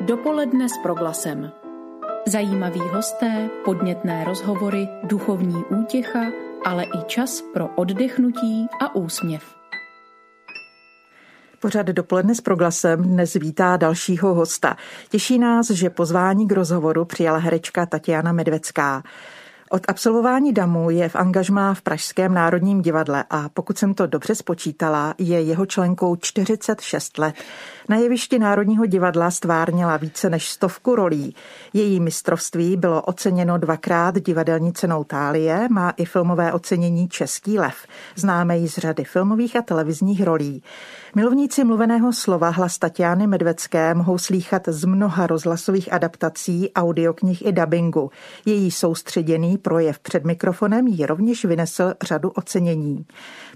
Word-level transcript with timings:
Dopoledne 0.00 0.68
s 0.68 0.78
proglasem. 0.82 1.52
Zajímaví 2.26 2.80
hosté, 2.80 3.50
podnětné 3.64 4.24
rozhovory, 4.24 4.88
duchovní 5.02 5.64
útěcha, 5.64 6.20
ale 6.64 6.84
i 6.84 7.04
čas 7.06 7.42
pro 7.54 7.68
oddechnutí 7.76 8.66
a 8.80 8.94
úsměv. 8.94 9.42
Pořad 11.58 11.86
dopoledne 11.86 12.34
s 12.34 12.40
proglasem 12.40 13.02
dnes 13.02 13.34
vítá 13.34 13.76
dalšího 13.76 14.34
hosta. 14.34 14.76
Těší 15.08 15.38
nás, 15.38 15.70
že 15.70 15.90
pozvání 15.90 16.48
k 16.48 16.52
rozhovoru 16.52 17.04
přijala 17.04 17.38
herečka 17.38 17.86
Tatiana 17.86 18.32
Medvecká. 18.32 19.02
Od 19.72 19.82
absolvování 19.88 20.52
DAMu 20.52 20.90
je 20.90 21.08
v 21.08 21.16
angažmá 21.16 21.74
v 21.74 21.82
Pražském 21.82 22.34
národním 22.34 22.82
divadle 22.82 23.24
a 23.30 23.48
pokud 23.48 23.78
jsem 23.78 23.94
to 23.94 24.06
dobře 24.06 24.34
spočítala, 24.34 25.14
je 25.18 25.40
jeho 25.40 25.66
členkou 25.66 26.16
46 26.16 27.18
let. 27.18 27.34
Na 27.88 27.96
jevišti 27.96 28.38
Národního 28.38 28.86
divadla 28.86 29.30
stvárnila 29.30 29.96
více 29.96 30.30
než 30.30 30.50
stovku 30.50 30.94
rolí. 30.94 31.34
Její 31.72 32.00
mistrovství 32.00 32.76
bylo 32.76 33.02
oceněno 33.02 33.58
dvakrát 33.58 34.20
divadelní 34.20 34.72
cenou 34.72 35.04
Tálie, 35.04 35.68
má 35.70 35.90
i 35.90 36.04
filmové 36.04 36.52
ocenění 36.52 37.08
Český 37.08 37.58
lev. 37.58 37.74
Známe 38.16 38.58
ji 38.58 38.68
z 38.68 38.78
řady 38.78 39.04
filmových 39.04 39.56
a 39.56 39.62
televizních 39.62 40.22
rolí. 40.22 40.62
Milovníci 41.14 41.64
mluveného 41.64 42.12
slova 42.12 42.50
hlas 42.50 42.78
Tatiany 42.78 43.26
Medvecké 43.26 43.94
mohou 43.94 44.18
slýchat 44.18 44.62
z 44.68 44.84
mnoha 44.84 45.26
rozhlasových 45.26 45.92
adaptací, 45.92 46.70
audioknih 46.74 47.46
i 47.46 47.52
dabingu. 47.52 48.10
Její 48.46 48.70
soustředěný 48.70 49.58
projev 49.58 49.98
před 49.98 50.24
mikrofonem 50.24 50.86
jí 50.86 51.06
rovněž 51.06 51.44
vynesl 51.44 51.94
řadu 52.02 52.30
ocenění. 52.30 53.06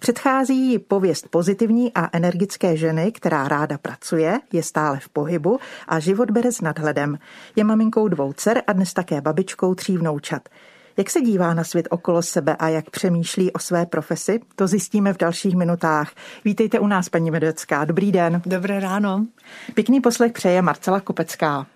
Předchází 0.00 0.70
jí 0.70 0.78
pověst 0.78 1.28
pozitivní 1.28 1.92
a 1.94 2.08
energické 2.16 2.76
ženy, 2.76 3.12
která 3.12 3.48
ráda 3.48 3.78
pracuje, 3.78 4.40
je 4.52 4.62
stále 4.62 4.98
v 5.00 5.08
pohybu 5.08 5.58
a 5.88 6.00
život 6.00 6.30
bere 6.30 6.52
s 6.52 6.60
nadhledem. 6.60 7.18
Je 7.56 7.64
maminkou 7.64 8.08
dvou 8.08 8.32
dcer 8.32 8.62
a 8.66 8.72
dnes 8.72 8.92
také 8.92 9.20
babičkou 9.20 9.74
tří 9.74 9.96
vnoučat. 9.96 10.48
Jak 10.96 11.10
se 11.10 11.20
dívá 11.20 11.54
na 11.54 11.64
svět 11.64 11.88
okolo 11.90 12.22
sebe 12.22 12.56
a 12.56 12.68
jak 12.68 12.90
přemýšlí 12.90 13.52
o 13.52 13.58
své 13.58 13.86
profesi, 13.86 14.40
to 14.56 14.66
zjistíme 14.66 15.12
v 15.12 15.18
dalších 15.18 15.56
minutách. 15.56 16.12
Vítejte 16.44 16.78
u 16.78 16.86
nás, 16.86 17.08
paní 17.08 17.30
Medvecká. 17.30 17.84
Dobrý 17.84 18.12
den. 18.12 18.42
Dobré 18.46 18.80
ráno. 18.80 19.26
Pěkný 19.74 20.00
poslech 20.00 20.32
přeje 20.32 20.62
Marcela 20.62 21.00
Kopecká. 21.00 21.66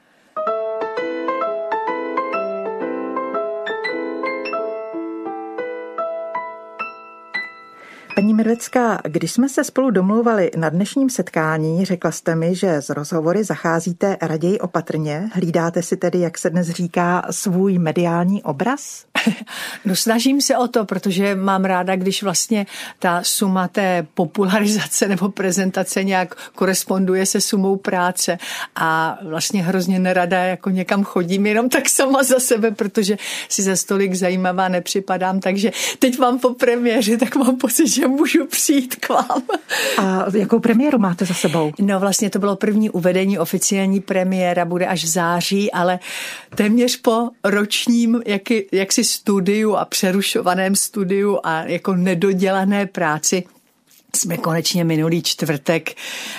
Paní 8.19 8.34
Medvecká, 8.34 9.00
když 9.05 9.33
jsme 9.33 9.48
se 9.48 9.64
spolu 9.64 9.91
domluvali 9.91 10.50
na 10.56 10.69
dnešním 10.69 11.11
setkání, 11.11 11.84
řekla 11.84 12.11
jste 12.11 12.34
mi, 12.34 12.55
že 12.55 12.83
z 12.83 12.91
rozhovory 12.91 13.44
zacházíte 13.44 14.16
raději 14.22 14.58
opatrně. 14.58 15.30
Hlídáte 15.33 15.83
si 15.83 15.96
tedy, 15.96 16.20
jak 16.20 16.39
se 16.39 16.50
dnes 16.50 16.69
říká, 16.69 17.22
svůj 17.30 17.78
mediální 17.78 18.42
obraz? 18.42 19.05
No 19.84 19.97
snažím 19.97 20.41
se 20.41 20.56
o 20.56 20.69
to, 20.69 20.84
protože 20.84 21.34
mám 21.34 21.64
ráda, 21.64 21.97
když 21.97 22.22
vlastně 22.22 22.66
ta 22.98 23.20
suma 23.22 23.69
té 23.69 24.06
popularizace 24.14 25.08
nebo 25.08 25.28
prezentace 25.28 26.05
nějak 26.05 26.34
koresponduje 26.55 27.27
se 27.27 27.41
sumou 27.41 27.77
práce 27.77 28.39
a 28.77 29.19
vlastně 29.22 29.62
hrozně 29.62 29.98
nerada 29.98 30.39
jako 30.39 30.70
někam 30.70 31.05
chodím 31.05 31.46
jenom 31.46 31.69
tak 31.69 31.89
sama 31.89 32.22
za 32.22 32.41
sebe, 32.41 32.70
protože 32.70 33.16
si 33.48 33.62
za 33.62 33.77
stolik 33.77 34.14
zajímavá 34.14 34.69
nepřipadám, 34.69 35.41
takže 35.41 35.70
teď 35.98 36.19
mám 36.19 36.39
po 36.39 36.55
premiéře, 36.55 37.16
tak 37.16 37.36
mám 37.36 37.56
pocit, 37.56 37.89
že 37.89 38.08
můžu 38.08 38.46
přijít 38.46 38.96
k 38.96 39.08
vám. 39.08 39.42
A 39.98 40.24
jakou 40.36 40.58
premiéru 40.61 40.98
máte 40.98 41.24
za 41.24 41.34
sebou? 41.34 41.72
No 41.78 42.00
vlastně 42.00 42.30
to 42.30 42.39
bylo 42.39 42.56
první 42.56 42.91
uvedení, 42.91 43.39
oficiální 43.39 44.00
premiéra 44.00 44.64
bude 44.64 44.86
až 44.86 45.05
v 45.05 45.08
září, 45.08 45.72
ale 45.72 45.98
téměř 46.55 46.96
po 46.96 47.28
ročním 47.44 48.22
jaky, 48.27 48.66
jaksi 48.72 49.05
studiu 49.09 49.75
a 49.75 49.84
přerušovaném 49.84 50.77
studiu 50.77 51.39
a 51.45 51.63
jako 51.63 51.95
nedodělané 51.96 52.86
práci. 52.86 53.45
Jsme 54.17 54.36
konečně 54.36 54.85
minulý 54.85 55.23
čtvrtek 55.23 55.95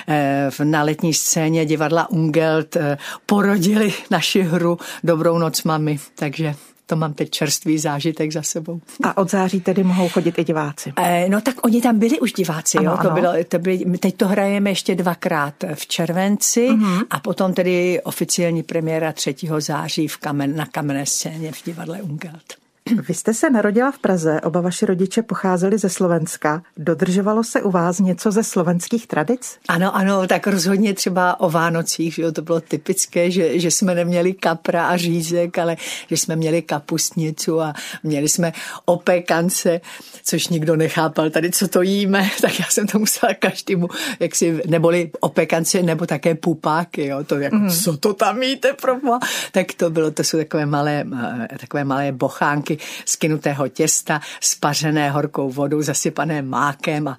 eh, 0.07 0.49
na 0.63 0.83
letní 0.83 1.13
scéně 1.13 1.65
divadla 1.65 2.09
Ungelt 2.09 2.75
eh, 2.75 2.97
porodili 3.25 3.93
naši 4.11 4.41
hru 4.41 4.77
Dobrou 5.03 5.37
noc 5.37 5.63
mami, 5.63 5.99
takže 6.15 6.55
to 6.89 6.95
mám 6.95 7.13
teď 7.13 7.29
čerstvý 7.29 7.77
zážitek 7.77 8.31
za 8.31 8.41
sebou. 8.41 8.81
A 9.03 9.17
od 9.17 9.31
září 9.31 9.61
tedy 9.61 9.83
mohou 9.83 10.09
chodit 10.09 10.39
i 10.39 10.43
diváci? 10.43 10.93
Eh, 10.97 11.29
no 11.29 11.41
tak 11.41 11.65
oni 11.65 11.81
tam 11.81 11.99
byli 11.99 12.19
už 12.19 12.33
diváci, 12.33 12.77
ano, 12.77 12.91
jo. 12.91 12.97
To 13.01 13.09
bylo, 13.09 13.33
to 13.47 13.59
byly, 13.59 13.77
teď 13.77 14.15
to 14.15 14.27
hrajeme 14.27 14.69
ještě 14.69 14.95
dvakrát 14.95 15.53
v 15.73 15.87
červenci 15.87 16.69
uh-huh. 16.69 17.05
a 17.09 17.19
potom 17.19 17.53
tedy 17.53 18.01
oficiální 18.03 18.63
premiéra 18.63 19.11
3. 19.11 19.35
září 19.59 20.07
v 20.07 20.17
kamen, 20.17 20.55
na 20.55 20.65
kamenné 20.65 21.05
scéně 21.05 21.51
v 21.51 21.63
divadle 21.65 22.01
Ungelt. 22.01 22.68
Vy 22.95 23.13
jste 23.13 23.33
se 23.33 23.49
narodila 23.49 23.91
v 23.91 23.99
Praze, 23.99 24.41
oba 24.41 24.61
vaši 24.61 24.85
rodiče 24.85 25.21
pocházeli 25.21 25.77
ze 25.77 25.89
Slovenska. 25.89 26.63
Dodržovalo 26.77 27.43
se 27.43 27.61
u 27.61 27.71
vás 27.71 27.99
něco 27.99 28.31
ze 28.31 28.43
slovenských 28.43 29.07
tradic? 29.07 29.57
Ano, 29.67 29.95
ano, 29.95 30.27
tak 30.27 30.47
rozhodně 30.47 30.93
třeba 30.93 31.39
o 31.39 31.49
Vánocích, 31.49 32.13
že 32.13 32.21
jo, 32.21 32.31
to 32.31 32.41
bylo 32.41 32.61
typické, 32.61 33.31
že, 33.31 33.59
že 33.59 33.71
jsme 33.71 33.95
neměli 33.95 34.33
kapra 34.33 34.87
a 34.87 34.97
řízek, 34.97 35.57
ale 35.57 35.77
že 36.09 36.17
jsme 36.17 36.35
měli 36.35 36.61
kapustnicu 36.61 37.61
a 37.61 37.73
měli 38.03 38.29
jsme 38.29 38.53
opekance, 38.85 39.81
což 40.23 40.47
nikdo 40.47 40.75
nechápal 40.75 41.29
tady, 41.29 41.51
co 41.51 41.67
to 41.67 41.81
jíme, 41.81 42.29
tak 42.41 42.59
já 42.59 42.65
jsem 42.69 42.87
to 42.87 42.99
musela 42.99 43.33
každému, 43.33 43.87
jak 44.19 44.35
si, 44.35 44.61
neboli 44.67 45.11
opekance, 45.19 45.83
nebo 45.83 46.05
také 46.05 46.35
pupáky, 46.35 47.05
jo, 47.05 47.23
to 47.23 47.35
jako, 47.35 47.55
mm. 47.55 47.69
co 47.69 47.97
to 47.97 48.13
tam 48.13 48.43
jíte, 48.43 48.73
promo? 48.73 49.19
Tak 49.51 49.73
to 49.73 49.89
bylo, 49.89 50.11
to 50.11 50.23
jsou 50.23 50.37
takové 50.37 50.65
malé, 50.65 51.05
eh, 51.51 51.57
takové 51.59 51.83
malé 51.83 52.11
bochánky, 52.11 52.78
skinutého 53.05 53.67
těsta, 53.67 54.21
spařené 54.41 55.11
horkou 55.11 55.51
vodou, 55.51 55.81
zasypané 55.81 56.41
mákem 56.41 57.07
a 57.07 57.17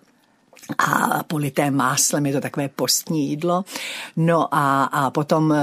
a 0.79 1.23
polité 1.23 1.71
máslem, 1.71 2.27
je 2.27 2.33
to 2.33 2.41
takové 2.41 2.69
postní 2.69 3.29
jídlo. 3.29 3.65
No 4.17 4.55
a, 4.55 4.85
a 4.85 5.11
potom 5.11 5.53
e, 5.53 5.63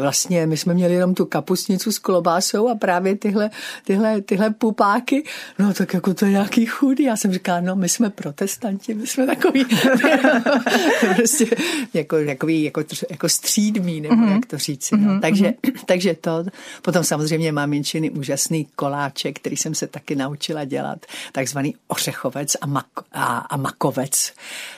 vlastně 0.00 0.46
my 0.46 0.56
jsme 0.56 0.74
měli 0.74 0.94
jenom 0.94 1.14
tu 1.14 1.24
kapustnicu 1.24 1.92
s 1.92 1.98
klobásou 1.98 2.68
a 2.68 2.74
právě 2.74 3.16
tyhle, 3.16 3.50
tyhle, 3.84 4.20
tyhle 4.20 4.50
pupáky, 4.50 5.24
no 5.58 5.74
tak 5.74 5.94
jako 5.94 6.14
to 6.14 6.24
je 6.24 6.30
nějaký 6.30 6.66
chudý. 6.66 7.04
Já 7.04 7.16
jsem 7.16 7.32
říkala, 7.32 7.60
no 7.60 7.76
my 7.76 7.88
jsme 7.88 8.10
protestanti, 8.10 8.94
my 8.94 9.06
jsme 9.06 9.26
takový 9.26 9.64
prostě 11.16 11.46
jako, 11.94 12.16
takový 12.26 12.62
jako, 12.62 12.82
jako 13.10 13.28
střídmý, 13.28 14.00
nebo 14.00 14.14
mm-hmm. 14.14 14.34
jak 14.34 14.46
to 14.46 14.58
říci. 14.58 14.96
No. 14.96 15.08
Mm-hmm. 15.08 15.20
Takže, 15.20 15.54
takže 15.86 16.14
to, 16.14 16.44
potom 16.82 17.04
samozřejmě 17.04 17.52
mám 17.52 17.72
jenčiny 17.72 18.10
úžasný 18.10 18.66
koláček, 18.76 19.38
který 19.38 19.56
jsem 19.56 19.74
se 19.74 19.86
taky 19.86 20.16
naučila 20.16 20.64
dělat, 20.64 21.06
takzvaný 21.32 21.74
ořechovec 21.88 22.56
a, 22.60 22.66
mak, 22.66 22.86
a, 23.12 23.36
a 23.36 23.56
makovec 23.56 24.13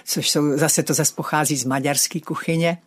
což 0.05 0.31
jsou, 0.31 0.59
zase 0.59 0.83
to 0.83 0.95
zase 0.95 1.13
pochází 1.15 1.57
z 1.57 1.65
maďarské 1.65 2.21
kuchyně. 2.21 2.79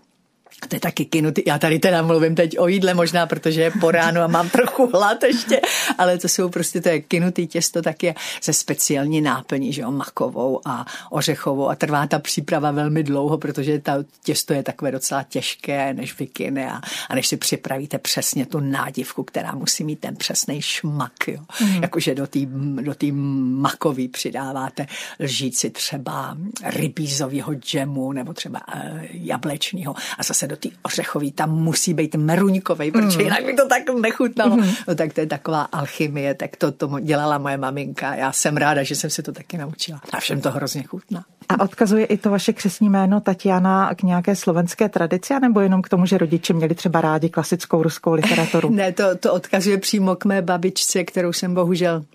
To 0.67 0.75
je 0.75 0.79
taky 0.79 1.05
kinutý. 1.05 1.43
Já 1.47 1.59
tady 1.59 1.79
teda 1.79 2.01
mluvím 2.01 2.35
teď 2.35 2.59
o 2.59 2.67
jídle 2.67 2.93
možná, 2.93 3.27
protože 3.27 3.61
je 3.61 3.71
po 3.71 3.91
ránu 3.91 4.21
a 4.21 4.27
mám 4.27 4.49
trochu 4.59 4.89
hlad 4.93 5.23
ještě, 5.23 5.61
ale 5.97 6.17
to 6.17 6.27
jsou 6.27 6.49
prostě, 6.49 6.81
to 6.81 6.89
je 6.89 7.01
kinutý 7.01 7.47
těsto 7.47 7.81
taky 7.81 8.15
ze 8.43 8.53
speciální 8.53 9.21
náplní, 9.21 9.73
že 9.73 9.81
jo, 9.81 9.91
makovou 9.91 10.61
a 10.65 10.85
ořechovou 11.09 11.69
a 11.69 11.75
trvá 11.75 12.07
ta 12.07 12.19
příprava 12.19 12.71
velmi 12.71 13.03
dlouho, 13.03 13.37
protože 13.37 13.79
ta 13.79 13.97
těsto 14.23 14.53
je 14.53 14.63
takové 14.63 14.91
docela 14.91 15.23
těžké, 15.23 15.93
než 15.93 16.19
vykyne 16.19 16.71
a, 16.71 16.81
a 17.09 17.15
než 17.15 17.27
si 17.27 17.37
připravíte 17.37 17.97
přesně 17.97 18.45
tu 18.45 18.59
nádivku, 18.59 19.23
která 19.23 19.51
musí 19.51 19.83
mít 19.83 19.99
ten 19.99 20.15
přesný 20.15 20.61
šmak, 20.61 21.27
jo. 21.27 21.39
Mm. 21.61 21.83
Jakože 21.83 22.15
do 22.15 22.27
té 22.27 22.39
do 22.81 22.95
tý 22.95 23.11
makový 23.11 24.07
přidáváte 24.07 24.87
lžíci 25.19 25.69
třeba 25.69 26.37
rybízového 26.63 27.53
džemu 27.53 28.11
nebo 28.11 28.33
třeba 28.33 28.61
uh, 28.67 28.99
jablečního 29.11 29.95
a 30.17 30.23
zase 30.23 30.38
do 30.47 30.55
té 30.55 30.69
ořechový, 30.83 31.31
tam 31.31 31.51
musí 31.51 31.93
být 31.93 32.15
meruňkový, 32.15 32.91
protože 32.91 33.17
mm. 33.17 33.23
jinak 33.23 33.45
by 33.45 33.53
to 33.53 33.67
tak 33.67 33.83
nechutnalo. 34.01 34.57
Mm. 34.57 34.69
No 34.87 34.95
tak 34.95 35.13
to 35.13 35.21
je 35.21 35.27
taková 35.27 35.61
alchymie, 35.61 36.33
tak 36.33 36.55
to, 36.55 36.71
to 36.71 36.99
dělala 36.99 37.37
moje 37.37 37.57
maminka. 37.57 38.15
Já 38.15 38.31
jsem 38.31 38.57
ráda, 38.57 38.83
že 38.83 38.95
jsem 38.95 39.09
se 39.09 39.23
to 39.23 39.31
taky 39.31 39.57
naučila. 39.57 40.01
A 40.13 40.19
všem 40.19 40.41
to 40.41 40.51
hrozně 40.51 40.83
chutná. 40.83 41.23
A 41.49 41.63
odkazuje 41.63 42.05
i 42.05 42.17
to 42.17 42.29
vaše 42.29 42.53
křesní 42.53 42.89
jméno 42.89 43.21
Tatiana 43.21 43.95
k 43.95 44.03
nějaké 44.03 44.35
slovenské 44.35 44.89
tradici, 44.89 45.33
nebo 45.41 45.59
jenom 45.59 45.81
k 45.81 45.89
tomu, 45.89 46.05
že 46.05 46.17
rodiče 46.17 46.53
měli 46.53 46.75
třeba 46.75 47.01
rádi 47.01 47.29
klasickou 47.29 47.83
ruskou 47.83 48.13
literaturu? 48.13 48.69
ne, 48.73 48.91
to, 48.91 49.15
to 49.15 49.33
odkazuje 49.33 49.77
přímo 49.77 50.15
k 50.15 50.25
mé 50.25 50.41
babičce, 50.41 51.03
kterou 51.03 51.33
jsem 51.33 51.53
bohužel 51.53 52.05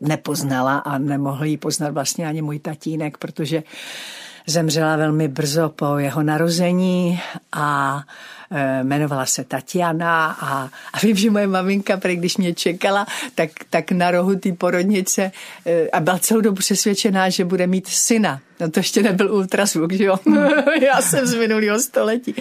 nepoznala 0.00 0.78
a 0.78 0.98
nemohl 0.98 1.44
ji 1.44 1.56
poznat 1.56 1.90
vlastně 1.90 2.26
ani 2.26 2.42
můj 2.42 2.58
tatínek, 2.58 3.18
protože 3.18 3.62
zemřela 4.46 4.96
velmi 4.96 5.28
brzo 5.28 5.68
po 5.68 5.98
jeho 5.98 6.22
narození 6.22 7.20
a 7.52 8.02
Eh, 8.50 8.80
jmenovala 8.80 9.26
se 9.26 9.44
Tatiana 9.44 10.36
a, 10.40 10.70
a 10.92 10.98
vím, 11.02 11.16
že 11.16 11.30
moje 11.30 11.46
maminka, 11.46 11.96
když 11.96 12.36
mě 12.36 12.54
čekala, 12.54 13.06
tak, 13.34 13.50
tak 13.70 13.92
na 13.92 14.10
rohu 14.10 14.36
té 14.36 14.52
porodnice 14.52 15.32
eh, 15.66 15.90
a 15.90 16.00
byla 16.00 16.18
celou 16.18 16.40
dobu 16.40 16.56
přesvědčená, 16.56 17.28
že 17.28 17.44
bude 17.44 17.66
mít 17.66 17.88
syna. 17.88 18.40
No 18.60 18.70
to 18.70 18.80
ještě 18.80 19.02
nebyl 19.02 19.34
ultrasvuk, 19.34 19.92
že 19.92 20.04
jo? 20.04 20.16
Já 20.82 21.02
jsem 21.02 21.26
z 21.26 21.34
minulého 21.34 21.80
století. 21.80 22.34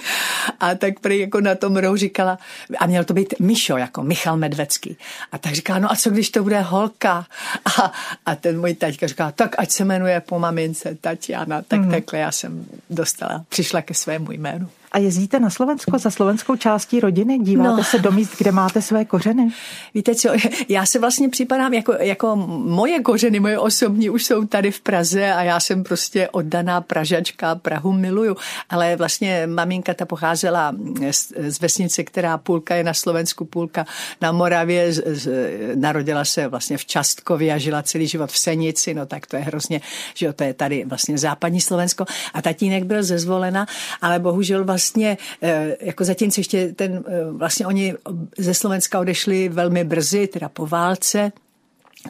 A 0.59 0.75
tak 0.75 0.99
prý 0.99 1.19
jako 1.19 1.41
na 1.41 1.55
tom 1.55 1.77
rohu 1.77 1.95
říkala, 1.95 2.37
a 2.79 2.85
měl 2.85 3.03
to 3.03 3.13
být 3.13 3.33
Mišo, 3.39 3.77
jako 3.77 4.03
Michal 4.03 4.37
Medvecký. 4.37 4.97
A 5.31 5.37
tak 5.37 5.53
říkala, 5.53 5.79
no 5.79 5.91
a 5.91 5.95
co 5.95 6.09
když 6.09 6.29
to 6.29 6.43
bude 6.43 6.61
holka? 6.61 7.25
A, 7.81 7.91
a 8.25 8.35
ten 8.35 8.59
můj 8.59 8.73
taťka 8.73 9.07
říká, 9.07 9.31
tak 9.31 9.55
ať 9.57 9.71
se 9.71 9.85
jmenuje 9.85 10.21
po 10.21 10.39
mamince 10.39 10.97
Tatiana. 11.01 11.61
Tak 11.61 11.79
mm. 11.79 11.91
Takhle 11.95 12.19
já 12.19 12.31
jsem 12.31 12.65
dostala, 12.89 13.45
přišla 13.49 13.81
ke 13.81 13.93
svému 13.93 14.31
jménu. 14.31 14.69
A 14.95 14.97
jezdíte 14.97 15.39
na 15.39 15.49
Slovensko 15.49 15.99
za 15.99 16.11
slovenskou 16.11 16.55
částí 16.55 16.99
rodiny? 16.99 17.39
Díváte 17.39 17.77
no. 17.77 17.83
se 17.83 17.99
do 17.99 18.11
míst, 18.11 18.37
kde 18.37 18.51
máte 18.51 18.81
své 18.81 19.05
kořeny? 19.05 19.51
Víte 19.93 20.15
co, 20.15 20.29
já 20.69 20.85
se 20.85 20.99
vlastně 20.99 21.29
připadám 21.29 21.73
jako, 21.73 21.93
jako 21.99 22.35
moje 22.65 22.99
kořeny, 22.99 23.39
moje 23.39 23.59
osobní 23.59 24.09
už 24.09 24.25
jsou 24.25 24.45
tady 24.45 24.71
v 24.71 24.79
Praze 24.79 25.33
a 25.33 25.43
já 25.43 25.59
jsem 25.59 25.83
prostě 25.83 26.29
oddaná 26.29 26.81
Pražačka, 26.81 27.55
Prahu 27.55 27.91
miluju. 27.91 28.37
Ale 28.69 28.95
vlastně 28.95 29.47
maminka 29.47 29.93
ta 29.93 30.05
pocházela 30.05 30.73
z, 31.11 31.33
z 31.47 31.59
vesnice, 31.59 32.03
která 32.03 32.37
půlka 32.37 32.75
je 32.75 32.83
na 32.83 32.93
Slovensku, 32.93 33.45
půlka 33.45 33.85
na 34.21 34.31
Moravě. 34.31 34.93
Z, 34.93 35.03
z, 35.05 35.29
narodila 35.75 36.25
se 36.25 36.47
vlastně 36.47 36.77
v 36.77 36.85
Častkově 36.85 37.53
a 37.53 37.57
žila 37.57 37.83
celý 37.83 38.07
život 38.07 38.31
v 38.31 38.37
Senici, 38.37 38.93
no 38.93 39.05
tak 39.05 39.27
to 39.27 39.35
je 39.35 39.41
hrozně, 39.41 39.81
že 40.13 40.33
to 40.33 40.43
je 40.43 40.53
tady 40.53 40.85
vlastně 40.85 41.17
západní 41.17 41.61
Slovensko. 41.61 42.05
A 42.33 42.41
tatínek 42.41 42.83
byl 42.83 43.03
ze 43.03 43.19
Zvolena, 43.19 43.67
ale 44.01 44.19
bohužel 44.19 44.63
vlastně 44.63 44.84
vlastně, 44.85 45.17
eh, 45.41 45.77
jako 45.81 46.03
zatímco 46.03 46.39
ještě 46.39 46.73
ten, 46.73 47.03
eh, 47.07 47.31
vlastně 47.31 47.67
oni 47.67 47.93
ze 48.37 48.53
Slovenska 48.53 48.99
odešli 48.99 49.49
velmi 49.49 49.83
brzy, 49.83 50.27
teda 50.27 50.49
po 50.49 50.67
válce, 50.67 51.31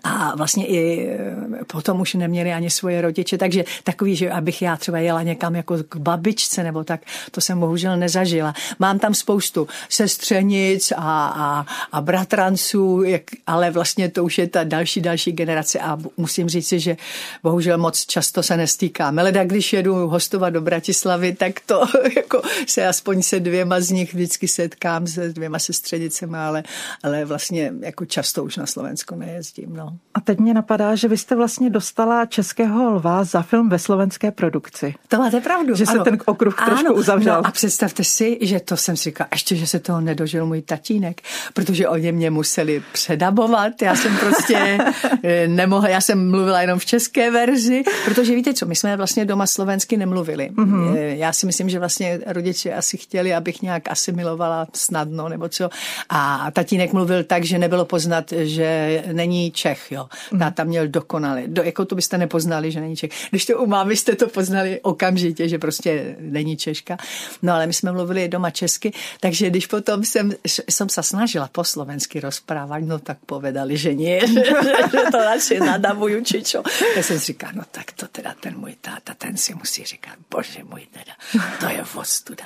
a 0.03 0.35
vlastně 0.35 0.67
i 0.67 1.09
eh, 1.09 1.65
potom 1.67 2.01
už 2.01 2.13
neměli 2.13 2.53
ani 2.53 2.69
svoje 2.69 3.01
rodiče, 3.01 3.37
takže 3.37 3.63
takový, 3.83 4.15
že 4.15 4.31
abych 4.31 4.61
já 4.61 4.77
třeba 4.77 4.99
jela 4.99 5.21
někam 5.21 5.55
jako 5.55 5.77
k 5.89 5.95
babičce 5.95 6.63
nebo 6.63 6.83
tak, 6.83 7.01
to 7.31 7.41
jsem 7.41 7.59
bohužel 7.59 7.97
nezažila. 7.97 8.53
Mám 8.79 8.99
tam 8.99 9.13
spoustu 9.13 9.67
sestřenic 9.89 10.91
a, 10.91 11.27
a, 11.27 11.65
a 11.91 12.01
bratranců, 12.01 13.03
jak, 13.03 13.21
ale 13.47 13.71
vlastně 13.71 14.09
to 14.09 14.23
už 14.23 14.37
je 14.37 14.47
ta 14.47 14.63
další, 14.63 15.01
další 15.01 15.31
generace 15.31 15.79
a 15.79 15.97
musím 16.17 16.49
říct 16.49 16.67
si, 16.67 16.79
že 16.79 16.97
bohužel 17.43 17.77
moc 17.77 18.05
často 18.05 18.43
se 18.43 18.57
nestýkáme. 18.57 19.23
Leda, 19.23 19.43
když 19.43 19.73
jedu 19.73 20.07
hostovat 20.07 20.49
do 20.49 20.61
Bratislavy, 20.61 21.35
tak 21.35 21.59
to 21.65 21.85
jako 22.15 22.41
se 22.67 22.87
aspoň 22.87 23.21
se 23.21 23.39
dvěma 23.39 23.79
z 23.79 23.91
nich 23.91 24.13
vždycky 24.13 24.47
setkám, 24.47 25.07
se 25.07 25.29
dvěma 25.29 25.59
sestřenicemi, 25.59 26.37
ale, 26.37 26.63
ale 27.03 27.25
vlastně 27.25 27.73
jako 27.79 28.05
často 28.05 28.43
už 28.43 28.57
na 28.57 28.65
Slovensko 28.65 29.15
nejezdím. 29.15 29.73
No. 29.75 29.84
No. 29.85 29.97
A 30.13 30.21
teď 30.21 30.39
mě 30.39 30.53
napadá, 30.53 30.95
že 30.95 31.07
vy 31.07 31.17
jste 31.17 31.35
vlastně 31.35 31.69
dostala 31.69 32.25
Českého 32.25 32.91
lva 32.91 33.23
za 33.23 33.41
film 33.41 33.69
ve 33.69 33.79
slovenské 33.79 34.31
produkci. 34.31 34.95
To 35.07 35.17
máte 35.17 35.41
pravdu. 35.41 35.75
Že 35.75 35.83
ano. 35.87 35.97
se 35.97 36.09
ten 36.09 36.19
okruh 36.25 36.61
ano. 36.61 36.69
trošku 36.69 36.93
uzavřel. 36.93 37.35
No 37.35 37.47
a 37.47 37.51
představte 37.51 38.03
si, 38.03 38.37
že 38.41 38.59
to 38.59 38.77
jsem 38.77 38.97
si 38.97 39.03
říkala, 39.03 39.27
ještě, 39.31 39.55
že 39.55 39.67
se 39.67 39.79
toho 39.79 40.01
nedožil 40.01 40.45
můj 40.45 40.61
tatínek, 40.61 41.21
protože 41.53 41.87
oni 41.87 42.11
mě 42.11 42.31
museli 42.31 42.83
předabovat. 42.93 43.81
Já 43.81 43.95
jsem 43.95 44.17
prostě 44.17 44.77
eh, 45.23 45.47
nemohla, 45.47 45.89
já 45.89 46.01
jsem 46.01 46.31
mluvila 46.31 46.61
jenom 46.61 46.79
v 46.79 46.85
české 46.85 47.31
verzi, 47.31 47.83
protože 48.05 48.35
víte 48.35 48.53
co, 48.53 48.65
my 48.65 48.75
jsme 48.75 48.97
vlastně 48.97 49.25
doma 49.25 49.47
slovensky 49.47 49.97
nemluvili. 49.97 50.49
Mm-hmm. 50.49 50.95
Já 50.95 51.33
si 51.33 51.45
myslím, 51.45 51.69
že 51.69 51.79
vlastně 51.79 52.19
rodiče 52.27 52.73
asi 52.73 52.97
chtěli, 52.97 53.33
abych 53.33 53.61
nějak 53.61 53.91
asimilovala 53.91 54.67
snadno 54.73 55.29
nebo 55.29 55.49
co. 55.49 55.69
A 56.09 56.51
tatínek 56.51 56.93
mluvil 56.93 57.23
tak, 57.23 57.43
že 57.43 57.59
nebylo 57.59 57.85
poznat, 57.85 58.33
že 58.43 59.03
není 59.11 59.51
Čech 59.51 59.74
Čech, 59.75 59.91
jo. 59.91 60.07
Táta 60.39 60.63
měl 60.63 60.87
dokonale. 60.87 61.43
Do, 61.47 61.63
jako 61.63 61.85
to 61.85 61.95
byste 61.95 62.17
nepoznali, 62.17 62.71
že 62.71 62.79
není 62.81 62.95
Čech. 62.95 63.11
Když 63.29 63.45
to 63.45 63.57
u 63.57 63.65
mámy 63.65 63.95
jste 63.95 64.15
to 64.15 64.27
poznali 64.27 64.79
okamžitě, 64.81 65.49
že 65.49 65.59
prostě 65.59 66.15
není 66.19 66.57
Češka. 66.57 66.97
No 67.41 67.53
ale 67.53 67.67
my 67.67 67.73
jsme 67.73 67.91
mluvili 67.91 68.27
doma 68.27 68.49
česky, 68.49 68.93
takže 69.19 69.49
když 69.49 69.67
potom 69.67 70.03
jsem, 70.03 70.31
jsem 70.69 70.89
se 70.89 71.03
snažila 71.03 71.49
po 71.51 71.63
slovensky 71.63 72.19
rozprávat, 72.19 72.83
no 72.83 72.99
tak 72.99 73.17
povedali, 73.25 73.77
že 73.77 73.93
nie, 73.93 74.27
že 74.27 74.43
to 75.11 75.17
radši 75.17 75.59
nadavuju, 75.59 76.23
či 76.23 76.43
čo. 76.43 76.63
Já 76.95 77.03
jsem 77.03 77.19
si 77.19 77.25
říkala, 77.25 77.53
no 77.55 77.63
tak 77.71 77.91
to 77.91 78.07
teda 78.07 78.33
ten 78.39 78.57
můj 78.57 78.75
táta, 78.81 79.13
ten 79.17 79.37
si 79.37 79.53
musí 79.53 79.83
říkat, 79.83 80.13
bože 80.31 80.63
můj 80.63 80.87
teda, 80.91 81.13
to 81.59 81.65
je 81.69 81.83
vostuda. 81.93 82.45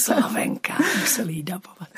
Slovenka, 0.00 0.74
museli 1.00 1.32
jí 1.32 1.42
dabovat. 1.42 1.88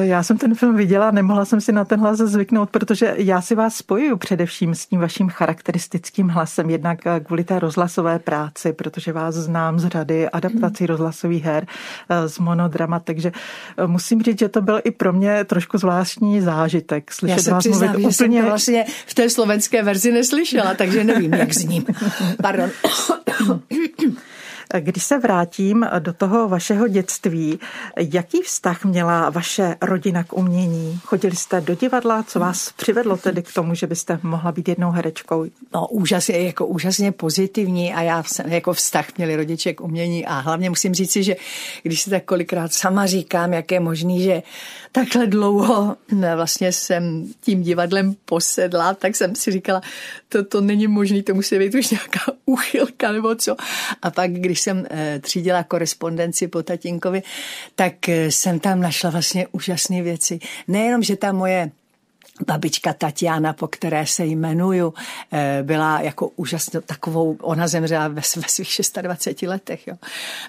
Já 0.00 0.22
jsem 0.22 0.38
ten 0.38 0.54
film 0.54 0.76
viděla, 0.76 1.10
nemohla 1.10 1.44
jsem 1.44 1.60
si 1.60 1.72
na 1.72 1.84
ten 1.84 2.00
hlas 2.00 2.18
zvyknout, 2.18 2.70
protože 2.70 3.14
já 3.16 3.40
si 3.40 3.54
vás 3.54 3.76
spojuji 3.76 3.97
spojuju 3.98 4.16
především 4.16 4.74
s 4.74 4.86
tím 4.86 5.00
vaším 5.00 5.28
charakteristickým 5.28 6.28
hlasem, 6.28 6.70
jednak 6.70 6.98
kvůli 7.24 7.44
té 7.44 7.58
rozhlasové 7.58 8.18
práci, 8.18 8.72
protože 8.72 9.12
vás 9.12 9.34
znám 9.34 9.78
z 9.78 9.88
řady 9.88 10.28
adaptací 10.28 10.84
mm. 10.84 10.88
rozhlasových 10.88 11.44
her, 11.44 11.66
eh, 12.08 12.28
z 12.28 12.38
monodrama, 12.38 13.00
takže 13.00 13.32
eh, 13.76 13.86
musím 13.86 14.22
říct, 14.22 14.38
že 14.38 14.48
to 14.48 14.62
byl 14.62 14.80
i 14.84 14.90
pro 14.90 15.12
mě 15.12 15.44
trošku 15.44 15.78
zvláštní 15.78 16.40
zážitek. 16.40 17.12
Slyšet 17.12 17.36
Já 17.36 17.42
se 17.42 17.50
vás 17.50 17.64
přiznám, 17.64 17.90
mluvit 17.90 18.02
že 18.02 18.08
úplně... 18.08 18.38
jsem 18.38 18.42
to 18.42 18.48
vlastně 18.48 18.84
v 19.06 19.14
té 19.14 19.30
slovenské 19.30 19.82
verzi 19.82 20.12
neslyšela, 20.12 20.74
takže 20.74 21.04
nevím, 21.04 21.34
jak 21.34 21.54
s 21.54 21.64
ním. 21.64 21.84
Pardon. 22.42 22.70
Když 24.80 25.04
se 25.04 25.18
vrátím 25.18 25.86
do 25.98 26.12
toho 26.12 26.48
vašeho 26.48 26.88
dětství, 26.88 27.58
jaký 27.96 28.42
vztah 28.42 28.84
měla 28.84 29.30
vaše 29.30 29.76
rodina 29.82 30.24
k 30.24 30.32
umění? 30.32 31.00
Chodili 31.04 31.36
jste 31.36 31.60
do 31.60 31.74
divadla? 31.74 32.22
Co 32.22 32.40
vás 32.40 32.72
přivedlo 32.72 33.16
tedy 33.16 33.42
k 33.42 33.52
tomu, 33.52 33.74
že 33.74 33.86
byste 33.86 34.20
mohla 34.22 34.52
být 34.52 34.68
jednou 34.68 34.90
herečkou? 34.90 35.46
No 35.74 35.88
úžasně, 35.88 36.38
jako 36.38 36.66
úžasně 36.66 37.12
pozitivní 37.12 37.94
a 37.94 38.02
já 38.02 38.22
jsem 38.22 38.52
jako 38.52 38.72
vztah 38.72 39.06
měli 39.16 39.36
rodiče 39.36 39.74
k 39.74 39.80
umění 39.80 40.26
a 40.26 40.38
hlavně 40.38 40.70
musím 40.70 40.94
říci, 40.94 41.22
že 41.22 41.36
když 41.82 42.02
si 42.02 42.10
tak 42.10 42.24
kolikrát 42.24 42.72
sama 42.72 43.06
říkám, 43.06 43.52
jak 43.52 43.72
je 43.72 43.80
možný, 43.80 44.22
že 44.22 44.42
takhle 44.92 45.26
dlouho 45.26 45.96
vlastně 46.36 46.72
jsem 46.72 47.26
tím 47.40 47.62
divadlem 47.62 48.14
posedla, 48.24 48.94
tak 48.94 49.16
jsem 49.16 49.34
si 49.34 49.50
říkala, 49.52 49.80
to, 50.28 50.44
to 50.44 50.60
není 50.60 50.86
možný, 50.86 51.22
to 51.22 51.34
musí 51.34 51.58
být 51.58 51.74
už 51.74 51.90
nějaká 51.90 52.20
úchylka 52.46 53.12
nebo 53.12 53.34
co. 53.34 53.56
A 54.02 54.10
pak, 54.10 54.30
když 54.30 54.57
jsem 54.60 54.86
eh, 54.90 55.18
třídila 55.18 55.62
korespondenci 55.62 56.48
po 56.48 56.62
tatínkovi, 56.62 57.22
tak 57.74 58.08
eh, 58.08 58.30
jsem 58.30 58.60
tam 58.60 58.80
našla 58.80 59.10
vlastně 59.10 59.46
úžasné 59.52 60.02
věci. 60.02 60.38
Nejenom, 60.68 61.02
že 61.02 61.16
ta 61.16 61.32
moje 61.32 61.70
babička 62.46 62.92
Tatiana, 62.92 63.52
po 63.52 63.68
které 63.68 64.06
se 64.06 64.24
jmenuju, 64.24 64.94
eh, 65.32 65.60
byla 65.62 66.00
jako 66.00 66.28
úžasně 66.28 66.80
takovou, 66.80 67.36
ona 67.40 67.68
zemřela 67.68 68.08
ve, 68.08 68.14
ve 68.14 68.48
svých 68.48 68.80
26 69.02 69.48
letech. 69.48 69.86
Jo. 69.86 69.94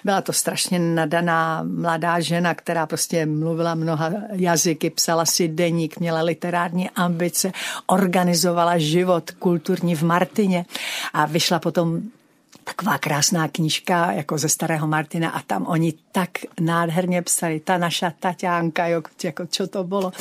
Byla 0.04 0.20
to 0.20 0.32
strašně 0.32 0.78
nadaná 0.78 1.62
mladá 1.62 2.20
žena, 2.20 2.54
která 2.54 2.86
prostě 2.86 3.26
mluvila 3.26 3.74
mnoha 3.74 4.12
jazyky, 4.32 4.90
psala 4.90 5.26
si 5.26 5.48
deník, 5.48 6.00
měla 6.00 6.20
literární 6.22 6.90
ambice, 6.90 7.52
organizovala 7.86 8.78
život 8.78 9.30
kulturní 9.30 9.96
v 9.96 10.02
Martině 10.02 10.64
a 11.12 11.26
vyšla 11.26 11.58
potom 11.58 12.02
taková 12.70 12.98
krásná 12.98 13.48
knížka 13.48 14.12
jako 14.12 14.38
ze 14.38 14.48
starého 14.48 14.86
Martina 14.86 15.30
a 15.30 15.42
tam 15.42 15.66
oni 15.66 15.92
tak 16.12 16.30
nádherně 16.60 17.22
psali, 17.22 17.60
ta 17.60 17.78
naša 17.78 18.12
Tatiánka, 18.20 18.86
jako, 18.86 19.46
čo 19.46 19.66
to 19.66 19.84
bylo. 19.84 20.12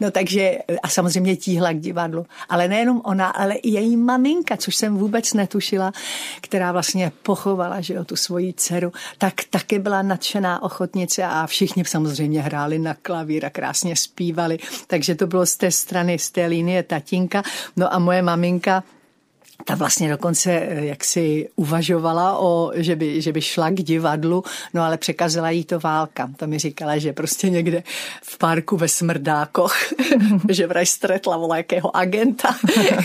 No 0.00 0.10
takže 0.10 0.58
a 0.82 0.88
samozřejmě 0.88 1.36
tíhla 1.36 1.72
k 1.72 1.80
divadlu. 1.80 2.26
Ale 2.48 2.68
nejenom 2.68 3.00
ona, 3.04 3.28
ale 3.28 3.54
i 3.54 3.70
její 3.70 3.96
maminka, 3.96 4.56
což 4.56 4.76
jsem 4.76 4.96
vůbec 4.96 5.34
netušila, 5.34 5.92
která 6.40 6.72
vlastně 6.72 7.12
pochovala, 7.22 7.80
že 7.80 7.94
jo, 7.94 8.04
tu 8.04 8.16
svoji 8.16 8.52
dceru, 8.52 8.92
tak 9.18 9.34
taky 9.50 9.78
byla 9.78 10.02
nadšená 10.02 10.62
ochotnice 10.62 11.24
a 11.24 11.46
všichni 11.46 11.84
samozřejmě 11.84 12.42
hráli 12.42 12.78
na 12.78 12.94
klavír 12.94 13.46
a 13.46 13.50
krásně 13.50 13.96
zpívali. 13.96 14.58
Takže 14.86 15.14
to 15.14 15.26
bylo 15.26 15.46
z 15.46 15.56
té 15.56 15.70
strany, 15.70 16.18
z 16.18 16.30
té 16.30 16.46
linie 16.46 16.82
tatínka. 16.82 17.42
No 17.76 17.94
a 17.94 17.98
moje 17.98 18.22
maminka 18.22 18.82
ta 19.64 19.74
vlastně 19.74 20.10
dokonce 20.10 20.52
eh, 20.52 20.84
jak 20.84 21.04
si 21.04 21.48
uvažovala, 21.56 22.38
o, 22.38 22.72
že, 22.74 22.96
by, 22.96 23.22
že 23.22 23.32
by 23.32 23.40
šla 23.42 23.70
k 23.70 23.74
divadlu, 23.74 24.44
no 24.74 24.82
ale 24.82 24.96
překazila 24.96 25.50
jí 25.50 25.64
to 25.64 25.80
válka. 25.80 26.30
To 26.36 26.46
mi 26.46 26.58
říkala, 26.58 26.98
že 26.98 27.12
prostě 27.12 27.50
někde 27.50 27.82
v 28.22 28.38
parku 28.38 28.76
ve 28.76 28.88
Smrdákoch, 28.88 29.76
že 30.48 30.66
vraj 30.66 30.86
stretla 30.86 31.36
volákého 31.36 31.96
agenta 31.96 32.56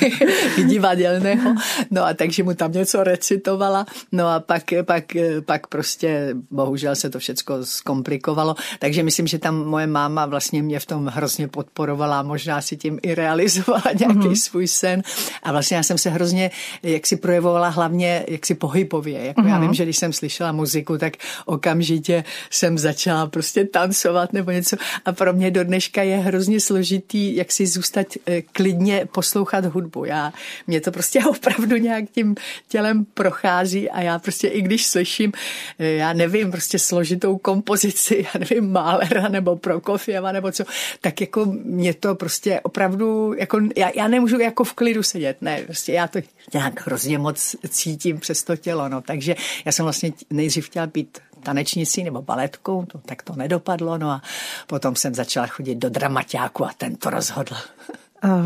divadelného, 0.67 1.55
no 1.91 2.05
a 2.05 2.13
takže 2.13 2.43
mu 2.43 2.53
tam 2.53 2.71
něco 2.71 3.03
recitovala, 3.03 3.85
no 4.11 4.27
a 4.27 4.39
pak, 4.39 4.63
pak, 4.85 5.03
pak 5.45 5.67
prostě 5.67 6.35
bohužel 6.51 6.95
se 6.95 7.09
to 7.09 7.19
všecko 7.19 7.65
zkomplikovalo, 7.65 8.55
takže 8.79 9.03
myslím, 9.03 9.27
že 9.27 9.39
tam 9.39 9.65
moje 9.65 9.87
máma 9.87 10.25
vlastně 10.25 10.63
mě 10.63 10.79
v 10.79 10.85
tom 10.85 11.07
hrozně 11.07 11.47
podporovala, 11.47 12.23
možná 12.23 12.61
si 12.61 12.77
tím 12.77 12.99
i 13.01 13.15
realizovala 13.15 13.83
nějaký 13.99 14.17
mm-hmm. 14.17 14.43
svůj 14.43 14.67
sen 14.67 15.01
a 15.43 15.51
vlastně 15.51 15.77
já 15.77 15.83
jsem 15.83 15.97
se 15.97 16.09
hrozně 16.09 16.40
mě 16.41 16.51
jak 16.83 17.07
si 17.07 17.15
projevovala 17.15 17.69
hlavně 17.69 18.25
jak 18.27 18.45
si 18.45 18.55
pohybově. 18.55 19.25
Jako 19.25 19.41
mm-hmm. 19.41 19.47
Já 19.47 19.57
mhm. 19.57 19.61
vím, 19.61 19.73
že 19.73 19.83
když 19.83 19.97
jsem 19.97 20.13
slyšela 20.13 20.51
muziku, 20.51 20.97
tak 20.97 21.13
okamžitě 21.45 22.23
jsem 22.49 22.77
začala 22.77 23.27
prostě 23.27 23.65
tancovat 23.65 24.33
nebo 24.33 24.51
něco. 24.51 24.77
A 25.05 25.11
pro 25.11 25.33
mě 25.33 25.51
do 25.51 25.63
dneška 25.63 26.03
je 26.03 26.17
hrozně 26.17 26.59
složitý, 26.59 27.35
jak 27.35 27.51
si 27.51 27.67
zůstat 27.67 28.07
eh, 28.25 28.41
klidně 28.41 29.07
poslouchat 29.11 29.65
hudbu. 29.65 30.05
Já, 30.05 30.33
mě 30.67 30.81
to 30.81 30.91
prostě 30.91 31.19
opravdu 31.29 31.77
nějak 31.77 32.09
tím 32.11 32.35
tělem 32.67 33.05
prochází 33.13 33.89
a 33.89 34.01
já 34.01 34.19
prostě 34.19 34.47
i 34.47 34.61
když 34.61 34.87
slyším, 34.87 35.31
eh, 35.79 35.85
já 35.85 36.13
nevím, 36.13 36.51
prostě 36.51 36.79
složitou 36.79 37.37
kompozici, 37.37 38.25
já 38.33 38.39
nevím, 38.39 38.71
Málera 38.71 39.27
nebo 39.27 39.55
Prokofěva 39.55 40.31
nebo 40.31 40.51
co, 40.51 40.63
tak 41.01 41.21
jako 41.21 41.45
mě 41.63 41.93
to 41.93 42.15
prostě 42.15 42.59
opravdu, 42.59 43.33
jako 43.37 43.59
já, 43.77 43.91
já 43.95 44.07
nemůžu 44.07 44.39
jako 44.39 44.63
v 44.63 44.73
klidu 44.73 45.03
sedět, 45.03 45.41
ne, 45.41 45.61
prostě 45.65 45.91
já 45.91 46.07
to 46.07 46.19
nějak 46.53 46.87
hrozně 46.87 47.17
moc 47.17 47.55
cítím 47.69 48.19
přes 48.19 48.43
to 48.43 48.55
tělo, 48.55 48.89
no, 48.89 49.01
takže 49.01 49.35
já 49.65 49.71
jsem 49.71 49.83
vlastně 49.83 50.13
nejdřív 50.29 50.65
chtěla 50.65 50.87
být 50.87 51.19
tanečnicí 51.43 52.03
nebo 52.03 52.21
baletkou, 52.21 52.85
to, 52.85 52.97
tak 52.97 53.21
to 53.21 53.35
nedopadlo, 53.35 53.97
no 53.97 54.09
a 54.09 54.21
potom 54.67 54.95
jsem 54.95 55.15
začala 55.15 55.47
chodit 55.47 55.75
do 55.75 55.89
dramaťáku 55.89 56.65
a 56.65 56.71
ten 56.77 56.95
to 56.95 57.09
rozhodl. 57.09 57.55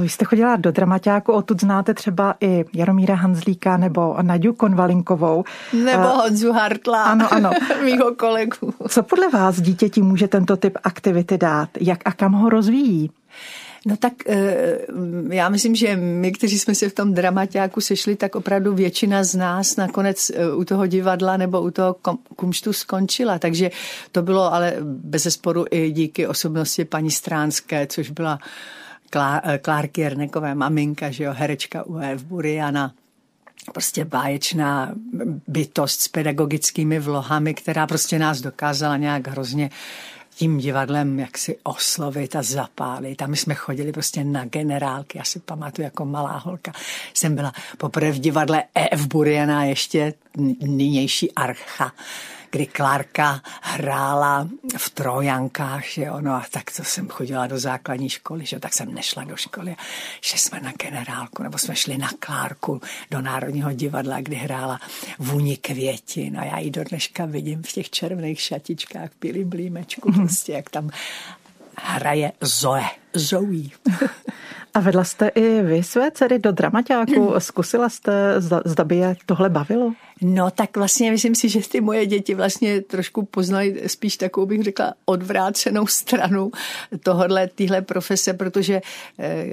Vy 0.01 0.09
jste 0.09 0.25
chodila 0.25 0.55
do 0.55 0.71
dramaťáku, 0.71 1.33
odtud 1.33 1.61
znáte 1.61 1.93
třeba 1.93 2.35
i 2.41 2.65
Jaromíra 2.73 3.15
Hanzlíka 3.15 3.77
nebo 3.77 4.17
Naďu 4.21 4.53
Konvalinkovou. 4.53 5.43
Nebo 5.73 6.07
Honzu 6.07 6.51
Hartla, 6.51 7.03
ano, 7.03 7.33
ano. 7.33 7.51
mýho 7.83 8.15
kolegu. 8.15 8.73
Co 8.89 9.03
podle 9.03 9.29
vás 9.29 9.61
dítěti 9.61 10.01
může 10.01 10.27
tento 10.27 10.57
typ 10.57 10.77
aktivity 10.83 11.37
dát? 11.37 11.69
Jak 11.81 11.99
a 12.05 12.11
kam 12.11 12.33
ho 12.33 12.49
rozvíjí? 12.49 13.11
No 13.85 13.97
tak 13.97 14.13
eh, 14.27 14.77
já 15.29 15.49
myslím, 15.49 15.75
že 15.75 15.95
my, 15.95 16.31
kteří 16.31 16.59
jsme 16.59 16.75
se 16.75 16.89
v 16.89 16.93
tom 16.93 17.13
dramaťáku 17.13 17.81
sešli, 17.81 18.15
tak 18.15 18.35
opravdu 18.35 18.73
většina 18.73 19.23
z 19.23 19.35
nás 19.35 19.75
nakonec 19.75 20.29
eh, 20.29 20.51
u 20.53 20.63
toho 20.65 20.87
divadla 20.87 21.37
nebo 21.37 21.61
u 21.61 21.71
toho 21.71 21.95
kumštu 22.35 22.73
skončila. 22.73 23.39
Takže 23.39 23.71
to 24.11 24.21
bylo 24.21 24.53
ale 24.53 24.73
bez 24.81 25.23
zesporu 25.23 25.65
i 25.71 25.91
díky 25.91 26.27
osobnosti 26.27 26.85
paní 26.85 27.11
Stránské, 27.11 27.87
což 27.87 28.09
byla 28.09 28.39
eh, 29.15 29.57
Klárky 29.57 30.01
Jernekové 30.01 30.55
maminka, 30.55 31.11
že 31.11 31.23
jo, 31.23 31.33
herečka 31.35 31.83
UF 31.83 32.23
Buriana 32.23 32.93
prostě 33.73 34.05
báječná 34.05 34.93
bytost 35.47 36.01
s 36.01 36.07
pedagogickými 36.07 36.99
vlohami, 36.99 37.53
která 37.53 37.87
prostě 37.87 38.19
nás 38.19 38.41
dokázala 38.41 38.97
nějak 38.97 39.27
hrozně 39.27 39.69
tím 40.35 40.57
divadlem 40.57 41.19
jak 41.19 41.37
si 41.37 41.57
oslovit 41.63 42.35
a 42.35 42.43
zapálit. 42.43 43.21
A 43.21 43.27
my 43.27 43.37
jsme 43.37 43.55
chodili 43.55 43.91
prostě 43.91 44.23
na 44.23 44.45
generálky, 44.45 45.17
já 45.17 45.23
si 45.23 45.39
pamatuju 45.39 45.83
jako 45.83 46.05
malá 46.05 46.37
holka. 46.37 46.71
Jsem 47.13 47.35
byla 47.35 47.53
poprvé 47.77 48.11
v 48.11 48.19
divadle 48.19 48.63
E.F. 48.75 49.07
Buriana, 49.07 49.65
ještě 49.65 50.13
nynější 50.61 51.31
archa 51.31 51.91
kdy 52.55 52.65
Klárka 52.65 53.41
hrála 53.61 54.47
v 54.77 54.89
Trojankách, 54.89 55.85
že 55.85 56.01
jo, 56.01 56.21
no 56.21 56.31
a 56.31 56.43
tak 56.51 56.71
to 56.71 56.83
jsem 56.83 57.09
chodila 57.09 57.47
do 57.47 57.59
základní 57.59 58.09
školy, 58.09 58.45
že 58.45 58.59
tak 58.59 58.73
jsem 58.73 58.93
nešla 58.93 59.23
do 59.23 59.35
školy. 59.35 59.75
Šli 60.21 60.39
jsme 60.39 60.59
na 60.59 60.71
generálku, 60.71 61.43
nebo 61.43 61.57
jsme 61.57 61.75
šli 61.75 61.97
na 61.97 62.09
Klárku 62.19 62.81
do 63.11 63.21
Národního 63.21 63.71
divadla, 63.71 64.21
kdy 64.21 64.35
hrála 64.35 64.79
Vůni 65.19 65.57
květin 65.57 66.39
a 66.39 66.45
já 66.45 66.59
ji 66.59 66.71
do 66.71 66.83
dneška 66.83 67.25
vidím 67.25 67.63
v 67.63 67.71
těch 67.71 67.89
červených 67.89 68.41
šatičkách, 68.41 69.09
pili 69.19 69.45
blímečku, 69.45 70.11
mhm. 70.11 70.21
prostě 70.21 70.53
jak 70.53 70.69
tam 70.69 70.89
hraje 71.77 72.31
Zoe, 72.41 72.89
Zoe. 73.13 73.69
A 74.73 74.79
vedla 74.79 75.03
jste 75.03 75.27
i 75.27 75.61
vy 75.61 75.83
své 75.83 76.11
dcery 76.11 76.39
do 76.39 76.51
dramaťáku? 76.51 77.33
Zkusila 77.39 77.89
jste, 77.89 78.35
zda 78.65 78.83
by 78.83 78.95
je 78.95 79.15
tohle 79.25 79.49
bavilo? 79.49 79.93
No 80.21 80.51
tak 80.51 80.77
vlastně 80.77 81.11
myslím 81.11 81.35
si, 81.35 81.49
že 81.49 81.59
ty 81.69 81.81
moje 81.81 82.05
děti 82.05 82.35
vlastně 82.35 82.81
trošku 82.81 83.25
poznaly 83.25 83.81
spíš 83.87 84.17
takovou, 84.17 84.45
bych 84.45 84.63
řekla, 84.63 84.93
odvrácenou 85.05 85.87
stranu 85.87 86.51
tohodle, 87.03 87.47
týhle 87.47 87.81
profese, 87.81 88.33
protože 88.33 88.81
eh, 89.19 89.45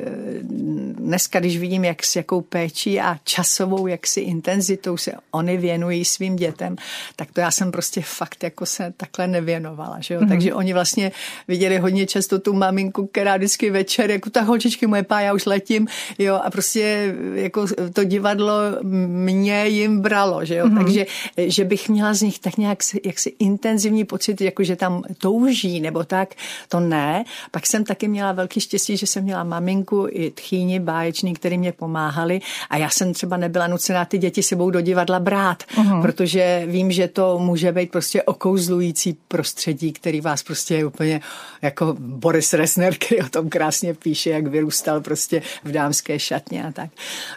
dneska, 0.93 1.41
když 1.41 1.59
vidím, 1.59 1.85
jak 1.85 2.05
s 2.05 2.17
jakou 2.17 2.41
péčí 2.41 3.01
a 3.01 3.19
časovou, 3.25 3.87
jaksi 3.87 4.21
intenzitou 4.21 4.97
se 4.97 5.13
oni 5.31 5.57
věnují 5.57 6.05
svým 6.05 6.37
dětem, 6.37 6.77
tak 7.17 7.33
to 7.33 7.41
já 7.41 7.51
jsem 7.51 7.73
prostě 7.73 8.03
fakt 8.03 8.43
jako 8.43 8.67
se 8.67 8.95
takhle 8.97 9.27
nevěnovala, 9.27 9.97
že 10.01 10.15
jo? 10.15 10.21
Mm-hmm. 10.21 10.29
Takže 10.29 10.55
oni 10.55 10.73
vlastně 10.73 11.13
viděli 11.49 11.79
hodně 11.79 12.07
často 12.07 12.39
tu 12.39 12.53
maminku, 12.53 13.07
která 13.07 13.37
vždycky 13.37 13.71
večer, 13.71 14.11
jako 14.11 14.31
ta 14.31 14.41
holčičky 14.41 14.87
moje 14.87 15.03
pá, 15.03 15.21
já 15.21 15.33
už 15.33 15.47
letím, 15.47 15.89
jo, 16.19 16.41
a 16.45 16.51
prostě 16.51 17.15
jako 17.35 17.67
to 17.93 18.05
divadlo 18.05 18.53
mě 18.83 19.67
jim 19.67 20.01
bralo, 20.01 20.45
že 20.45 20.52
jo, 20.57 20.67
mm-hmm. 20.67 20.83
takže 20.83 21.07
že 21.37 21.65
bych 21.65 21.89
měla 21.89 22.15
z 22.15 22.23
nich 22.23 22.39
tak 22.39 22.57
nějak 22.57 22.79
jaksi 23.05 23.35
intenzivní 23.39 24.05
pocit, 24.05 24.41
jako 24.41 24.65
že 24.65 24.77
tam 24.77 25.03
touží 25.19 25.81
nebo 25.81 26.05
tak, 26.05 26.35
to 26.69 26.81
ne. 26.81 27.25
Pak 27.51 27.67
jsem 27.67 27.85
taky 27.85 28.09
měla 28.09 28.33
velký 28.33 28.61
štěstí, 28.61 28.97
že 28.97 29.07
jsem 29.07 29.25
měla 29.25 29.45
maminku 29.45 30.07
i 30.11 30.31
tchýni 30.31 30.81
báječný, 30.81 31.35
který 31.35 31.59
mě 31.59 31.73
pomáhali 31.73 32.41
a 32.71 32.77
já 32.77 32.91
jsem 32.91 33.13
třeba 33.13 33.37
nebyla 33.37 33.67
nucená 33.67 34.05
ty 34.05 34.19
děti 34.19 34.43
sebou 34.43 34.71
do 34.71 34.81
divadla 34.81 35.21
brát, 35.21 35.63
mm-hmm. 35.63 36.03
protože 36.03 36.63
vím, 36.67 36.93
že 36.93 37.09
to 37.09 37.39
může 37.39 37.73
být 37.73 37.91
prostě 37.91 38.23
okouzlující 38.23 39.17
prostředí, 39.29 39.93
který 39.93 40.21
vás 40.21 40.43
prostě 40.43 40.75
je 40.75 40.87
úplně 40.87 41.21
jako 41.63 41.97
Boris 41.99 42.53
Resner, 42.53 42.95
který 42.95 43.23
o 43.23 43.29
tom 43.29 43.49
krásně 43.49 43.95
píše, 43.95 44.31
jak 44.31 44.47
vyrůstal 44.47 45.01
prostě 45.01 45.43
v 45.65 45.73
dámské 45.73 46.19
šatně 46.19 46.65
a 46.65 46.73
tak. 46.73 46.91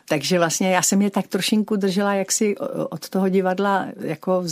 Takže 0.07 0.39
vlastně 0.39 0.71
já 0.71 0.81
jsem 0.81 1.01
je 1.01 1.09
tak 1.09 1.27
trošinku 1.27 1.75
držela 1.75 2.13
jaksi 2.13 2.55
od 2.89 3.04
toho 3.09 3.29
divadla 3.29 3.87
jako 4.01 4.43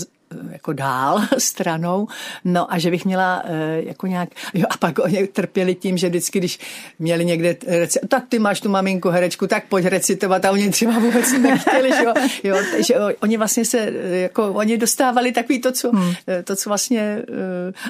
jako 0.52 0.74
dál 0.74 1.22
stranou, 1.38 2.08
no 2.46 2.74
a 2.74 2.80
že 2.80 2.92
bych 2.92 3.06
měla 3.06 3.44
e, 3.46 3.82
jako 3.84 4.08
nějak, 4.08 4.30
jo 4.54 4.66
a 4.70 4.78
pak 4.78 5.00
oni 5.00 5.28
trpěli 5.28 5.76
tím, 5.76 5.98
že 5.98 6.10
vždycky, 6.10 6.40
když 6.40 6.60
měli 7.00 7.26
někde 7.26 7.56
reci, 7.68 8.00
tak 8.08 8.24
ty 8.30 8.40
máš 8.40 8.62
tu 8.62 8.70
maminku 8.70 9.10
herečku, 9.10 9.48
tak 9.48 9.68
pojď 9.68 9.86
recitovat. 9.86 10.46
A 10.46 10.52
oni 10.52 10.70
třeba 10.70 11.00
vůbec 11.00 11.32
nechtěli, 11.32 11.90
že 11.90 12.04
jo, 12.04 12.14
jo 12.44 12.58
takže 12.72 12.96
oni 13.20 13.38
vlastně 13.38 13.66
se, 13.66 13.92
jako 14.12 14.54
oni 14.54 14.78
dostávali 14.78 15.32
takový 15.32 15.62
to, 15.62 15.72
co, 15.72 15.92
hmm. 15.92 16.14
To, 16.44 16.56
co 16.56 16.70
vlastně 16.70 17.22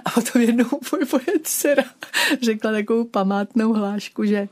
a 0.06 0.10
potom 0.10 0.42
jednou 0.42 0.66
můj 0.92 1.22
dcera 1.44 1.84
řekla 2.42 2.72
takovou 2.72 3.04
památnou 3.04 3.74
hlášku, 3.74 4.26
že 4.26 4.48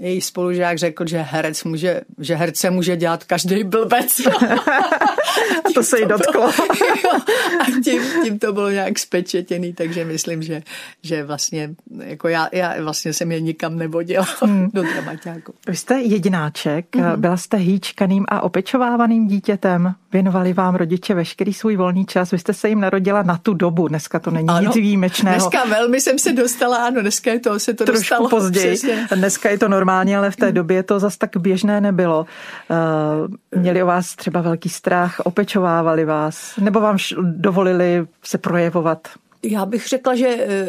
její 0.00 0.20
spolužák 0.20 0.78
řekl, 0.78 1.06
že 1.06 1.18
herec 1.18 1.64
může, 1.64 2.00
že 2.18 2.34
herce 2.34 2.70
může 2.70 2.96
dělat 2.96 3.24
každý 3.24 3.64
blbec. 3.64 4.20
a 5.64 5.72
to 5.74 5.82
se 5.82 6.00
jí 6.00 6.06
dotklo. 6.06 6.42
a 7.60 7.64
tím, 7.84 8.02
tím 8.24 8.38
to 8.38 8.52
bylo 8.52 8.70
nějak 8.70 8.98
spečetěný, 8.98 9.72
takže 9.72 10.04
myslím, 10.04 10.42
že, 10.42 10.62
že 11.02 11.24
vlastně, 11.24 11.74
jako 12.04 12.28
já, 12.28 12.48
já 12.52 12.82
vlastně 12.82 13.12
jsem 13.12 13.32
je 13.32 13.40
nikam 13.40 13.78
nevodila 13.78 14.26
hmm. 14.42 14.70
do 14.72 14.82
dramaťáku. 14.82 15.54
Vy 15.66 15.76
jste 15.76 16.00
jedináček, 16.00 16.96
hmm. 16.96 17.20
byla 17.20 17.36
jste 17.36 17.56
hýčkaným 17.56 18.24
a 18.28 18.40
opečovávaným 18.40 19.28
dítětem, 19.28 19.94
věnovali 20.12 20.52
vám 20.52 20.74
rodiče 20.74 21.14
veškerý 21.14 21.54
svůj 21.54 21.76
volný 21.76 22.06
čas, 22.06 22.30
vy 22.30 22.38
jste 22.38 22.54
se 22.54 22.68
jim 22.68 22.80
narodila 22.80 23.22
na 23.22 23.38
tu 23.38 23.54
dobu, 23.54 23.88
dneska 23.88 24.18
to 24.18 24.30
není 24.30 24.48
ano, 24.48 24.60
nic 24.60 24.74
výjimečného. 24.74 25.36
Dneska 25.36 25.64
velmi 25.64 26.00
jsem 26.00 26.18
se 26.18 26.32
dostala, 26.32 26.86
ano, 26.86 27.00
dneska 27.00 27.30
je 27.30 27.40
to, 27.40 27.58
se 27.58 27.74
to 27.74 27.84
Trošku 27.84 28.00
dostalo. 28.00 28.28
později, 28.28 28.76
přesně. 28.76 29.06
dneska 29.14 29.50
je 29.50 29.58
to 29.58 29.68
normálně, 29.84 30.18
ale 30.18 30.30
v 30.30 30.36
té 30.36 30.52
době 30.52 30.82
to 30.82 30.98
zas 30.98 31.16
tak 31.16 31.36
běžné 31.36 31.80
nebylo. 31.80 32.26
Uh, 32.70 33.58
měli 33.60 33.82
o 33.82 33.86
vás 33.86 34.16
třeba 34.16 34.40
velký 34.40 34.68
strach, 34.68 35.20
opečovávali 35.24 36.04
vás, 36.04 36.56
nebo 36.56 36.80
vám 36.80 36.96
dovolili 37.22 38.06
se 38.22 38.38
projevovat? 38.38 39.08
Já 39.44 39.66
bych 39.66 39.88
řekla, 39.88 40.14
že 40.14 40.28
eh, 40.28 40.66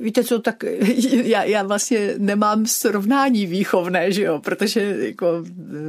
víte 0.00 0.24
co, 0.24 0.38
tak 0.38 0.64
já, 1.24 1.42
já 1.42 1.62
vlastně 1.62 2.14
nemám 2.18 2.66
srovnání 2.66 3.46
výchovné, 3.46 4.12
že 4.12 4.22
jo, 4.22 4.38
protože 4.38 4.96
jako 4.98 5.44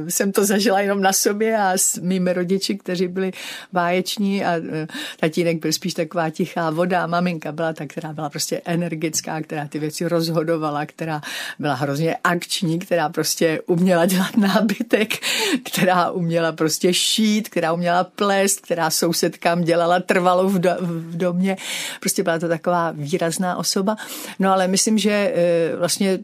eh, 0.06 0.10
jsem 0.10 0.32
to 0.32 0.44
zažila 0.44 0.80
jenom 0.80 1.00
na 1.00 1.12
sobě 1.12 1.56
a 1.56 1.72
s 1.76 1.98
mými 1.98 2.32
rodiči, 2.32 2.78
kteří 2.78 3.08
byli 3.08 3.32
báječní 3.72 4.44
a 4.44 4.56
eh, 4.56 4.86
tatínek 5.20 5.60
byl 5.60 5.72
spíš 5.72 5.94
taková 5.94 6.30
tichá 6.30 6.70
voda 6.70 7.02
a 7.02 7.06
maminka 7.06 7.52
byla 7.52 7.72
ta, 7.72 7.86
která 7.86 8.12
byla 8.12 8.30
prostě 8.30 8.62
energická, 8.64 9.40
která 9.40 9.68
ty 9.68 9.78
věci 9.78 10.08
rozhodovala, 10.08 10.86
která 10.86 11.20
byla 11.58 11.74
hrozně 11.74 12.16
akční, 12.24 12.78
která 12.78 13.08
prostě 13.08 13.60
uměla 13.66 14.06
dělat 14.06 14.36
nábytek, 14.36 15.12
která 15.72 16.10
uměla 16.10 16.52
prostě 16.52 16.94
šít, 16.94 17.48
která 17.48 17.72
uměla 17.72 18.04
plést, 18.04 18.60
která 18.60 18.90
sousedkám 18.90 19.62
dělala 19.64 20.00
trvalo 20.00 20.48
v, 20.48 20.58
do, 20.58 20.70
v 20.80 21.16
domě. 21.16 21.56
Prostě 22.00 22.21
prostě 22.22 22.38
byla 22.38 22.38
to 22.38 22.48
taková 22.48 22.90
výrazná 22.90 23.56
osoba. 23.56 23.96
No 24.38 24.52
ale 24.52 24.68
myslím, 24.68 24.98
že 24.98 25.32
eh, 25.34 25.76
vlastně 25.76 26.18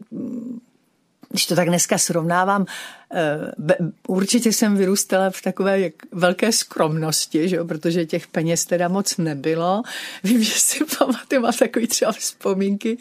když 1.29 1.45
to 1.45 1.55
tak 1.55 1.67
dneska 1.67 1.97
srovnávám, 1.97 2.65
určitě 4.07 4.53
jsem 4.53 4.77
vyrůstala 4.77 5.29
v 5.29 5.41
takové 5.41 5.89
velké 6.11 6.51
skromnosti, 6.51 7.49
že 7.49 7.55
jo, 7.55 7.65
protože 7.65 8.05
těch 8.05 8.27
peněz 8.27 8.65
teda 8.65 8.87
moc 8.87 9.17
nebylo. 9.17 9.83
Vím, 10.23 10.43
že 10.43 10.53
si 10.53 10.79
pamatuju, 10.97 11.41
mám 11.41 11.53
takový 11.53 11.87
třeba 11.87 12.11
vzpomínky, 12.11 12.97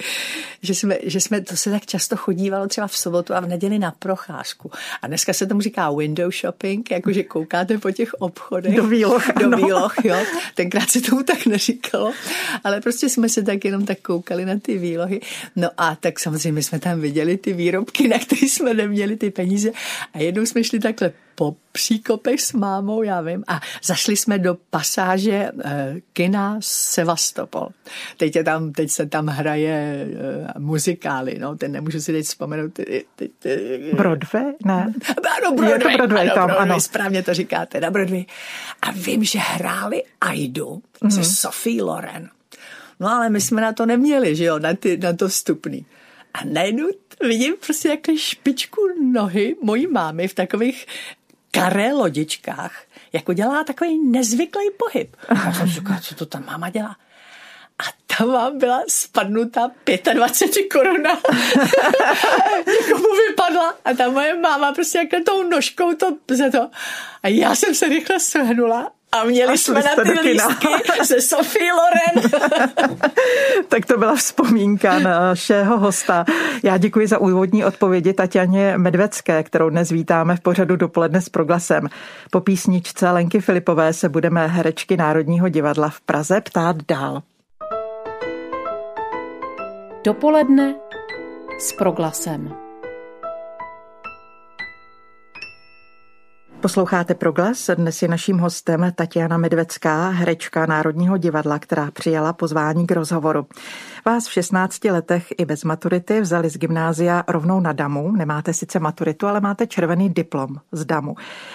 že 0.62 0.75
jsme, 0.75 0.99
že 1.03 1.21
jsme, 1.21 1.41
to 1.41 1.57
se 1.57 1.71
tak 1.71 1.87
často 1.87 2.17
chodívalo 2.17 2.67
třeba 2.67 2.87
v 2.87 2.97
sobotu 2.97 3.35
a 3.35 3.41
v 3.41 3.49
neděli 3.49 3.79
na 3.79 3.91
procházku. 3.91 4.71
A 5.03 5.07
dneska 5.07 5.33
se 5.33 5.47
tomu 5.47 5.61
říká 5.61 5.91
window 5.91 6.33
shopping, 6.33 6.91
jakože 6.91 7.23
koukáte 7.23 7.79
po 7.79 7.91
těch 7.91 8.15
obchodech. 8.15 8.77
Do 8.77 8.87
výloh. 8.87 9.23
Do 9.41 9.50
výloh, 9.50 9.95
jo. 10.05 10.17
Tenkrát 10.55 10.91
se 10.91 11.00
tomu 11.00 11.23
tak 11.23 11.47
neříkalo, 11.47 12.12
ale 12.65 12.81
prostě 12.81 13.09
jsme 13.09 13.29
se 13.29 13.43
tak 13.43 13.65
jenom 13.65 13.87
tak 13.87 14.00
koukali 14.00 14.45
na 14.45 14.59
ty 14.59 14.79
výlohy. 14.79 15.21
No 15.57 15.71
a 15.79 15.97
tak 15.97 16.21
samozřejmě 16.21 16.62
jsme 16.62 16.79
tam 16.79 17.00
viděli 17.00 17.37
ty 17.37 17.53
výrobky, 17.53 18.09
na 18.09 18.19
které 18.19 18.49
jsme 18.49 18.75
neměli 18.75 19.17
ty 19.17 19.31
peníze 19.31 19.71
a 20.14 20.19
jednou 20.19 20.47
jsme 20.47 20.64
šli 20.64 20.78
takhle 20.78 21.12
po 21.35 21.57
příkopech 21.73 22.40
s 22.40 22.52
mámou, 22.52 23.02
já 23.02 23.21
vím, 23.21 23.45
a 23.49 23.61
zašli 23.83 24.17
jsme 24.17 24.38
do 24.38 24.57
pasáže 24.71 25.50
eh, 25.64 25.97
kina 26.12 26.57
Sevastopol. 26.61 27.69
Teď, 28.17 28.37
je 28.37 28.45
tam, 28.45 28.73
teď 28.73 28.90
se 28.90 29.07
tam 29.07 29.26
hraje 29.26 30.07
eh, 30.07 30.59
muzikály, 30.59 31.38
no, 31.38 31.57
ten 31.57 31.73
nemůžu 31.73 32.00
si 32.00 32.12
teď 32.12 32.26
vzpomenout. 32.26 32.73
Teď, 32.73 33.31
teď, 33.38 33.95
Broadway? 33.95 34.52
Ne. 34.64 34.95
Ano, 35.38 35.57
Broadway, 35.57 35.71
je 35.71 35.78
to 35.78 35.97
Broadway 35.97 36.26
ano, 36.26 36.35
tam, 36.35 36.47
Broadway, 36.47 36.71
ano. 36.71 36.81
správně 36.81 37.23
to 37.23 37.35
říkáte, 37.35 37.81
na 37.81 37.90
Broadway. 37.90 38.25
A 38.83 38.90
vím, 38.90 39.25
že 39.25 39.38
hráli 39.38 40.02
Aidu 40.21 40.83
mm-hmm. 41.02 41.11
se 41.11 41.25
Sophie 41.25 41.83
Loren. 41.83 42.28
No 43.00 43.09
ale 43.09 43.31
my 43.31 43.40
jsme 43.40 43.61
na 43.62 43.73
to 43.73 43.87
neměli, 43.87 44.37
že 44.37 44.45
jo, 44.45 44.59
na, 44.59 44.75
ty, 44.75 44.97
na 44.97 45.12
to 45.12 45.28
vstupný. 45.28 45.87
A 46.38 46.45
najednou 46.45 46.88
vidím 47.21 47.54
prostě 47.66 47.88
takhle 47.88 48.18
špičku 48.18 48.80
nohy 49.12 49.57
mojí 49.62 49.87
mámy 49.87 50.28
v 50.28 50.35
takových 50.35 50.87
karé 51.50 51.92
lodičkách, 51.92 52.83
jako 53.12 53.33
dělá 53.33 53.64
takový 53.64 53.99
nezvyklý 53.99 54.64
pohyb. 54.78 55.16
A 55.28 55.52
jsem 55.52 55.66
říkala, 55.66 56.00
co 56.00 56.14
to 56.14 56.26
tam 56.26 56.47
máma 56.47 56.71
dělá? 56.71 56.97
A 57.78 58.14
tam 58.16 58.33
vám 58.33 58.59
byla 58.59 58.83
spadnutá 58.88 59.71
25 60.14 60.66
koruna. 60.73 61.11
Někomu 62.66 63.07
vypadla 63.28 63.75
a 63.85 63.95
ta 63.95 64.11
moje 64.11 64.37
máma 64.37 64.73
prostě 64.73 64.99
jako 64.99 65.16
tou 65.26 65.42
nožkou 65.42 65.95
to, 65.95 66.16
za 66.30 66.50
to. 66.50 66.71
A 67.23 67.28
já 67.28 67.54
jsem 67.54 67.75
se 67.75 67.88
rychle 67.88 68.18
shrnula 68.18 68.92
a 69.12 69.25
měli 69.25 69.53
a 69.53 69.57
jsme 69.57 69.75
na 69.75 70.03
ty 70.03 70.21
lístky 70.21 70.69
se 71.05 71.21
Sophie 71.21 71.73
Loren. 71.73 72.31
tak 73.69 73.87
to 73.87 73.99
byla 73.99 74.17
vzpomínka 74.17 74.99
našeho 74.99 75.79
hosta. 75.79 76.25
Já 76.62 76.79
děkuji 76.79 77.07
za 77.07 77.19
úvodní 77.19 77.65
odpovědi 77.65 78.12
Tatianě 78.12 78.79
Medvecké, 78.79 79.43
kterou 79.43 79.71
dnes 79.71 79.91
vítáme 79.91 80.37
v 80.37 80.41
pořadu 80.41 80.77
dopoledne 80.77 81.21
s 81.21 81.29
proglasem. 81.29 81.88
Po 82.31 82.41
písničce 82.41 83.11
Lenky 83.11 83.41
Filipové 83.41 83.93
se 83.93 84.09
budeme 84.09 84.47
herečky 84.47 84.97
Národního 84.97 85.49
divadla 85.49 85.88
v 85.88 86.00
Praze 86.00 86.41
ptát 86.41 86.77
dál. 86.88 87.23
Dopoledne 90.05 90.75
s 91.59 91.73
proglasem. 91.73 92.68
Posloucháte 96.61 97.15
Proglas. 97.15 97.71
Dnes 97.75 98.03
je 98.03 98.09
naším 98.09 98.38
hostem 98.38 98.93
Tatiana 98.95 99.37
Medvecká, 99.37 100.09
herečka 100.09 100.67
Národního 100.67 101.17
divadla, 101.17 101.59
která 101.59 101.91
přijala 101.91 102.33
pozvání 102.33 102.87
k 102.87 102.93
rozhovoru. 102.93 103.47
Vás 104.09 104.29
v 104.29 104.33
16 104.33 104.85
letech 104.85 105.27
i 105.38 105.45
bez 105.45 105.65
maturity 105.65 106.21
vzali 106.21 106.50
z 106.50 106.57
gymnázia 106.57 107.25
rovnou 107.29 107.61
na 107.61 107.73
DAMu. 107.73 108.12
Nemáte 108.12 108.55
sice 108.55 108.81
maturitu, 108.81 109.27
ale 109.27 109.41
máte 109.41 109.67
červený 109.67 110.09
diplom 110.09 110.57
z 110.73 110.85
DAMu. 110.85 111.15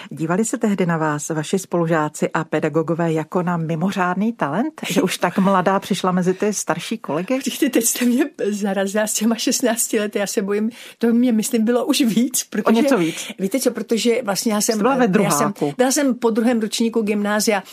Dívali 0.10 0.46
se 0.46 0.58
tehdy 0.58 0.86
na 0.86 0.98
vás 0.98 1.30
vaši 1.30 1.60
spolužáci 1.60 2.30
a 2.30 2.44
pedagogové 2.44 3.14
jako 3.14 3.44
na 3.44 3.58
mimořádný 3.58 4.34
talent, 4.34 4.82
že 4.90 5.02
už 5.02 5.18
tak 5.18 5.38
mladá 5.38 5.80
přišla 5.80 6.12
mezi 6.12 6.34
ty 6.34 6.54
starší 6.54 6.98
kolegy? 6.98 7.36
Počkejte, 7.36 7.70
teď 7.70 7.86
jste 7.86 8.06
mě 8.06 8.26
zarazila 8.50 9.08
s 9.08 9.14
těma 9.14 9.36
16 9.36 9.94
lety, 9.94 10.20
já 10.20 10.28
se 10.28 10.42
bojím, 10.42 10.70
to 10.98 11.08
mě 11.08 11.32
myslím 11.32 11.66
bylo 11.66 11.86
už 11.86 12.02
víc. 12.02 12.44
Protože, 12.44 12.66
o 12.66 12.72
něco 12.72 12.98
víc. 12.98 13.32
Víte 13.40 13.60
co, 13.60 13.72
protože 13.72 14.22
vlastně 14.24 14.54
já 14.54 14.62
jsem... 14.62 14.78
Byla 14.78 14.96
ve 14.96 15.24
já 15.24 15.32
jsem, 15.32 15.54
byla 15.78 15.92
jsem 15.92 16.16
po 16.16 16.30
druhém 16.30 16.60
ročníku 16.60 17.02
gymnázia 17.02 17.64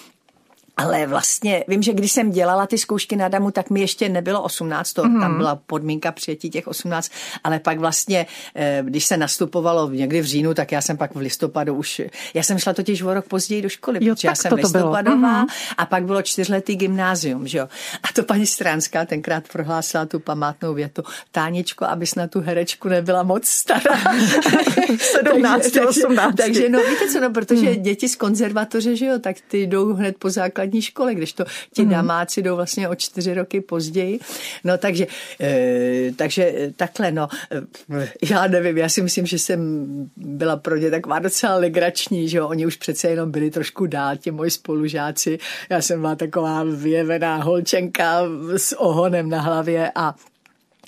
ale 0.80 1.06
vlastně 1.06 1.64
vím, 1.68 1.82
že 1.82 1.92
když 1.92 2.12
jsem 2.12 2.30
dělala 2.30 2.66
ty 2.66 2.78
zkoušky 2.78 3.16
na 3.16 3.28
Damu, 3.28 3.50
tak 3.50 3.70
mi 3.70 3.80
ještě 3.80 4.08
nebylo 4.08 4.42
18, 4.42 4.92
to, 4.92 5.04
mm. 5.04 5.20
tam 5.20 5.36
byla 5.36 5.56
podmínka 5.66 6.12
přijetí 6.12 6.50
těch 6.50 6.68
18, 6.68 7.12
ale 7.44 7.58
pak 7.58 7.78
vlastně, 7.78 8.26
eh, 8.54 8.82
když 8.84 9.06
se 9.06 9.16
nastupovalo 9.16 9.90
někdy 9.90 10.20
v 10.20 10.24
říjnu, 10.24 10.54
tak 10.54 10.72
já 10.72 10.80
jsem 10.80 10.96
pak 10.96 11.14
v 11.14 11.18
listopadu 11.18 11.74
už, 11.74 12.00
já 12.34 12.42
jsem 12.42 12.58
šla 12.58 12.72
totiž 12.72 13.02
o 13.02 13.14
rok 13.14 13.28
později 13.28 13.62
do 13.62 13.68
školy, 13.68 13.98
jo, 14.02 14.14
protože 14.14 14.28
já 14.28 14.34
jsem 14.34 14.52
listopadová 14.52 15.42
mm. 15.42 15.46
a 15.78 15.86
pak 15.86 16.04
bylo 16.04 16.22
čtyřletý 16.22 16.76
gymnázium, 16.76 17.46
že 17.46 17.58
jo. 17.58 17.68
A 18.02 18.12
to 18.14 18.22
paní 18.22 18.46
Stránská 18.46 19.04
tenkrát 19.04 19.48
prohlásila 19.52 20.06
tu 20.06 20.20
památnou 20.20 20.74
větu, 20.74 21.02
Táničko, 21.32 21.84
abys 21.84 22.14
na 22.14 22.26
tu 22.26 22.40
herečku 22.40 22.88
nebyla 22.88 23.22
moc 23.22 23.46
stará. 23.48 23.96
17, 24.98 25.62
takže, 25.62 25.86
18. 25.86 26.36
Takže, 26.36 26.42
takže 26.42 26.68
no 26.68 26.78
víte 26.78 27.08
co, 27.12 27.20
no, 27.20 27.30
protože 27.30 27.70
mm. 27.70 27.82
děti 27.82 28.08
z 28.08 28.16
konzervatoře, 28.16 28.96
že 28.96 29.06
jo, 29.06 29.18
tak 29.18 29.36
ty 29.48 29.66
jdou 29.66 29.94
hned 29.94 30.16
po 30.18 30.30
základní 30.30 30.69
základní 30.70 30.82
škole, 30.82 31.14
když 31.14 31.32
to 31.32 31.44
ti 31.74 31.82
mm. 31.82 31.90
damáci 31.90 32.42
jdou 32.42 32.56
vlastně 32.56 32.88
o 32.88 32.94
čtyři 32.94 33.34
roky 33.34 33.60
později. 33.60 34.20
No 34.64 34.78
takže, 34.78 35.06
e, 35.40 36.12
takže 36.16 36.72
takhle, 36.76 37.12
no, 37.12 37.28
e, 38.00 38.12
já 38.30 38.46
nevím, 38.46 38.78
já 38.78 38.88
si 38.88 39.02
myslím, 39.02 39.26
že 39.26 39.38
jsem 39.38 39.60
byla 40.16 40.56
pro 40.56 40.76
ně 40.76 40.90
taková 40.90 41.18
docela 41.18 41.56
legrační, 41.56 42.28
že 42.28 42.38
jo, 42.38 42.48
oni 42.48 42.66
už 42.66 42.76
přece 42.76 43.08
jenom 43.08 43.30
byli 43.30 43.50
trošku 43.50 43.86
dál, 43.86 44.16
ti 44.16 44.30
moji 44.30 44.50
spolužáci. 44.50 45.38
Já 45.70 45.82
jsem 45.82 46.00
byla 46.00 46.16
taková 46.16 46.64
vyjevená 46.64 47.36
holčenka 47.42 48.22
s 48.56 48.78
ohonem 48.78 49.28
na 49.28 49.40
hlavě 49.40 49.92
a 49.94 50.14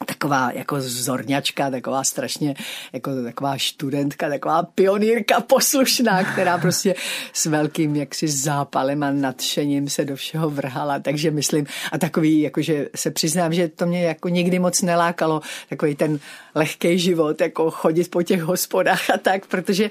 taková 0.05 0.51
jako 0.55 0.77
zorňačka, 0.81 1.71
taková 1.71 2.05
strašně, 2.05 2.55
jako 2.93 3.23
taková 3.23 3.59
študentka, 3.59 4.29
taková 4.29 4.63
pionýrka 4.63 5.41
poslušná, 5.41 6.25
která 6.25 6.59
prostě 6.59 6.95
s 7.33 7.47
velkým 7.47 7.97
jaksi 7.97 8.29
zápalem 8.29 9.03
a 9.03 9.11
nadšením 9.11 9.89
se 9.89 10.05
do 10.05 10.17
všeho 10.17 10.51
vrhala, 10.51 10.99
takže 10.99 11.31
myslím, 11.31 11.67
a 11.93 11.99
takový, 11.99 12.41
jakože 12.41 12.89
se 12.97 13.11
přiznám, 13.11 13.53
že 13.53 13.69
to 13.69 13.87
mě 13.87 14.03
jako 14.05 14.29
nikdy 14.29 14.59
moc 14.59 14.83
nelákalo, 14.83 15.41
takový 15.69 15.95
ten 15.95 16.19
lehký 16.55 16.99
život, 16.99 17.41
jako 17.41 17.71
chodit 17.71 18.11
po 18.11 18.23
těch 18.23 18.43
hospodách 18.43 19.11
a 19.11 19.19
tak, 19.19 19.47
protože 19.47 19.91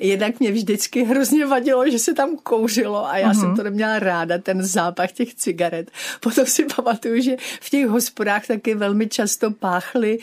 jednak 0.00 0.40
mě 0.40 0.52
vždycky 0.52 1.04
hrozně 1.04 1.46
vadilo, 1.46 1.90
že 1.90 1.98
se 1.98 2.14
tam 2.14 2.36
kouřilo 2.42 3.06
a 3.06 3.18
já 3.18 3.30
uh-huh. 3.30 3.40
jsem 3.40 3.48
mhm. 3.48 3.56
to 3.56 3.62
neměla 3.62 3.98
ráda, 3.98 4.38
ten 4.38 4.62
zápach 4.62 5.12
těch 5.12 5.34
cigaret. 5.34 5.90
Potom 6.20 6.46
si 6.46 6.64
pamatuju, 6.76 7.22
že 7.22 7.36
v 7.60 7.70
těch 7.70 7.86
hospodách 7.86 8.46
taky 8.46 8.74
velmi 8.74 9.08
často 9.08 9.35
páchly 9.50 10.18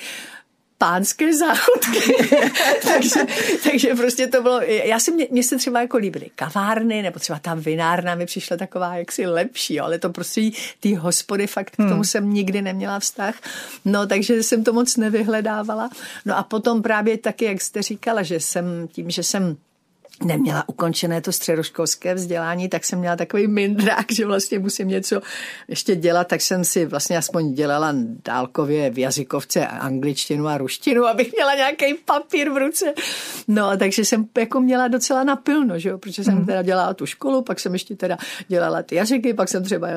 pánské 0.83 1.37
záchodky. 1.37 2.13
takže, 2.93 3.19
takže 3.63 3.95
prostě 3.95 4.27
to 4.27 4.41
bylo, 4.41 4.61
já 4.61 4.99
si 4.99 5.11
mě, 5.11 5.27
mě 5.31 5.43
se 5.43 5.57
třeba 5.57 5.81
jako 5.81 5.97
líbily 5.97 6.29
kavárny, 6.35 7.01
nebo 7.01 7.19
třeba 7.19 7.39
ta 7.39 7.53
vinárna 7.53 8.15
mi 8.15 8.25
přišla 8.25 8.57
taková 8.57 8.95
jaksi 8.95 9.25
lepší, 9.25 9.79
ale 9.79 9.99
to 9.99 10.09
prostě 10.09 10.41
ty 10.79 10.93
hospody 10.93 11.47
fakt 11.47 11.69
k 11.69 11.75
tomu 11.75 11.89
hmm. 11.89 12.03
jsem 12.03 12.33
nikdy 12.33 12.61
neměla 12.61 12.99
vztah. 12.99 13.35
No, 13.85 14.07
takže 14.07 14.43
jsem 14.43 14.63
to 14.63 14.73
moc 14.73 14.97
nevyhledávala. 14.97 15.89
No 16.25 16.37
a 16.37 16.43
potom 16.43 16.81
právě 16.81 17.17
taky, 17.17 17.45
jak 17.45 17.61
jste 17.61 17.81
říkala, 17.81 18.23
že 18.23 18.39
jsem 18.39 18.87
tím, 18.91 19.09
že 19.09 19.23
jsem 19.23 19.57
neměla 20.23 20.69
ukončené 20.69 21.21
to 21.21 21.31
středoškolské 21.31 22.13
vzdělání, 22.13 22.69
tak 22.69 22.85
jsem 22.85 22.99
měla 22.99 23.15
takový 23.15 23.47
mindrák, 23.47 24.11
že 24.11 24.25
vlastně 24.25 24.59
musím 24.59 24.87
něco 24.87 25.21
ještě 25.67 25.95
dělat, 25.95 26.27
tak 26.27 26.41
jsem 26.41 26.63
si 26.63 26.85
vlastně 26.85 27.17
aspoň 27.17 27.53
dělala 27.53 27.93
dálkově 28.25 28.89
v 28.89 28.97
jazykovce 28.97 29.67
angličtinu 29.67 30.47
a 30.47 30.57
ruštinu, 30.57 31.05
abych 31.05 31.31
měla 31.33 31.55
nějaký 31.55 31.93
papír 32.05 32.49
v 32.49 32.57
ruce. 32.57 32.93
No, 33.47 33.77
takže 33.77 34.05
jsem 34.05 34.25
jako 34.37 34.61
měla 34.61 34.87
docela 34.87 35.23
napilno, 35.23 35.79
že 35.79 35.89
jo, 35.89 35.97
protože 35.97 36.23
jsem 36.23 36.35
mhm. 36.35 36.45
teda 36.45 36.61
dělala 36.61 36.93
tu 36.93 37.05
školu, 37.05 37.41
pak 37.41 37.59
jsem 37.59 37.73
ještě 37.73 37.95
teda 37.95 38.17
dělala 38.47 38.83
ty 38.83 38.95
jazyky, 38.95 39.33
pak 39.33 39.49
jsem 39.49 39.63
třeba 39.63 39.87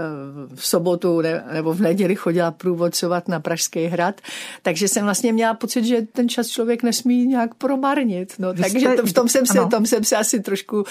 v 0.54 0.66
sobotu 0.66 1.20
ne, 1.20 1.44
nebo 1.52 1.74
v 1.74 1.80
neděli 1.80 2.14
chodila 2.16 2.50
průvodcovat 2.50 3.28
na 3.28 3.40
Pražský 3.40 3.84
hrad, 3.84 4.20
takže 4.62 4.88
jsem 4.88 5.04
vlastně 5.04 5.32
měla 5.32 5.54
pocit, 5.54 5.84
že 5.84 6.02
ten 6.02 6.28
čas 6.28 6.48
člověk 6.48 6.82
nesmí 6.82 7.26
nějak 7.26 7.54
promarnit. 7.54 8.34
No, 8.38 8.54
takže 8.54 8.88
to, 8.88 9.06
v 9.06 9.12
tom 9.12 9.28
jsem 9.28 9.46
se, 9.46 9.58
tom 9.70 9.86
jsem 9.86 10.04
se 10.04 10.15
asi 10.16 10.40
trošku 10.40 10.76
uh, 10.76 10.84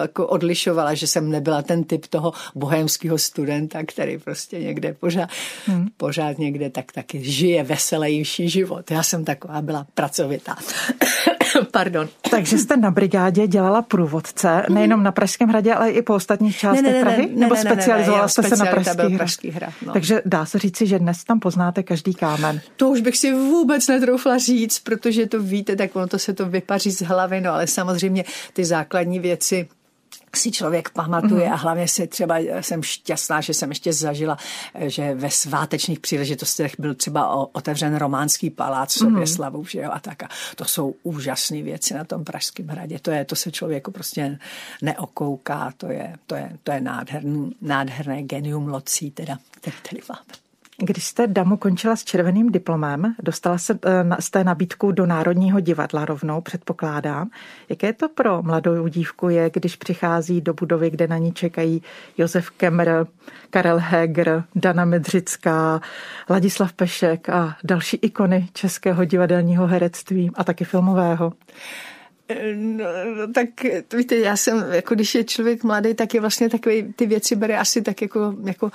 jako 0.00 0.26
odlišovala, 0.26 0.94
že 0.94 1.06
jsem 1.06 1.30
nebyla 1.30 1.62
ten 1.62 1.84
typ 1.84 2.06
toho 2.06 2.32
bohemského 2.54 3.18
studenta, 3.18 3.82
který 3.86 4.18
prostě 4.18 4.58
někde 4.58 4.92
pořád, 4.92 5.30
hmm. 5.66 5.86
pořád 5.96 6.38
někde 6.38 6.70
tak 6.70 6.92
taky 6.92 7.24
žije 7.24 7.62
veselější 7.62 8.48
život. 8.48 8.90
Já 8.90 9.02
jsem 9.02 9.24
taková 9.24 9.62
byla 9.62 9.86
pracovitá. 9.94 10.56
Pardon. 11.70 12.08
Takže 12.30 12.58
jste 12.58 12.76
na 12.76 12.90
brigádě 12.90 13.46
dělala 13.46 13.82
průvodce, 13.82 14.48
mhm. 14.48 14.74
nejenom 14.74 15.02
na 15.02 15.12
Pražském 15.12 15.48
hradě, 15.48 15.74
ale 15.74 15.90
i 15.90 16.02
po 16.02 16.14
ostatních 16.14 16.56
částech 16.58 16.82
ne, 16.82 16.90
ne, 16.90 16.96
ne, 16.96 17.02
Prahy? 17.02 17.26
Ne, 17.26 17.40
Nebo 17.40 17.54
ne, 17.54 17.60
specializovala 17.60 18.22
ne, 18.22 18.24
ne, 18.24 18.28
jste 18.28 18.42
se 18.42 18.56
na 18.56 18.66
Pražský 18.66 19.02
hrad? 19.02 19.16
Pražský 19.16 19.50
hrad 19.50 19.72
no. 19.86 19.92
Takže 19.92 20.22
dá 20.24 20.46
se 20.46 20.58
říci, 20.58 20.86
že 20.86 20.98
dnes 20.98 21.24
tam 21.24 21.40
poznáte 21.40 21.82
každý 21.82 22.14
kámen. 22.14 22.60
To 22.76 22.88
už 22.88 23.00
bych 23.00 23.16
si 23.16 23.32
vůbec 23.32 23.88
netroufla 23.88 24.38
říct, 24.38 24.78
protože 24.78 25.26
to 25.26 25.42
víte, 25.42 25.76
tak 25.76 25.96
ono 25.96 26.06
to 26.06 26.18
se 26.18 26.34
to 26.34 26.46
vypaří 26.46 26.90
z 26.90 27.02
hlavy, 27.02 27.40
no 27.40 27.52
ale 27.52 27.66
samozřejmě 27.66 28.24
ty 28.52 28.64
základní 28.64 29.20
věci 29.20 29.68
si 30.36 30.50
člověk 30.50 30.90
pamatuje 30.90 31.46
mm. 31.46 31.52
a 31.52 31.56
hlavně 31.56 31.88
si 31.88 32.06
třeba 32.06 32.38
jsem 32.38 32.82
šťastná, 32.82 33.40
že 33.40 33.54
jsem 33.54 33.70
ještě 33.70 33.92
zažila, 33.92 34.38
že 34.86 35.14
ve 35.14 35.30
svátečných 35.30 36.00
příležitostech 36.00 36.74
byl 36.78 36.94
třeba 36.94 37.48
otevřen 37.54 37.96
románský 37.96 38.50
palác 38.50 38.92
Soběslavu, 38.92 39.58
mm. 39.58 39.64
že 39.64 39.80
jo, 39.80 39.90
a 39.92 40.00
tak. 40.00 40.22
A 40.22 40.28
to 40.56 40.64
jsou 40.64 40.94
úžasné 41.02 41.62
věci 41.62 41.94
na 41.94 42.04
tom 42.04 42.24
Pražském 42.24 42.68
hradě. 42.68 42.98
To 42.98 43.10
je, 43.10 43.24
to 43.24 43.36
se 43.36 43.52
člověku 43.52 43.90
prostě 43.90 44.38
neokouká, 44.82 45.72
to 45.76 45.86
je, 45.86 46.16
to 46.26 46.34
je, 46.34 46.52
to 46.62 46.72
je 46.72 46.80
nádherný, 46.80 47.52
nádherné 47.60 48.22
genium 48.22 48.68
locí, 48.68 49.10
teda, 49.10 49.38
který 49.60 49.76
tady 49.90 50.02
máme. 50.08 50.45
Když 50.78 51.04
jste 51.04 51.26
Damu 51.26 51.56
končila 51.56 51.96
s 51.96 52.04
červeným 52.04 52.52
diplomem, 52.52 53.14
dostala 53.22 53.58
se 53.58 53.78
eh, 53.86 54.04
z 54.20 54.30
té 54.30 54.44
nabídku 54.44 54.92
do 54.92 55.06
Národního 55.06 55.60
divadla 55.60 56.04
rovnou, 56.04 56.40
předpokládám. 56.40 57.30
Jaké 57.68 57.92
to 57.92 58.08
pro 58.08 58.42
mladou 58.42 58.88
dívku 58.88 59.28
je, 59.28 59.50
když 59.52 59.76
přichází 59.76 60.40
do 60.40 60.54
budovy, 60.54 60.90
kde 60.90 61.06
na 61.06 61.18
ní 61.18 61.32
čekají 61.32 61.82
Josef 62.18 62.50
Kemr, 62.50 62.88
Karel 63.50 63.78
Heger, 63.78 64.44
Dana 64.54 64.84
Medřická, 64.84 65.80
Ladislav 66.30 66.72
Pešek 66.72 67.28
a 67.28 67.56
další 67.64 67.96
ikony 67.96 68.48
českého 68.52 69.04
divadelního 69.04 69.66
herectví 69.66 70.30
a 70.34 70.44
taky 70.44 70.64
filmového? 70.64 71.32
No, 72.54 72.84
tak 73.34 73.48
víte, 73.96 74.16
já 74.16 74.36
jsem, 74.36 74.64
jako 74.72 74.94
když 74.94 75.14
je 75.14 75.24
člověk 75.24 75.64
mladý, 75.64 75.94
tak 75.94 76.14
je 76.14 76.20
vlastně 76.20 76.48
takový, 76.48 76.92
ty 76.92 77.06
věci 77.06 77.36
bere 77.36 77.58
asi 77.58 77.82
tak 77.82 78.02
jako, 78.02 78.34
jako 78.44 78.70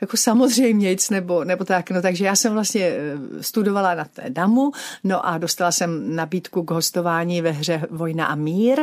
jako 0.00 0.16
samozřejmějc 0.16 1.10
nebo, 1.10 1.44
nebo 1.44 1.64
tak. 1.64 1.90
No, 1.90 2.02
takže 2.02 2.24
já 2.24 2.36
jsem 2.36 2.52
vlastně 2.52 2.82
eh, 2.82 3.42
studovala 3.42 3.94
na 3.94 4.04
té 4.04 4.30
damu, 4.30 4.72
no 5.04 5.26
a 5.26 5.38
dostala 5.38 5.72
jsem 5.72 6.16
nabídku 6.16 6.62
k 6.62 6.70
hostování 6.70 7.42
ve 7.42 7.50
hře 7.50 7.86
Vojna 7.90 8.26
a 8.26 8.34
mír. 8.34 8.78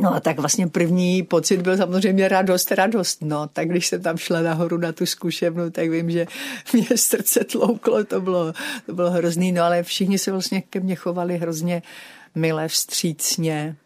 No 0.00 0.14
a 0.14 0.20
tak 0.20 0.38
vlastně 0.38 0.66
první 0.66 1.22
pocit 1.22 1.62
byl 1.62 1.76
samozřejmě 1.76 2.28
radost, 2.28 2.72
radost. 2.72 3.22
No, 3.22 3.48
tak 3.52 3.68
když 3.68 3.86
jsem 3.86 4.02
tam 4.02 4.16
šla 4.16 4.40
nahoru 4.40 4.78
na 4.78 4.92
tu 4.92 5.06
zkušebnu, 5.06 5.70
tak 5.70 5.90
vím, 5.90 6.10
že 6.10 6.26
mě 6.72 6.88
srdce 6.96 7.44
tlouklo, 7.44 8.04
to 8.04 8.20
bylo, 8.20 8.52
to 8.86 8.94
bylo 8.94 9.10
hrozný, 9.10 9.52
no 9.52 9.62
ale 9.62 9.82
všichni 9.82 10.18
se 10.18 10.32
vlastně 10.32 10.62
ke 10.62 10.80
mně 10.80 10.94
chovali 10.94 11.38
hrozně 11.38 11.82
milé, 12.34 12.68
vstřícně. 12.68 13.76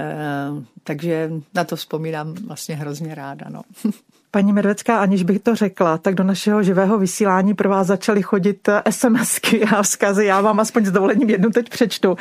E, 0.00 0.14
takže 0.84 1.30
na 1.54 1.64
to 1.64 1.76
vzpomínám 1.76 2.34
vlastně 2.34 2.76
hrozně 2.76 3.14
ráda, 3.14 3.46
no. 3.48 3.62
Paní 4.36 4.52
Medvecká, 4.52 4.98
aniž 4.98 5.22
bych 5.22 5.38
to 5.38 5.54
řekla, 5.54 5.98
tak 5.98 6.14
do 6.14 6.24
našeho 6.24 6.62
živého 6.62 6.98
vysílání 6.98 7.54
pro 7.54 7.68
vás 7.68 7.86
začaly 7.86 8.22
chodit 8.22 8.68
eh, 8.68 8.82
SMSky 8.90 9.64
a 9.64 9.82
vzkazy. 9.82 10.24
Já 10.24 10.40
vám 10.40 10.60
aspoň 10.60 10.84
s 10.86 10.90
dovolením 10.90 11.30
jednu 11.30 11.50
teď 11.50 11.68
přečtu. 11.68 12.16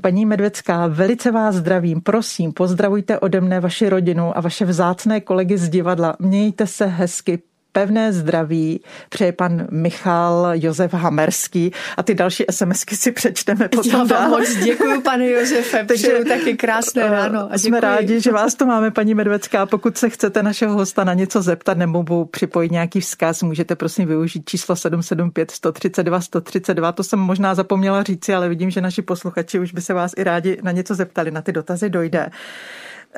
Paní 0.00 0.26
Medvecká, 0.26 0.86
velice 0.86 1.30
vás 1.30 1.54
zdravím. 1.54 2.00
Prosím, 2.00 2.52
pozdravujte 2.52 3.18
ode 3.18 3.40
mne 3.40 3.60
vaši 3.60 3.88
rodinu 3.88 4.38
a 4.38 4.40
vaše 4.40 4.64
vzácné 4.64 5.20
kolegy 5.20 5.58
z 5.58 5.68
divadla. 5.68 6.16
Mějte 6.18 6.66
se 6.66 6.86
hezky, 6.86 7.38
pevné 7.72 8.12
zdraví 8.12 8.80
přeje 9.08 9.32
pan 9.32 9.66
Michal 9.70 10.52
Josef 10.54 10.94
Hamerský 10.94 11.72
a 11.96 12.02
ty 12.02 12.14
další 12.14 12.44
SMSky 12.50 12.96
si 12.96 13.12
přečteme 13.12 13.68
potom 13.68 13.90
Já 13.92 13.98
vám 13.98 14.08
dál. 14.08 14.28
moc 14.30 14.54
děkuji, 14.56 15.00
pane 15.00 15.30
Josefe, 15.30 15.84
přeju 15.94 16.24
taky 16.24 16.56
krásné 16.56 17.10
ráno. 17.10 17.48
A 17.52 17.58
Jsme 17.58 17.80
rádi, 17.80 18.20
že 18.20 18.32
vás 18.32 18.54
tu 18.54 18.66
máme, 18.66 18.90
paní 18.90 19.14
Medvecká. 19.14 19.66
Pokud 19.66 19.98
se 19.98 20.10
chcete 20.10 20.42
našeho 20.42 20.74
hosta 20.74 21.04
na 21.04 21.14
něco 21.14 21.42
zeptat 21.42 21.78
nebo 21.78 22.24
připojit 22.24 22.72
nějaký 22.72 23.00
vzkaz, 23.00 23.42
můžete 23.42 23.76
prosím 23.76 24.08
využít 24.08 24.42
číslo 24.50 24.76
775 24.76 25.50
132 25.50 26.20
132. 26.20 26.92
To 26.92 27.04
jsem 27.04 27.18
možná 27.18 27.54
zapomněla 27.54 28.02
říci, 28.02 28.34
ale 28.34 28.48
vidím, 28.48 28.70
že 28.70 28.80
naši 28.80 29.02
posluchači 29.02 29.58
už 29.58 29.72
by 29.72 29.80
se 29.80 29.94
vás 29.94 30.12
i 30.16 30.24
rádi 30.24 30.58
na 30.62 30.72
něco 30.72 30.94
zeptali. 30.94 31.30
Na 31.30 31.42
ty 31.42 31.52
dotazy 31.52 31.90
dojde. 31.90 32.30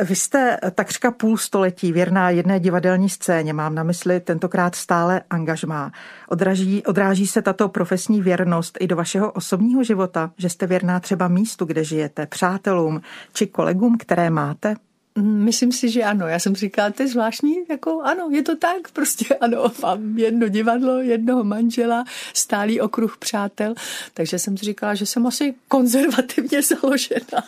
Vy 0.03 0.17
jste 0.17 0.59
takřka 0.75 1.11
půl 1.11 1.39
století 1.39 1.93
věrná 1.93 2.31
jedné 2.31 2.61
divadelní 2.61 3.09
scéně, 3.09 3.53
mám 3.53 3.75
na 3.75 3.83
mysli 3.83 4.21
tentokrát 4.21 4.75
stále 4.75 5.23
angažmá. 5.31 5.93
Odráží, 6.29 6.83
odráží 6.83 7.27
se 7.27 7.43
tato 7.43 7.69
profesní 7.69 8.23
věrnost 8.23 8.79
i 8.81 8.87
do 8.87 8.97
vašeho 8.97 9.33
osobního 9.33 9.85
života, 9.85 10.31
že 10.39 10.49
jste 10.49 10.67
věrná 10.67 11.01
třeba 11.01 11.29
místu, 11.29 11.65
kde 11.65 11.85
žijete, 11.85 12.27
přátelům 12.27 13.01
či 13.33 13.47
kolegům, 13.47 13.99
které 13.99 14.31
máte? 14.31 14.77
Myslím 15.19 15.73
si, 15.73 15.91
že 15.91 16.03
ano. 16.03 16.27
Já 16.29 16.39
jsem 16.39 16.57
říkala, 16.57 16.91
to 16.91 17.03
je 17.03 17.09
zvláštní, 17.09 17.57
jako 17.71 18.01
ano, 18.03 18.29
je 18.31 18.43
to 18.43 18.57
tak, 18.57 18.89
prostě 18.93 19.35
ano, 19.35 19.73
mám 19.83 20.19
jedno 20.19 20.49
divadlo, 20.49 21.01
jednoho 21.01 21.45
manžela, 21.45 22.05
stálý 22.35 22.81
okruh 22.81 23.17
přátel, 23.19 23.75
takže 24.15 24.39
jsem 24.39 24.57
si 24.57 24.65
říkala, 24.65 24.95
že 24.95 25.07
jsem 25.07 25.27
asi 25.27 25.55
konzervativně 25.69 26.63
založená. 26.83 27.45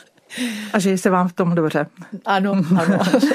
A 0.72 0.78
že 0.78 0.98
se 0.98 1.10
vám 1.10 1.28
v 1.28 1.32
tom 1.32 1.54
dobře. 1.54 1.86
Ano, 2.24 2.52
ano. 2.80 2.98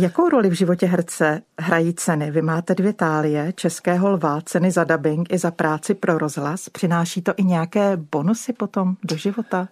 Jakou 0.00 0.28
roli 0.28 0.48
v 0.48 0.52
životě 0.52 0.86
herce 0.86 1.42
hrají 1.58 1.94
ceny? 1.94 2.30
Vy 2.30 2.42
máte 2.42 2.74
dvě 2.74 2.92
tálie, 2.92 3.52
Českého 3.52 4.10
lva, 4.10 4.40
ceny 4.40 4.70
za 4.70 4.84
dubbing 4.84 5.32
i 5.32 5.38
za 5.38 5.50
práci 5.50 5.94
pro 5.94 6.18
rozhlas. 6.18 6.68
Přináší 6.68 7.22
to 7.22 7.32
i 7.36 7.44
nějaké 7.44 7.96
bonusy 7.96 8.52
potom 8.52 8.96
do 9.04 9.16
života? 9.16 9.68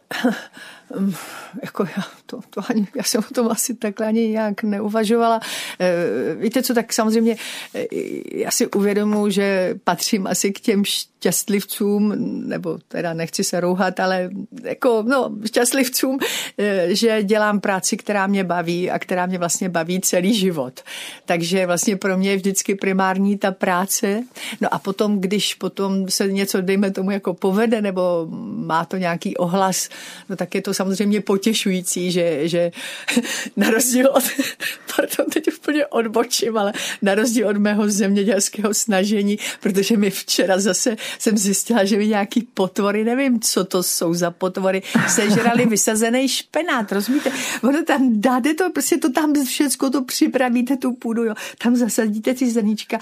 jako 1.62 1.82
já, 1.96 2.02
to, 2.26 2.40
to 2.50 2.60
ani, 2.68 2.88
já 2.96 3.02
jsem 3.02 3.20
o 3.30 3.34
tom 3.34 3.50
asi 3.50 3.74
takhle 3.74 4.06
ani 4.06 4.28
nějak 4.28 4.62
neuvažovala. 4.62 5.40
Eh, 5.80 6.34
víte 6.34 6.62
co, 6.62 6.74
tak 6.74 6.92
samozřejmě 6.92 7.36
eh, 7.74 7.86
já 8.32 8.50
si 8.50 8.66
uvědomuji, 8.66 9.30
že 9.30 9.74
patřím 9.84 10.26
asi 10.26 10.52
k 10.52 10.60
těm 10.60 10.82
šťastlivcům, 11.26 12.14
nebo 12.48 12.78
teda 12.88 13.14
nechci 13.14 13.44
se 13.44 13.60
rouhat, 13.60 14.00
ale 14.00 14.30
jako, 14.62 15.04
no, 15.06 15.30
šťastlivcům, 15.46 16.18
eh, 16.58 16.88
že 16.90 17.22
dělám 17.22 17.60
práci, 17.60 17.96
která 17.96 18.26
mě 18.26 18.44
baví 18.44 18.90
a 18.90 18.98
která 18.98 19.26
mě 19.26 19.38
vlastně 19.38 19.68
baví 19.68 20.00
celý 20.00 20.34
život. 20.34 20.80
Takže 21.24 21.66
vlastně 21.66 21.96
pro 21.96 22.18
mě 22.18 22.30
je 22.30 22.36
vždycky 22.36 22.74
primární 22.74 23.38
ta 23.38 23.50
práce. 23.50 24.22
No 24.60 24.74
a 24.74 24.78
potom, 24.78 25.20
když 25.20 25.54
potom 25.54 26.10
se 26.10 26.32
něco, 26.32 26.60
dejme 26.60 26.90
tomu, 26.90 27.10
jako 27.10 27.34
povede, 27.34 27.82
nebo 27.82 28.26
má 28.54 28.84
to 28.84 28.96
nějaký 28.96 29.36
ohlas, 29.36 29.88
no 30.28 30.36
tak 30.36 30.54
je 30.54 30.62
to 30.62 30.74
samozřejmě 30.74 31.20
potěšující, 31.20 32.12
že, 32.12 32.48
že 32.48 32.70
na 33.56 33.70
rozdíl 33.70 34.10
od, 34.14 34.24
pardon, 34.96 35.26
teď 35.32 35.44
úplně 35.58 35.86
odbočím, 35.86 36.58
ale 36.58 36.72
na 37.02 37.14
rozdíl 37.14 37.48
od 37.48 37.56
mého 37.56 37.90
zemědělského 37.90 38.74
snažení, 38.74 39.38
protože 39.60 39.96
mi 39.96 40.10
včera 40.10 40.58
zase 40.60 40.96
jsem 41.18 41.38
zjistila, 41.38 41.84
že 41.84 41.98
mi 41.98 42.06
nějaký 42.06 42.48
potvory, 42.54 43.04
nevím, 43.04 43.40
co 43.40 43.64
to 43.64 43.82
jsou 43.82 44.14
za 44.14 44.30
potvory, 44.30 44.82
sežrali 45.08 45.66
vysazený 45.66 46.28
špenát, 46.28 46.92
rozumíte? 46.92 47.32
Ono 47.62 47.84
tam 47.84 48.20
dáte 48.20 48.54
to, 48.54 48.70
prostě 48.70 48.96
to 48.96 49.12
tam 49.12 49.44
všechno 49.44 49.90
to 49.90 50.04
připravíte, 50.04 50.76
tu 50.76 50.92
půdu, 50.92 51.24
jo. 51.24 51.34
tam 51.58 51.76
zasadíte 51.76 52.34
ty 52.34 52.50
zrníčka 52.50 52.98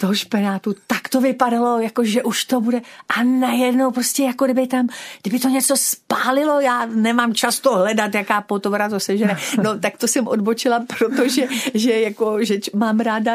toho 0.00 0.14
špenátu, 0.14 0.74
tak 0.86 1.08
to 1.08 1.20
vypadalo, 1.20 1.80
jako 1.80 2.04
že 2.04 2.22
už 2.22 2.44
to 2.44 2.60
bude 2.60 2.80
a 3.16 3.22
najednou 3.22 3.90
prostě 3.90 4.22
jako 4.22 4.44
kdyby 4.44 4.66
tam, 4.66 4.88
kdyby 5.22 5.38
to 5.38 5.48
něco 5.48 5.74
spálilo, 5.76 6.60
já 6.60 6.86
nemám 6.86 7.34
čas 7.34 7.60
to 7.60 7.74
hledat, 7.74 8.14
jaká 8.14 8.40
potvora 8.40 8.88
to 8.88 9.00
sežere. 9.00 9.36
No 9.62 9.78
tak 9.78 9.96
to 9.96 10.08
jsem 10.08 10.26
odbočila, 10.26 10.84
protože 10.98 11.42
že 11.74 12.00
jako, 12.00 12.44
že 12.44 12.58
mám 12.74 13.00
ráda, 13.00 13.32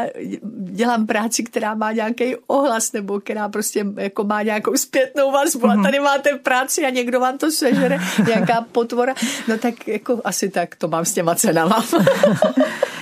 dělám 0.58 1.08
práci, 1.08 1.44
která 1.44 1.76
má 1.76 1.92
nějaký 1.92 2.36
ohlas, 2.48 2.92
nebo 2.92 3.20
která 3.20 3.50
prostě 3.50 3.86
jako 3.98 4.24
má 4.24 4.42
nějakou 4.42 4.78
zpětnou 4.78 5.32
vazbu 5.32 5.68
a 5.68 5.84
tady 5.84 6.00
máte 6.00 6.30
práci 6.30 6.86
a 6.86 6.90
někdo 6.90 7.20
vám 7.20 7.38
to 7.38 7.52
sežere, 7.52 8.00
nějaká 8.28 8.66
potvora. 8.72 9.14
No 9.48 9.58
tak 9.58 9.88
jako 9.88 10.22
asi 10.24 10.50
tak 10.50 10.76
to 10.76 10.88
mám 10.88 11.06
s 11.06 11.14
těma 11.14 11.36
cenama. 11.36 11.86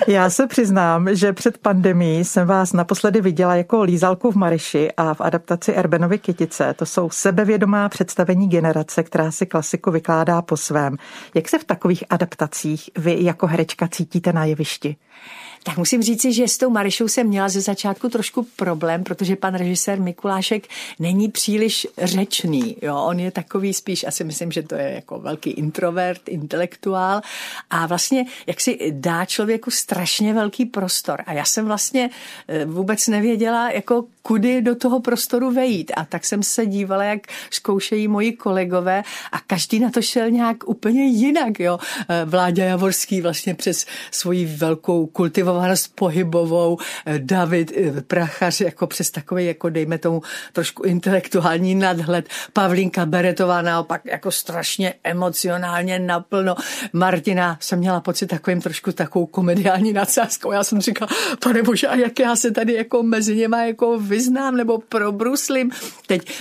Já 0.08 0.30
se 0.30 0.48
přiznám, 0.48 1.16
že 1.16 1.34
před 1.34 1.58
pandemí 1.58 2.26
jsem 2.26 2.48
vás 2.48 2.74
naposledy 2.74 3.22
viděla 3.22 3.53
jako 3.56 3.84
lízalku 3.84 4.32
v 4.32 4.36
Mariši 4.36 4.92
a 4.98 5.14
v 5.14 5.22
adaptaci 5.22 5.74
Erbenovy 5.74 6.18
kytice. 6.18 6.74
To 6.74 6.86
jsou 6.86 7.10
sebevědomá 7.10 7.90
představení 7.90 8.50
generace, 8.50 9.04
která 9.04 9.32
si 9.32 9.46
klasiku 9.46 9.92
vykládá 9.92 10.42
po 10.42 10.58
svém. 10.58 10.98
Jak 11.36 11.50
se 11.50 11.60
v 11.60 11.64
takových 11.64 12.04
adaptacích 12.10 12.90
vy 12.98 13.18
jako 13.20 13.48
herečka 13.48 13.88
cítíte 13.88 14.34
na 14.34 14.46
jevišti? 14.46 14.96
Tak 15.64 15.78
musím 15.78 16.04
říci, 16.04 16.34
že 16.34 16.48
s 16.48 16.58
tou 16.58 16.70
Marišou 16.70 17.08
jsem 17.08 17.28
měla 17.28 17.50
ze 17.50 17.62
začátku 17.62 18.10
trošku 18.10 18.48
problém, 18.56 19.04
protože 19.04 19.36
pan 19.36 19.56
režisér 19.56 20.02
Mikulášek 20.02 20.68
není 21.00 21.32
příliš 21.32 21.88
řečný. 21.98 22.78
Jo? 22.82 22.98
On 22.98 23.20
je 23.20 23.32
takový 23.32 23.74
spíš, 23.74 24.04
asi 24.04 24.24
myslím, 24.24 24.52
že 24.52 24.64
to 24.64 24.76
je 24.76 24.92
jako 24.92 25.20
velký 25.20 25.50
introvert, 25.50 26.22
intelektuál 26.30 27.22
a 27.70 27.86
vlastně 27.88 28.26
jak 28.48 28.62
si 28.62 28.92
dá 28.92 29.26
člověku 29.26 29.72
strašně 29.72 30.34
velký 30.34 30.66
prostor. 30.66 31.24
A 31.26 31.34
já 31.34 31.46
jsem 31.46 31.66
vlastně 31.66 32.10
eh, 32.48 32.66
vůbec 32.66 33.08
nevěděla, 33.08 33.72
jako 33.72 34.06
kudy 34.22 34.62
do 34.62 34.76
toho 34.76 35.00
prostoru 35.00 35.52
vejít. 35.52 35.92
A 35.96 36.06
tak 36.06 36.26
jsem 36.26 36.44
se 36.44 36.66
dívala, 36.66 37.04
jak 37.04 37.28
zkoušejí 37.50 38.08
moji 38.08 38.32
kolegové 38.32 39.04
a 39.32 39.40
každý 39.40 39.80
na 39.80 39.92
to 39.92 40.02
šel 40.02 40.30
nějak 40.30 40.70
úplně 40.70 41.06
jinak. 41.06 41.60
Jo? 41.60 41.80
Eh, 42.10 42.26
Vláďa 42.26 42.66
Javorský 42.66 43.22
vlastně 43.22 43.56
přes 43.56 43.86
svoji 44.12 44.46
velkou 44.46 45.06
kultivovanost 45.54 45.96
pohybovou, 45.96 46.78
eh, 47.06 47.20
David 47.20 47.72
eh, 47.78 48.02
Prachař 48.02 48.62
jako 48.62 48.88
přes 48.88 49.12
takový, 49.12 49.46
jako 49.46 49.70
dejme 49.70 49.98
tomu, 49.98 50.22
trošku 50.54 50.84
intelektuální 50.84 51.76
nadhled, 51.76 52.30
Pavlínka 52.54 53.06
Beretová 53.06 53.62
naopak 53.62 54.02
jako 54.06 54.32
strašně 54.32 54.94
emocionálně 55.04 56.00
naplno. 56.00 56.56
Martina 56.94 57.58
jsem 57.62 57.80
měla 57.80 58.02
pocit 58.02 58.28
takovým 58.28 58.62
trošku 58.62 58.92
takovou 58.92 59.26
komediální 59.26 59.94
nadsázkou. 59.94 60.52
Já 60.52 60.64
jsem 60.64 60.82
říkala, 60.82 61.10
pane 61.40 61.64
bože, 61.64 61.88
a 61.88 61.96
jak 61.96 62.20
já 62.20 62.36
se 62.36 62.52
tady 62.52 62.74
jako 62.74 63.04
mezi 63.04 63.36
něma 63.36 63.64
jako 63.64 64.00
vyznám 64.00 64.58
nebo 64.58 64.78
probruslím. 64.78 65.72
Teď 66.08 66.32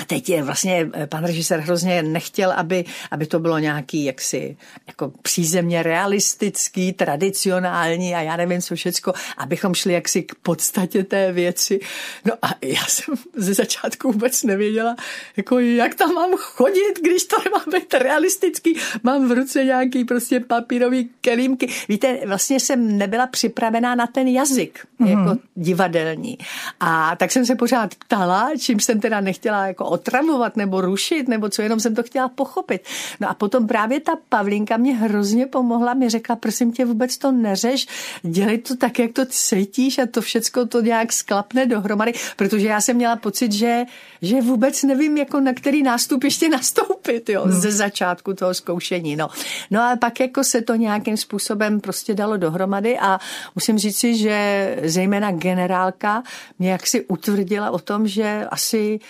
a 0.00 0.04
teď 0.04 0.28
je 0.28 0.42
vlastně 0.42 0.90
eh, 0.92 1.06
pan 1.06 1.24
režisér 1.24 1.60
hrozně 1.60 2.02
nechtěl, 2.02 2.52
aby, 2.52 2.84
aby 3.10 3.26
to 3.26 3.38
bylo 3.38 3.58
nějaký 3.58 4.04
jaksi 4.04 4.56
jako 4.86 5.12
přízemně 5.22 5.82
realistický, 5.82 6.92
tradicionální 6.92 8.14
a 8.14 8.20
já 8.20 8.36
nevím 8.36 8.62
co 8.62 8.74
všecko, 8.74 9.12
abychom 9.36 9.74
šli 9.74 9.92
jaksi 9.92 10.22
k 10.22 10.34
podstatě 10.34 11.04
té 11.04 11.32
věci. 11.32 11.80
No 12.24 12.32
a 12.42 12.48
já 12.62 12.84
jsem 12.88 13.14
ze 13.36 13.54
začátku 13.54 14.12
vůbec 14.12 14.42
nevěděla, 14.42 14.96
jako 15.36 15.58
jak 15.58 15.94
tam 15.94 16.14
mám 16.14 16.30
chodit, 16.36 16.94
když 17.02 17.24
to 17.24 17.36
nemá 17.44 17.64
být 17.78 17.94
realistický. 17.94 18.76
Mám 19.02 19.28
v 19.28 19.32
ruce 19.32 19.64
nějaký 19.64 20.04
prostě 20.04 20.40
papírový 20.40 21.10
kelímky. 21.20 21.68
Víte, 21.88 22.18
vlastně 22.26 22.60
jsem 22.60 22.98
nebyla 22.98 23.26
připravená 23.26 23.94
na 23.94 24.06
ten 24.06 24.28
jazyk, 24.28 24.86
mm-hmm. 25.00 25.08
jako 25.08 25.40
divadelní. 25.54 26.38
A 26.80 27.16
tak 27.16 27.32
jsem 27.32 27.46
se 27.46 27.54
pořád 27.54 27.94
ptala, 27.94 28.50
čím 28.58 28.80
jsem 28.80 29.00
teda 29.00 29.20
nechtěla 29.20 29.66
jako 29.66 29.89
otravovat 29.90 30.56
nebo 30.56 30.80
rušit, 30.80 31.28
nebo 31.28 31.48
co, 31.48 31.62
jenom 31.62 31.80
jsem 31.80 31.94
to 31.94 32.02
chtěla 32.02 32.28
pochopit. 32.28 32.82
No 33.20 33.30
a 33.30 33.34
potom 33.34 33.66
právě 33.66 34.00
ta 34.00 34.12
Pavlinka 34.28 34.76
mě 34.76 34.94
hrozně 34.94 35.46
pomohla, 35.46 35.94
mi 35.94 36.08
řekla, 36.08 36.36
prosím 36.36 36.72
tě, 36.72 36.84
vůbec 36.84 37.18
to 37.18 37.32
neřeš, 37.32 37.86
dělej 38.22 38.58
to 38.58 38.76
tak, 38.76 38.98
jak 38.98 39.12
to 39.12 39.26
cítíš 39.26 39.98
a 39.98 40.06
to 40.06 40.20
všecko 40.20 40.66
to 40.66 40.80
nějak 40.80 41.12
sklapne 41.12 41.66
dohromady, 41.66 42.12
protože 42.36 42.68
já 42.68 42.80
jsem 42.80 42.96
měla 42.96 43.16
pocit, 43.16 43.52
že, 43.52 43.84
že 44.22 44.40
vůbec 44.40 44.82
nevím, 44.82 45.16
jako 45.16 45.40
na 45.40 45.52
který 45.52 45.82
nástup 45.82 46.24
ještě 46.24 46.48
nastoupit, 46.48 47.28
jo, 47.28 47.42
hmm. 47.42 47.52
ze 47.52 47.72
začátku 47.72 48.34
toho 48.34 48.54
zkoušení, 48.54 49.16
no. 49.16 49.28
No 49.70 49.80
a 49.82 49.96
pak 49.96 50.20
jako 50.20 50.44
se 50.44 50.62
to 50.62 50.74
nějakým 50.74 51.16
způsobem 51.16 51.80
prostě 51.80 52.14
dalo 52.14 52.36
dohromady 52.36 52.98
a 52.98 53.18
musím 53.54 53.78
říct 53.78 53.98
si, 53.98 54.16
že 54.16 54.76
zejména 54.84 55.32
generálka 55.32 56.22
mě 56.58 56.70
jaksi 56.70 57.04
utvrdila 57.04 57.70
o 57.70 57.78
tom, 57.78 58.08
že 58.08 58.46
asi 58.50 59.00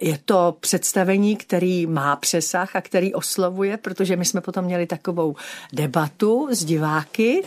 je 0.00 0.18
to 0.24 0.56
představení, 0.60 1.36
který 1.36 1.86
má 1.86 2.16
přesah 2.16 2.76
a 2.76 2.80
který 2.80 3.14
oslovuje, 3.14 3.76
protože 3.76 4.16
my 4.16 4.24
jsme 4.24 4.40
potom 4.40 4.64
měli 4.64 4.86
takovou 4.86 5.36
debatu 5.72 6.48
s 6.50 6.64
diváky 6.64 7.42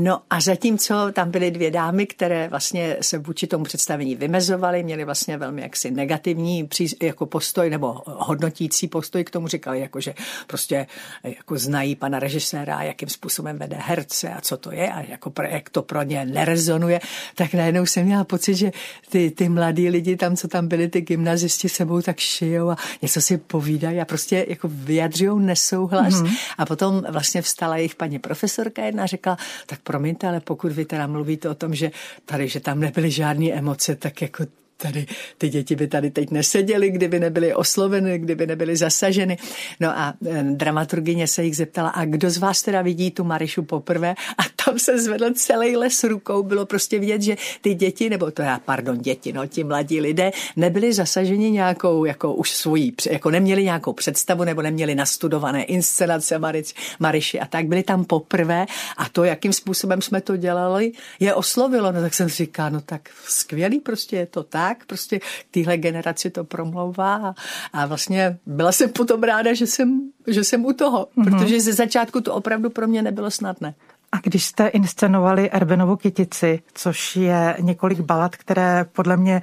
No 0.00 0.20
a 0.30 0.40
zatímco 0.40 0.94
tam 1.12 1.30
byly 1.30 1.50
dvě 1.50 1.70
dámy, 1.70 2.06
které 2.06 2.48
vlastně 2.48 2.96
se 3.00 3.18
vůči 3.18 3.46
tomu 3.46 3.64
představení 3.64 4.14
vymezovaly, 4.14 4.82
měly 4.82 5.04
vlastně 5.04 5.36
velmi 5.36 5.62
jaksi 5.62 5.90
negativní 5.90 6.68
jako 7.02 7.26
postoj 7.26 7.70
nebo 7.70 8.02
hodnotící 8.06 8.88
postoj 8.88 9.24
k 9.24 9.30
tomu 9.30 9.48
říkali, 9.48 9.80
jako 9.80 10.00
že 10.00 10.14
prostě 10.46 10.86
jako 11.24 11.58
znají 11.58 11.96
pana 11.96 12.18
režiséra, 12.18 12.82
jakým 12.82 13.08
způsobem 13.08 13.58
vede 13.58 13.76
herce 13.80 14.28
a 14.28 14.40
co 14.40 14.56
to 14.56 14.72
je 14.72 14.92
a 14.92 15.00
jako 15.00 15.32
jak 15.48 15.70
to 15.70 15.82
pro 15.82 16.02
ně 16.02 16.24
nerezonuje, 16.24 17.00
tak 17.34 17.54
najednou 17.54 17.86
jsem 17.86 18.04
měla 18.04 18.24
pocit, 18.24 18.54
že 18.54 18.70
ty, 19.10 19.30
ty 19.30 19.48
mladí 19.48 19.88
lidi 19.88 20.16
tam, 20.16 20.36
co 20.36 20.48
tam 20.48 20.68
byli, 20.68 20.88
ty 20.88 21.00
gymnazisti 21.00 21.68
sebou 21.68 22.02
tak 22.02 22.18
šijou 22.18 22.70
a 22.70 22.76
něco 23.02 23.20
si 23.20 23.38
povídají 23.38 24.00
a 24.00 24.04
prostě 24.04 24.46
jako 24.48 24.68
vyjadřují 24.72 25.46
nesouhlas. 25.46 26.14
Mm-hmm. 26.14 26.38
A 26.58 26.66
potom 26.66 27.02
vlastně 27.10 27.42
vstala 27.42 27.76
jejich 27.76 27.94
paní 27.94 28.18
profesorka 28.18 28.84
jedna 28.84 29.02
a 29.02 29.06
řekla, 29.06 29.36
tak 29.66 29.80
promiňte, 29.88 30.28
ale 30.28 30.40
pokud 30.44 30.72
vy 30.72 30.84
teda 30.84 31.06
mluvíte 31.08 31.48
o 31.48 31.54
tom, 31.56 31.72
že 31.72 31.90
tady, 32.28 32.48
že 32.48 32.60
tam 32.60 32.80
nebyly 32.80 33.10
žádné 33.10 33.56
emoce, 33.56 33.96
tak 33.96 34.22
jako 34.22 34.44
tady 34.82 35.06
ty 35.38 35.48
děti 35.48 35.76
by 35.76 35.88
tady 35.88 36.10
teď 36.10 36.30
neseděly, 36.30 36.90
kdyby 36.90 37.20
nebyly 37.20 37.54
osloveny, 37.54 38.18
kdyby 38.18 38.46
nebyly 38.46 38.76
zasaženy. 38.76 39.38
No 39.80 39.98
a 39.98 40.14
e, 40.26 40.42
dramaturgině 40.42 41.26
se 41.26 41.44
jich 41.44 41.56
zeptala, 41.56 41.88
a 41.88 42.04
kdo 42.04 42.30
z 42.30 42.38
vás 42.38 42.62
teda 42.62 42.82
vidí 42.82 43.10
tu 43.10 43.24
Marišu 43.24 43.62
poprvé? 43.62 44.14
A 44.38 44.42
tam 44.64 44.78
se 44.78 44.98
zvedl 44.98 45.34
celý 45.34 45.76
les 45.76 46.04
rukou, 46.04 46.42
bylo 46.42 46.66
prostě 46.66 46.98
vidět, 46.98 47.22
že 47.22 47.36
ty 47.60 47.74
děti, 47.74 48.10
nebo 48.10 48.30
to 48.30 48.42
já, 48.42 48.58
pardon, 48.58 48.98
děti, 48.98 49.32
no, 49.32 49.46
ti 49.46 49.64
mladí 49.64 50.00
lidé, 50.00 50.30
nebyli 50.56 50.92
zasaženi 50.92 51.50
nějakou, 51.50 52.04
jako 52.04 52.34
už 52.34 52.50
svojí, 52.50 52.94
jako 53.10 53.30
neměli 53.30 53.64
nějakou 53.64 53.92
představu, 53.92 54.44
nebo 54.44 54.62
neměli 54.62 54.94
nastudované 54.94 55.64
inscenace 55.64 56.38
Marič, 56.38 56.74
Mariši 56.98 57.40
a 57.40 57.46
tak, 57.46 57.66
byli 57.66 57.82
tam 57.82 58.04
poprvé 58.04 58.66
a 58.96 59.08
to, 59.08 59.24
jakým 59.24 59.52
způsobem 59.52 60.02
jsme 60.02 60.20
to 60.20 60.36
dělali, 60.36 60.92
je 61.20 61.34
oslovilo. 61.34 61.92
No 61.92 62.00
tak 62.00 62.14
jsem 62.14 62.28
říká, 62.28 62.68
no 62.68 62.80
tak 62.80 63.10
skvělý 63.26 63.80
prostě 63.80 64.16
je 64.16 64.26
to 64.26 64.42
tak, 64.42 64.67
tak, 64.68 64.84
prostě 64.86 65.18
k 65.18 65.24
téhle 65.50 65.76
generaci 65.76 66.30
to 66.30 66.44
promlouvá 66.44 67.34
a, 67.72 67.86
vlastně 67.86 68.38
byla 68.46 68.72
jsem 68.72 68.90
potom 68.90 69.22
ráda, 69.22 69.54
že 69.54 69.66
jsem, 69.66 70.00
že 70.26 70.44
jsem 70.44 70.64
u 70.64 70.72
toho, 70.72 71.06
mm-hmm. 71.06 71.24
protože 71.24 71.60
ze 71.60 71.72
začátku 71.72 72.20
to 72.20 72.34
opravdu 72.34 72.70
pro 72.70 72.86
mě 72.86 73.02
nebylo 73.02 73.30
snadné. 73.30 73.74
A 74.12 74.16
když 74.22 74.44
jste 74.44 74.66
inscenovali 74.66 75.50
Erbenovu 75.50 75.96
kytici, 75.96 76.62
což 76.74 77.16
je 77.16 77.56
několik 77.60 78.00
balad, 78.00 78.36
které 78.36 78.86
podle 78.92 79.16
mě 79.16 79.42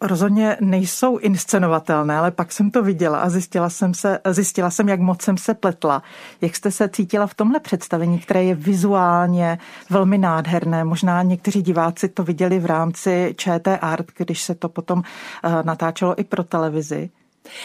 rozhodně 0.00 0.56
nejsou 0.60 1.18
inscenovatelné, 1.18 2.18
ale 2.18 2.30
pak 2.30 2.52
jsem 2.52 2.70
to 2.70 2.82
viděla 2.82 3.18
a 3.18 3.28
zjistila 3.28 3.70
jsem, 3.70 3.94
se, 3.94 4.18
zjistila 4.26 4.70
jsem, 4.70 4.88
jak 4.88 5.00
moc 5.00 5.22
jsem 5.22 5.36
se 5.36 5.54
pletla. 5.54 6.02
Jak 6.40 6.56
jste 6.56 6.70
se 6.70 6.88
cítila 6.88 7.26
v 7.26 7.34
tomhle 7.34 7.60
představení, 7.60 8.18
které 8.18 8.44
je 8.44 8.54
vizuálně 8.54 9.58
velmi 9.90 10.18
nádherné. 10.18 10.84
Možná 10.84 11.22
někteří 11.22 11.62
diváci 11.62 12.08
to 12.08 12.24
viděli 12.24 12.58
v 12.58 12.66
rámci 12.66 13.34
ČT 13.36 13.78
Art, 13.80 14.06
když 14.16 14.42
se 14.42 14.54
to 14.54 14.68
potom 14.68 15.02
eh, 15.44 15.62
natáčelo 15.62 16.20
i 16.20 16.24
pro 16.24 16.44
televizi. 16.44 17.10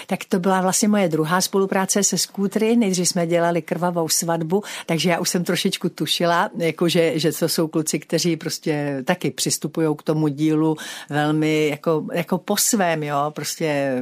Tak 0.07 0.25
to 0.25 0.39
byla 0.39 0.61
vlastně 0.61 0.87
moje 0.87 1.09
druhá 1.09 1.41
spolupráce 1.41 2.03
se 2.03 2.17
skútry. 2.17 2.75
Nejdřív 2.75 3.07
jsme 3.07 3.27
dělali 3.27 3.61
krvavou 3.61 4.09
svatbu, 4.09 4.63
takže 4.85 5.09
já 5.09 5.19
už 5.19 5.29
jsem 5.29 5.43
trošičku 5.43 5.89
tušila, 5.89 6.49
jako 6.57 6.89
že, 6.89 7.19
že 7.19 7.31
to 7.31 7.49
jsou 7.49 7.67
kluci, 7.67 7.99
kteří 7.99 8.37
prostě 8.37 9.03
taky 9.05 9.31
přistupují 9.31 9.95
k 9.97 10.03
tomu 10.03 10.27
dílu 10.27 10.77
velmi 11.09 11.67
jako, 11.67 12.05
jako 12.13 12.37
po 12.37 12.57
svém, 12.57 13.03
jo, 13.03 13.31
prostě. 13.35 13.95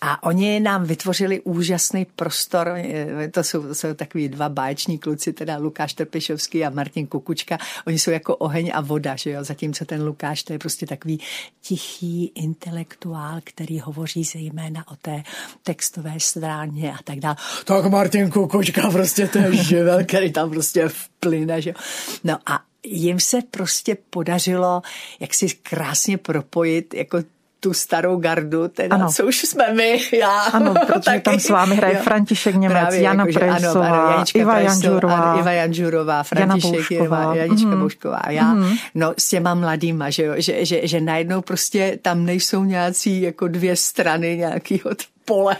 A 0.00 0.22
oni 0.22 0.60
nám 0.60 0.84
vytvořili 0.84 1.40
úžasný 1.40 2.06
prostor, 2.16 2.74
to 3.30 3.44
jsou, 3.44 3.62
to 3.62 3.74
jsou 3.74 3.94
takový 3.94 4.28
dva 4.28 4.48
báječní 4.48 4.98
kluci, 4.98 5.32
teda 5.32 5.56
Lukáš 5.56 5.94
Trpišovský 5.94 6.64
a 6.64 6.70
Martin 6.70 7.06
Kukučka, 7.06 7.58
oni 7.86 7.98
jsou 7.98 8.10
jako 8.10 8.36
oheň 8.36 8.70
a 8.74 8.80
voda, 8.80 9.16
že 9.16 9.30
jo, 9.30 9.44
zatímco 9.44 9.84
ten 9.84 10.02
Lukáš, 10.02 10.42
to 10.42 10.52
je 10.52 10.58
prostě 10.58 10.86
takový 10.86 11.20
tichý 11.62 12.26
intelektuál, 12.26 13.40
který 13.44 13.80
hovoří 13.80 14.24
zejména 14.24 14.85
o 14.92 14.96
té 14.96 15.22
textové 15.62 16.14
stráně 16.18 16.92
a 16.92 16.98
tak 17.04 17.18
dále. 17.18 17.36
Tak 17.64 17.86
Martin 17.86 18.30
Kukučka 18.30 18.90
prostě 18.90 19.28
to 19.28 19.38
je 19.38 19.56
živel, 19.56 20.04
který 20.04 20.32
tam 20.32 20.50
prostě 20.50 20.88
vplyne. 20.88 21.62
Že? 21.62 21.74
No 22.24 22.38
a 22.46 22.62
jim 22.82 23.20
se 23.20 23.38
prostě 23.50 23.96
podařilo 24.10 24.82
jak 25.20 25.34
si 25.34 25.48
krásně 25.48 26.18
propojit 26.18 26.94
jako 26.94 27.18
tu 27.60 27.74
starou 27.74 28.16
gardu, 28.16 28.68
teda, 28.68 28.96
ano. 28.96 29.08
co 29.12 29.26
už 29.26 29.38
jsme 29.38 29.72
my, 29.74 30.00
já. 30.12 30.40
Ano, 30.40 30.74
protože 30.86 31.00
taky, 31.00 31.20
tam 31.20 31.40
s 31.40 31.48
vámi 31.48 31.76
hraje 31.76 31.94
jo. 31.94 32.00
František 32.02 32.54
Němec, 32.54 32.78
Právě, 32.78 33.00
Jana 33.00 33.26
jako, 33.26 33.38
Prejsová, 33.38 33.86
ano, 33.86 34.14
ano, 34.14 34.24
Iva 34.34 34.58
Janžurová, 34.58 35.38
Iva 35.38 35.52
Janžurová, 35.52 36.22
František 36.22 36.90
Jana 36.90 37.34
Janička 37.34 37.68
mm. 37.68 37.80
Boušková 37.80 38.16
a 38.16 38.30
já. 38.30 38.54
Mm. 38.54 38.76
No 38.94 39.14
s 39.18 39.28
těma 39.28 39.54
mladýma, 39.54 40.10
že, 40.10 40.22
jo, 40.22 40.34
že, 40.36 40.64
že, 40.64 40.80
že 40.86 41.00
najednou 41.00 41.40
prostě 41.40 41.98
tam 42.02 42.24
nejsou 42.24 42.64
nějací 42.64 43.22
jako 43.22 43.48
dvě 43.48 43.76
strany 43.76 44.36
nějakého 44.36 44.90
pole, 45.26 45.56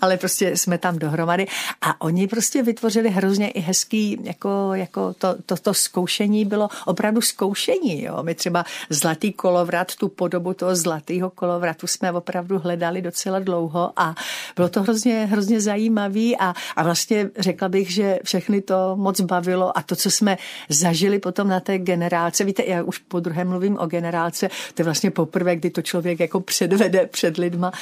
ale 0.00 0.16
prostě 0.16 0.56
jsme 0.56 0.78
tam 0.78 0.98
dohromady 0.98 1.46
a 1.80 2.00
oni 2.00 2.26
prostě 2.26 2.62
vytvořili 2.62 3.10
hrozně 3.10 3.50
i 3.50 3.60
hezký, 3.60 4.18
jako, 4.22 4.70
jako 4.74 5.14
to, 5.14 5.34
to, 5.46 5.56
to 5.56 5.74
zkoušení 5.74 6.44
bylo 6.44 6.68
opravdu 6.86 7.20
zkoušení, 7.20 8.02
jo. 8.02 8.22
My 8.22 8.34
třeba 8.34 8.64
zlatý 8.90 9.32
kolovrat, 9.32 9.94
tu 9.94 10.08
podobu 10.08 10.54
toho 10.54 10.76
zlatého 10.76 11.30
kolovratu 11.30 11.86
jsme 11.86 12.12
opravdu 12.12 12.58
hledali 12.58 13.02
docela 13.02 13.38
dlouho 13.38 13.92
a 13.96 14.14
bylo 14.56 14.68
to 14.68 14.82
hrozně, 14.82 15.26
hrozně 15.30 15.60
zajímavý 15.60 16.36
a, 16.36 16.54
a 16.76 16.82
vlastně 16.82 17.30
řekla 17.38 17.68
bych, 17.68 17.90
že 17.90 18.18
všechny 18.24 18.60
to 18.60 18.96
moc 18.96 19.20
bavilo 19.20 19.78
a 19.78 19.82
to, 19.82 19.96
co 19.96 20.10
jsme 20.10 20.38
zažili 20.68 21.18
potom 21.18 21.48
na 21.48 21.60
té 21.60 21.78
generálce, 21.78 22.44
víte, 22.44 22.64
já 22.66 22.82
už 22.82 22.98
po 22.98 23.20
druhé 23.20 23.44
mluvím 23.44 23.78
o 23.78 23.86
generálce, 23.86 24.48
to 24.74 24.82
je 24.82 24.84
vlastně 24.84 25.10
poprvé, 25.10 25.56
kdy 25.56 25.70
to 25.70 25.82
člověk 25.82 26.20
jako 26.20 26.40
předvede 26.40 27.06
před 27.06 27.36
lidma, 27.36 27.72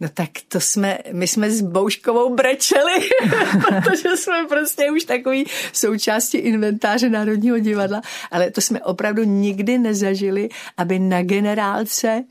no 0.00 0.08
tak 0.14 0.30
to 0.48 0.60
jsme, 0.60 0.79
my 1.12 1.26
jsme 1.26 1.50
s 1.50 1.60
Bouškovou 1.60 2.34
brečeli, 2.34 3.08
protože 3.66 4.16
jsme 4.16 4.46
prostě 4.48 4.90
už 4.90 5.04
takový 5.04 5.44
součástí 5.72 6.38
inventáře 6.38 7.08
Národního 7.08 7.58
divadla, 7.58 8.02
ale 8.30 8.50
to 8.50 8.60
jsme 8.60 8.80
opravdu 8.80 9.24
nikdy 9.24 9.78
nezažili, 9.78 10.48
aby 10.76 10.98
na 10.98 11.22
generálce 11.22 12.24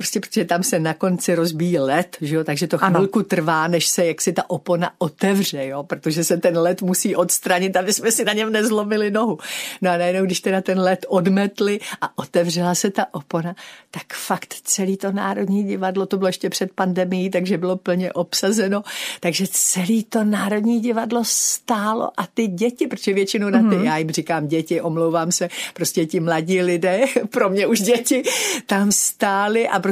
Prostě 0.00 0.20
protože 0.20 0.44
tam 0.44 0.62
se 0.62 0.78
na 0.78 0.94
konci 0.94 1.34
rozbíjí 1.34 1.78
led, 1.78 2.16
že 2.20 2.34
jo? 2.34 2.44
takže 2.44 2.66
to 2.66 2.78
chvilku 2.78 3.18
ano. 3.18 3.24
trvá, 3.24 3.68
než 3.68 3.86
se 3.86 4.06
jak 4.06 4.20
si 4.20 4.32
ta 4.32 4.50
opona 4.50 4.90
otevře, 4.98 5.66
jo? 5.66 5.82
protože 5.82 6.24
se 6.24 6.36
ten 6.36 6.58
led 6.58 6.82
musí 6.82 7.16
odstranit, 7.16 7.76
aby 7.76 7.92
jsme 7.92 8.12
si 8.12 8.24
na 8.24 8.32
něm 8.32 8.52
nezlomili 8.52 9.10
nohu. 9.10 9.38
No 9.82 9.90
a 9.90 9.96
najednou, 9.96 10.24
když 10.24 10.40
teda 10.40 10.60
ten 10.60 10.80
led 10.80 11.06
odmetli 11.08 11.80
a 12.00 12.18
otevřela 12.18 12.74
se 12.74 12.90
ta 12.90 13.06
opona, 13.12 13.54
tak 13.90 14.02
fakt 14.14 14.54
celý 14.64 14.96
to 14.96 15.12
Národní 15.12 15.64
divadlo, 15.64 16.06
to 16.06 16.16
bylo 16.16 16.28
ještě 16.28 16.50
před 16.50 16.72
pandemií, 16.72 17.30
takže 17.30 17.58
bylo 17.58 17.76
plně 17.76 18.12
obsazeno, 18.12 18.82
takže 19.20 19.44
celý 19.50 20.04
to 20.04 20.24
Národní 20.24 20.80
divadlo 20.80 21.22
stálo 21.24 22.10
a 22.16 22.26
ty 22.34 22.46
děti, 22.46 22.86
protože 22.86 23.12
většinou 23.12 23.50
na 23.50 23.58
ty, 23.58 23.64
mm-hmm. 23.64 23.84
já 23.84 23.98
jim 23.98 24.10
říkám 24.10 24.48
děti, 24.48 24.80
omlouvám 24.80 25.32
se, 25.32 25.48
prostě 25.74 26.06
ti 26.06 26.20
mladí 26.20 26.62
lidé, 26.62 27.00
pro 27.30 27.50
mě 27.50 27.66
už 27.66 27.80
děti, 27.80 28.22
tam 28.66 28.92
stáli 28.92 29.68
a 29.68 29.80
prostě 29.80 29.89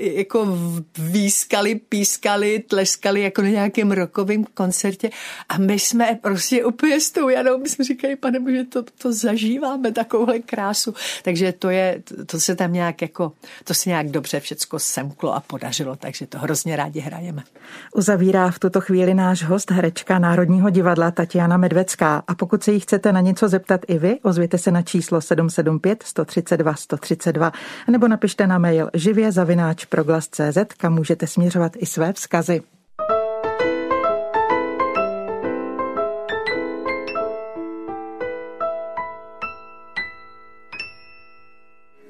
jako 0.00 0.58
výskali, 0.98 1.74
pískali, 1.74 2.58
tleskali 2.58 3.22
jako 3.22 3.42
na 3.42 3.48
nějakém 3.48 3.92
rokovém 3.92 4.44
koncertě 4.44 5.10
a 5.48 5.58
my 5.58 5.78
jsme 5.78 6.18
prostě 6.22 6.64
úplně 6.64 7.00
s 7.00 7.10
tou 7.10 7.28
Janou, 7.28 7.58
my 7.58 7.68
jsme 7.68 7.84
říkali, 7.84 8.16
pane 8.16 8.40
bože, 8.40 8.64
to, 8.64 8.82
to 8.82 9.12
zažíváme, 9.12 9.92
takovouhle 9.92 10.38
krásu. 10.38 10.94
Takže 11.22 11.52
to 11.52 11.70
je, 11.70 12.02
to 12.26 12.40
se 12.40 12.56
tam 12.56 12.72
nějak 12.72 13.02
jako, 13.02 13.32
to 13.64 13.74
se 13.74 13.88
nějak 13.90 14.10
dobře 14.10 14.40
všecko 14.40 14.78
semklo 14.78 15.34
a 15.34 15.40
podařilo, 15.40 15.96
takže 15.96 16.26
to 16.26 16.38
hrozně 16.38 16.76
rádi 16.76 17.00
hrajeme. 17.00 17.42
Uzavírá 17.94 18.50
v 18.50 18.58
tuto 18.58 18.80
chvíli 18.80 19.14
náš 19.14 19.42
host, 19.42 19.70
herečka 19.70 20.18
Národního 20.18 20.70
divadla 20.70 21.10
Tatiana 21.10 21.56
Medvecká. 21.56 22.22
A 22.26 22.34
pokud 22.34 22.62
se 22.62 22.72
jí 22.72 22.80
chcete 22.80 23.12
na 23.12 23.20
něco 23.20 23.48
zeptat 23.48 23.80
i 23.88 23.98
vy, 23.98 24.18
ozvěte 24.22 24.58
se 24.58 24.70
na 24.70 24.82
číslo 24.82 25.20
775 25.20 26.02
132 26.02 26.74
132 26.74 27.52
nebo 27.90 28.08
napište 28.08 28.46
na 28.46 28.58
mail 28.58 28.90
živě 28.94 29.32
zavináč 29.38 29.84
proglas.cz, 29.84 30.58
kam 30.76 30.94
můžete 30.94 31.26
směřovat 31.26 31.72
i 31.76 31.86
své 31.86 32.12
vzkazy. 32.12 32.62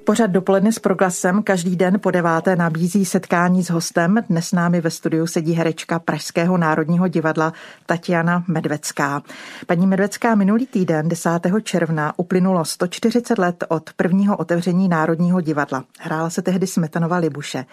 Pořad 0.08 0.30
dopoledne 0.30 0.72
s 0.72 0.78
proglasem 0.78 1.42
každý 1.42 1.76
den 1.76 2.00
po 2.00 2.10
deváté 2.10 2.56
nabízí 2.56 3.04
setkání 3.04 3.64
s 3.64 3.70
hostem. 3.70 4.24
Dnes 4.28 4.48
s 4.48 4.52
námi 4.52 4.80
ve 4.80 4.90
studiu 4.90 5.26
sedí 5.26 5.52
herečka 5.52 5.98
Pražského 5.98 6.58
národního 6.58 7.08
divadla 7.08 7.52
Tatiana 7.86 8.44
Medvecká. 8.46 9.22
Paní 9.66 9.86
Medvecká 9.86 10.34
minulý 10.34 10.66
týden 10.66 11.08
10. 11.08 11.30
června 11.62 12.12
uplynulo 12.16 12.64
140 12.64 13.38
let 13.38 13.64
od 13.68 13.90
prvního 13.96 14.36
otevření 14.36 14.88
Národního 14.88 15.40
divadla. 15.40 15.84
Hrála 15.98 16.30
se 16.30 16.42
tehdy 16.42 16.66
Smetanova 16.66 17.16
Libuše 17.16 17.64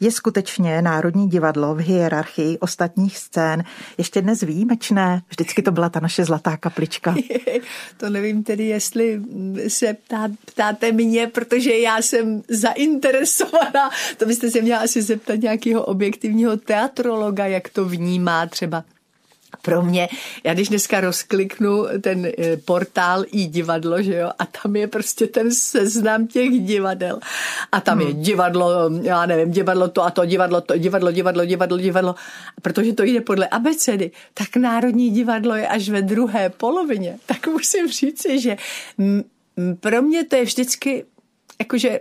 je 0.00 0.10
skutečně 0.10 0.82
Národní 0.82 1.28
divadlo 1.28 1.74
v 1.74 1.78
hierarchii 1.78 2.58
ostatních 2.58 3.18
scén 3.18 3.64
ještě 3.98 4.22
dnes 4.22 4.40
výjimečné? 4.42 5.22
Vždycky 5.28 5.62
to 5.62 5.70
byla 5.70 5.88
ta 5.88 6.00
naše 6.00 6.24
zlatá 6.24 6.56
kaplička. 6.56 7.14
To 7.96 8.10
nevím 8.10 8.42
tedy, 8.42 8.64
jestli 8.64 9.20
se 9.68 9.94
ptá, 9.94 10.28
ptáte 10.44 10.92
mě, 10.92 11.26
protože 11.26 11.78
já 11.78 12.02
jsem 12.02 12.42
zainteresovaná. 12.48 13.90
To 14.16 14.26
byste 14.26 14.50
se 14.50 14.60
měla 14.60 14.80
asi 14.80 15.02
zeptat 15.02 15.34
nějakého 15.34 15.84
objektivního 15.84 16.56
teatrologa, 16.56 17.46
jak 17.46 17.68
to 17.68 17.84
vnímá 17.84 18.46
třeba 18.46 18.84
pro 19.62 19.82
mě, 19.82 20.08
já 20.44 20.54
když 20.54 20.68
dneska 20.68 21.00
rozkliknu 21.00 21.84
ten 22.00 22.26
eh, 22.26 22.56
portál 22.56 23.24
i 23.32 23.46
divadlo, 23.46 24.02
že 24.02 24.14
jo, 24.14 24.30
a 24.38 24.46
tam 24.46 24.76
je 24.76 24.86
prostě 24.86 25.26
ten 25.26 25.54
seznam 25.54 26.26
těch 26.26 26.50
divadel. 26.50 27.20
A 27.72 27.80
tam 27.80 27.98
hmm. 27.98 28.08
je 28.08 28.14
divadlo, 28.14 28.70
já 29.02 29.26
nevím, 29.26 29.50
divadlo 29.50 29.88
to 29.88 30.02
a 30.02 30.10
to, 30.10 30.24
divadlo 30.24 30.60
to, 30.60 30.78
divadlo, 30.78 31.12
divadlo, 31.12 31.44
divadlo, 31.44 31.78
divadlo. 31.78 32.14
Protože 32.62 32.92
to 32.92 33.02
jde 33.02 33.20
podle 33.20 33.48
abecedy, 33.48 34.10
tak 34.34 34.56
Národní 34.56 35.10
divadlo 35.10 35.54
je 35.54 35.68
až 35.68 35.88
ve 35.88 36.02
druhé 36.02 36.48
polovině. 36.48 37.18
Tak 37.26 37.46
musím 37.46 37.88
říci, 37.88 38.40
že 38.40 38.56
pro 39.80 40.02
mě 40.02 40.24
to 40.24 40.36
je 40.36 40.44
vždycky 40.44 41.04
jakože 41.58 42.00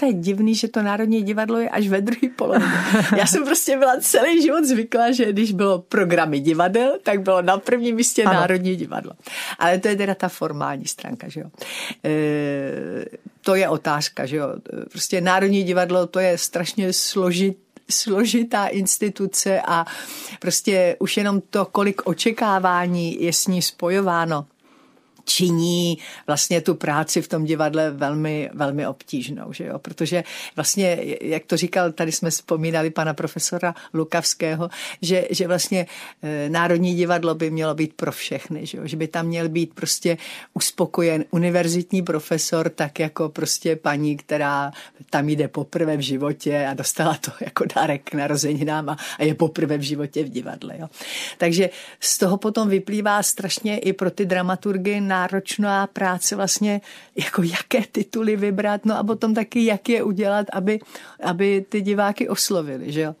to 0.00 0.06
je 0.06 0.12
divný, 0.12 0.54
že 0.54 0.68
to 0.68 0.82
Národní 0.82 1.22
divadlo 1.22 1.58
je 1.58 1.68
až 1.68 1.88
ve 1.88 2.00
druhé 2.00 2.28
polovině. 2.36 2.72
Já 3.16 3.26
jsem 3.26 3.44
prostě 3.44 3.78
byla 3.78 3.96
celý 4.00 4.42
život 4.42 4.64
zvyklá, 4.64 5.12
že 5.12 5.32
když 5.32 5.52
bylo 5.52 5.78
programy 5.78 6.40
divadel, 6.40 6.98
tak 7.02 7.22
bylo 7.22 7.42
na 7.42 7.58
prvním 7.58 7.96
místě 7.96 8.24
ano. 8.24 8.40
Národní 8.40 8.76
divadlo. 8.76 9.12
Ale 9.58 9.78
to 9.78 9.88
je 9.88 9.96
teda 9.96 10.14
ta 10.14 10.28
formální 10.28 10.86
stránka, 10.86 11.28
že 11.28 11.40
jo. 11.40 11.46
E, 12.04 12.10
to 13.40 13.54
je 13.54 13.68
otázka, 13.68 14.26
že 14.26 14.36
jo. 14.36 14.46
Prostě 14.90 15.20
Národní 15.20 15.64
divadlo 15.64 16.06
to 16.06 16.20
je 16.20 16.38
strašně 16.38 16.92
složitý 16.92 17.68
složitá 17.90 18.66
instituce 18.66 19.60
a 19.60 19.86
prostě 20.40 20.96
už 20.98 21.16
jenom 21.16 21.40
to, 21.50 21.64
kolik 21.64 22.02
očekávání 22.04 23.22
je 23.22 23.32
s 23.32 23.46
ní 23.46 23.62
spojováno, 23.62 24.46
činí 25.28 25.98
vlastně 26.26 26.60
tu 26.60 26.74
práci 26.74 27.22
v 27.22 27.28
tom 27.28 27.44
divadle 27.44 27.90
velmi, 27.90 28.50
velmi 28.54 28.86
obtížnou, 28.86 29.52
že 29.52 29.64
jo? 29.64 29.78
protože 29.78 30.24
vlastně, 30.56 30.98
jak 31.20 31.44
to 31.46 31.56
říkal, 31.56 31.92
tady 31.92 32.12
jsme 32.12 32.30
vzpomínali 32.30 32.90
pana 32.90 33.14
profesora 33.14 33.74
Lukavského, 33.94 34.70
že, 35.02 35.28
že 35.30 35.46
vlastně 35.46 35.86
e, 36.22 36.48
Národní 36.48 36.94
divadlo 36.94 37.34
by 37.34 37.50
mělo 37.50 37.74
být 37.74 37.92
pro 37.92 38.12
všechny, 38.12 38.66
že, 38.66 38.78
jo? 38.78 38.86
že 38.86 38.96
by 38.96 39.08
tam 39.08 39.26
měl 39.26 39.48
být 39.48 39.74
prostě 39.74 40.18
uspokojen 40.54 41.24
univerzitní 41.30 42.02
profesor, 42.02 42.68
tak 42.68 42.98
jako 42.98 43.28
prostě 43.28 43.76
paní, 43.76 44.16
která 44.16 44.72
tam 45.10 45.28
jde 45.28 45.48
poprvé 45.48 45.96
v 45.96 46.00
životě 46.00 46.66
a 46.66 46.74
dostala 46.74 47.18
to 47.20 47.30
jako 47.40 47.64
dárek 47.76 48.10
k 48.10 48.14
narozeninám 48.14 48.88
a, 48.88 48.96
a 49.18 49.24
je 49.24 49.34
poprvé 49.34 49.78
v 49.78 49.82
životě 49.82 50.24
v 50.24 50.28
divadle. 50.28 50.74
Jo? 50.78 50.88
Takže 51.38 51.70
z 52.00 52.18
toho 52.18 52.36
potom 52.36 52.68
vyplývá 52.68 53.22
strašně 53.22 53.78
i 53.78 53.92
pro 53.92 54.10
ty 54.10 54.26
dramaturgy 54.26 55.00
na 55.00 55.17
náročná 55.18 55.86
práce 55.86 56.36
vlastně, 56.36 56.80
jako 57.16 57.42
jaké 57.42 57.82
tituly 57.92 58.36
vybrat, 58.36 58.84
no 58.84 58.98
a 58.98 59.04
potom 59.04 59.34
taky, 59.34 59.64
jak 59.64 59.88
je 59.88 60.02
udělat, 60.02 60.46
aby, 60.52 60.80
aby 61.22 61.66
ty 61.68 61.80
diváky 61.80 62.28
oslovili, 62.28 62.92
že 62.92 63.00
jo. 63.00 63.14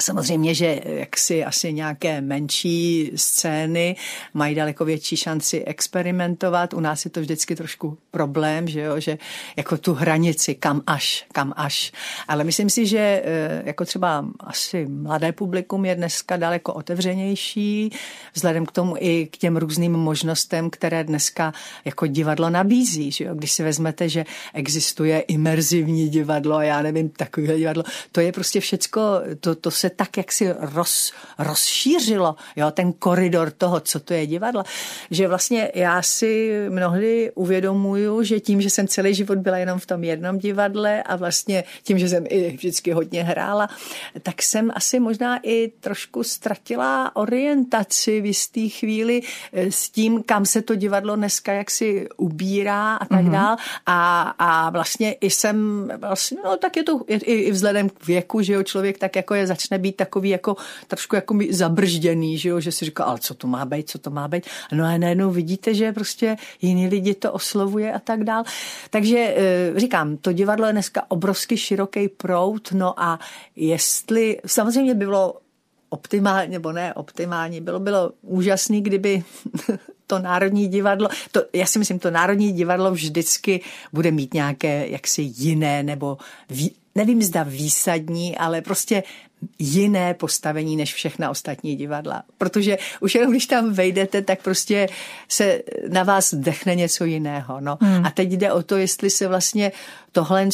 Samozřejmě, 0.00 0.54
že 0.54 0.80
jaksi 0.84 1.44
asi 1.44 1.72
nějaké 1.72 2.20
menší 2.20 3.12
scény 3.16 3.96
mají 4.34 4.54
daleko 4.54 4.84
větší 4.84 5.16
šanci 5.16 5.64
experimentovat. 5.64 6.74
U 6.74 6.80
nás 6.80 7.04
je 7.04 7.10
to 7.10 7.20
vždycky 7.20 7.56
trošku 7.56 7.98
problém, 8.10 8.68
že 8.68 8.80
jo, 8.80 9.00
že 9.00 9.18
jako 9.56 9.76
tu 9.76 9.94
hranici, 9.94 10.54
kam 10.54 10.82
až, 10.86 11.26
kam 11.32 11.52
až. 11.56 11.92
Ale 12.28 12.44
myslím 12.44 12.70
si, 12.70 12.86
že 12.86 12.98
eh, 12.98 13.62
jako 13.64 13.84
třeba 13.84 14.24
asi 14.40 14.86
mladé 14.86 15.32
publikum 15.32 15.84
je 15.84 15.94
dneska 15.94 16.36
daleko 16.36 16.72
otevřenější, 16.72 17.90
vzhledem 18.34 18.66
k 18.66 18.72
tomu 18.72 18.94
i 18.98 19.26
k 19.26 19.36
těm 19.36 19.56
různým 19.56 19.92
možnostem, 19.92 20.70
které 20.70 21.04
dneska 21.04 21.52
jako 21.84 22.06
divadlo 22.06 22.50
nabízí. 22.50 23.10
Že 23.10 23.24
jo? 23.24 23.34
Když 23.34 23.52
si 23.52 23.62
vezmete, 23.62 24.08
že 24.08 24.24
existuje 24.54 25.20
imerzivní 25.20 26.08
divadlo, 26.08 26.60
já 26.60 26.82
nevím, 26.82 27.08
takové 27.08 27.58
divadlo, 27.58 27.82
to 28.12 28.20
je 28.20 28.32
prostě 28.32 28.60
všecko, 28.60 29.00
to, 29.40 29.54
to 29.54 29.70
se 29.70 29.85
se 29.86 29.90
tak 29.90 30.16
jak 30.16 30.32
si 30.32 30.54
roz, 30.58 31.12
rozšířilo, 31.38 32.36
jo, 32.56 32.70
ten 32.70 32.92
koridor 32.92 33.50
toho, 33.50 33.80
co 33.80 34.00
to 34.00 34.14
je 34.14 34.26
divadlo, 34.26 34.64
že 35.10 35.28
vlastně 35.28 35.70
já 35.74 36.02
si 36.02 36.52
mnohdy 36.68 37.32
uvědomuju, 37.34 38.22
že 38.22 38.40
tím, 38.40 38.60
že 38.60 38.70
jsem 38.70 38.88
celý 38.88 39.14
život 39.14 39.38
byla 39.38 39.58
jenom 39.58 39.78
v 39.78 39.86
tom 39.86 40.04
jednom 40.04 40.38
divadle 40.38 41.02
a 41.02 41.16
vlastně 41.16 41.64
tím, 41.82 41.98
že 41.98 42.08
jsem 42.08 42.24
i 42.28 42.56
vždycky 42.56 42.92
hodně 42.92 43.22
hrála, 43.22 43.68
tak 44.22 44.42
jsem 44.42 44.70
asi 44.74 45.00
možná 45.00 45.40
i 45.42 45.72
trošku 45.80 46.22
ztratila 46.22 47.16
orientaci 47.16 48.20
v 48.20 48.26
jisté 48.26 48.68
chvíli 48.68 49.22
eh, 49.52 49.72
s 49.72 49.90
tím, 49.90 50.22
kam 50.22 50.46
se 50.46 50.62
to 50.62 50.74
divadlo 50.74 51.16
dneska 51.16 51.52
jaksi 51.52 52.08
ubírá 52.16 52.96
a 52.96 53.04
tak 53.04 53.20
mm-hmm. 53.20 53.30
dál. 53.30 53.56
A, 53.86 54.22
a 54.38 54.70
vlastně 54.70 55.12
i 55.12 55.30
jsem, 55.30 55.88
vlastně, 56.00 56.38
no 56.44 56.56
tak 56.56 56.76
je 56.76 56.82
to 56.82 57.00
i, 57.06 57.14
i 57.14 57.50
vzhledem 57.52 57.88
k 57.88 58.06
věku, 58.06 58.42
že 58.42 58.52
jo, 58.52 58.62
člověk 58.62 58.98
tak 58.98 59.16
jako 59.16 59.34
je 59.34 59.46
začne 59.46 59.75
začne 59.76 59.78
být 59.78 59.96
takový 59.96 60.28
jako 60.30 60.56
trošku 60.86 61.16
jako 61.16 61.38
zabržděný, 61.50 62.38
že, 62.38 62.48
jo? 62.48 62.60
že 62.60 62.72
si 62.72 62.84
říká, 62.84 63.04
ale 63.04 63.18
co 63.18 63.34
to 63.34 63.46
má 63.46 63.64
být, 63.64 63.90
co 63.90 63.98
to 63.98 64.10
má 64.10 64.28
být. 64.28 64.46
No 64.72 64.84
a 64.84 64.98
najednou 64.98 65.30
vidíte, 65.30 65.74
že 65.74 65.92
prostě 65.92 66.36
jiní 66.62 66.88
lidi 66.88 67.14
to 67.14 67.32
oslovuje 67.32 67.92
a 67.92 67.98
tak 67.98 68.24
dál. 68.24 68.44
Takže 68.90 69.18
eh, 69.18 69.80
říkám, 69.80 70.16
to 70.16 70.32
divadlo 70.32 70.66
je 70.66 70.72
dneska 70.72 71.02
obrovsky 71.08 71.56
široký 71.56 72.08
prout, 72.08 72.72
no 72.72 72.94
a 72.96 73.18
jestli, 73.56 74.38
samozřejmě 74.46 74.94
bylo 74.94 75.40
optimální, 75.88 76.52
nebo 76.52 76.72
ne 76.72 76.94
optimální, 76.94 77.60
bylo, 77.60 77.80
bylo 77.80 78.12
úžasný, 78.22 78.82
kdyby 78.82 79.24
to 80.06 80.18
Národní 80.18 80.68
divadlo, 80.68 81.08
to, 81.32 81.42
já 81.52 81.66
si 81.66 81.78
myslím, 81.78 81.98
to 81.98 82.10
Národní 82.10 82.52
divadlo 82.52 82.90
vždycky 82.90 83.60
bude 83.92 84.10
mít 84.10 84.34
nějaké 84.34 84.88
jaksi 84.88 85.22
jiné 85.22 85.82
nebo 85.82 86.18
ví, 86.50 86.74
nevím 86.96 87.22
zda 87.22 87.42
výsadní, 87.42 88.36
ale 88.36 88.60
prostě 88.60 89.02
jiné 89.58 90.14
postavení 90.14 90.76
než 90.76 90.94
všechna 90.94 91.30
ostatní 91.30 91.76
divadla. 91.76 92.22
Protože 92.38 92.78
už 93.00 93.14
jenom 93.14 93.30
když 93.30 93.46
tam 93.46 93.72
vejdete, 93.72 94.22
tak 94.22 94.42
prostě 94.42 94.88
se 95.28 95.62
na 95.88 96.02
vás 96.02 96.34
dechne 96.34 96.74
něco 96.74 97.04
jiného. 97.04 97.60
No. 97.60 97.78
Hmm. 97.80 98.06
A 98.06 98.10
teď 98.10 98.32
jde 98.32 98.52
o 98.52 98.62
to, 98.62 98.76
jestli 98.76 99.10
se 99.10 99.28
vlastně 99.28 99.72
tohle, 100.16 100.48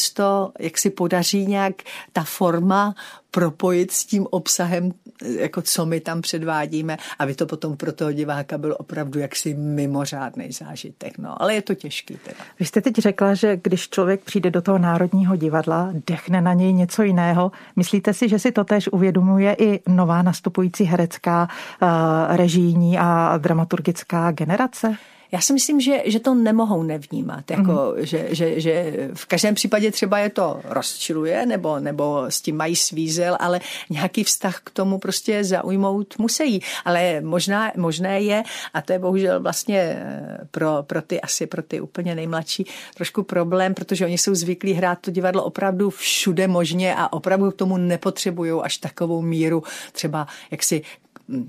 jak 0.58 0.78
si 0.78 0.90
podaří 0.90 1.46
nějak 1.46 1.74
ta 2.12 2.24
forma 2.24 2.94
propojit 3.30 3.90
s 3.90 4.04
tím 4.04 4.26
obsahem, 4.30 4.92
jako 5.38 5.62
co 5.62 5.86
my 5.86 6.00
tam 6.00 6.22
předvádíme, 6.22 6.96
aby 7.18 7.34
to 7.34 7.46
potom 7.46 7.76
pro 7.76 7.92
toho 7.92 8.12
diváka 8.12 8.58
byl 8.58 8.76
opravdu 8.78 9.18
jaksi 9.18 9.54
mimořádný 9.54 10.52
zážitek. 10.52 11.18
No, 11.18 11.42
ale 11.42 11.54
je 11.54 11.62
to 11.62 11.74
těžký. 11.74 12.18
Teda. 12.24 12.36
Vy 12.60 12.66
jste 12.66 12.80
teď 12.80 12.94
řekla, 12.94 13.34
že 13.34 13.56
když 13.62 13.88
člověk 13.88 14.20
přijde 14.20 14.50
do 14.50 14.62
toho 14.62 14.78
Národního 14.78 15.36
divadla, 15.36 15.90
dechne 16.06 16.40
na 16.40 16.52
něj 16.52 16.72
něco 16.72 17.02
jiného. 17.02 17.52
Myslíte 17.76 18.14
si, 18.14 18.28
že 18.28 18.38
si 18.38 18.52
to 18.52 18.64
tež 18.64 18.88
uvědomuje 18.88 19.56
i 19.58 19.80
nová 19.88 20.22
nastupující 20.22 20.84
herecká, 20.84 21.48
uh, 21.82 21.88
režijní 22.36 22.98
a 22.98 23.38
dramaturgická 23.38 24.30
generace? 24.30 24.96
Já 25.32 25.40
si 25.40 25.52
myslím, 25.52 25.80
že, 25.80 26.02
že 26.04 26.20
to 26.20 26.34
nemohou 26.34 26.82
nevnímat. 26.82 27.50
Jako, 27.50 27.62
mm-hmm. 27.62 27.98
že, 27.98 28.28
že, 28.30 28.60
že 28.60 28.94
v 29.14 29.26
každém 29.26 29.54
případě 29.54 29.90
třeba 29.90 30.18
je 30.18 30.30
to 30.30 30.60
rozčiluje 30.64 31.46
nebo, 31.46 31.78
nebo 31.78 32.24
s 32.28 32.40
tím 32.40 32.56
mají 32.56 32.76
svízel, 32.76 33.36
ale 33.40 33.60
nějaký 33.90 34.24
vztah 34.24 34.60
k 34.64 34.70
tomu 34.70 34.98
prostě 34.98 35.44
zaujmout 35.44 36.18
musí. 36.18 36.62
Ale 36.84 37.20
možná, 37.20 37.72
možné 37.76 38.20
je, 38.20 38.42
a 38.74 38.82
to 38.82 38.92
je 38.92 38.98
bohužel 38.98 39.40
vlastně 39.40 39.78
eh, 39.78 40.38
pro, 40.50 40.82
pro 40.82 41.02
ty 41.02 41.20
asi 41.20 41.46
pro 41.46 41.62
ty 41.62 41.80
úplně 41.80 42.14
nejmladší 42.14 42.66
trošku 42.94 43.22
problém, 43.22 43.74
protože 43.74 44.04
oni 44.04 44.18
jsou 44.18 44.34
zvyklí 44.34 44.72
hrát 44.72 44.98
to 45.00 45.10
divadlo 45.10 45.44
opravdu 45.44 45.90
všude 45.90 46.48
možně 46.48 46.94
a 46.94 47.12
opravdu 47.12 47.50
k 47.50 47.56
tomu 47.56 47.76
nepotřebují 47.76 48.52
až 48.62 48.76
takovou 48.76 49.22
míru 49.22 49.62
třeba 49.92 50.26
jaksi 50.50 50.82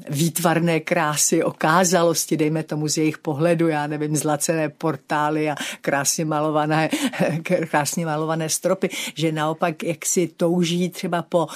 výtvarné 0.10 0.80
krásy, 0.80 1.44
okázalosti, 1.44 2.38
dejme 2.38 2.64
tomu 2.64 2.88
z 2.88 2.98
jejich 2.98 3.18
pohledu, 3.18 3.68
já 3.68 3.88
nevím, 3.88 4.16
zlacené 4.16 4.70
portály 4.70 5.50
a 5.50 5.56
krásně 5.82 6.26
malované, 6.26 6.90
krásně 7.70 8.06
malované 8.06 8.50
stropy, 8.50 8.90
že 9.16 9.32
naopak 9.32 9.84
jak 9.84 10.06
si 10.06 10.28
touží 10.28 10.90
třeba 10.90 11.22
po 11.22 11.48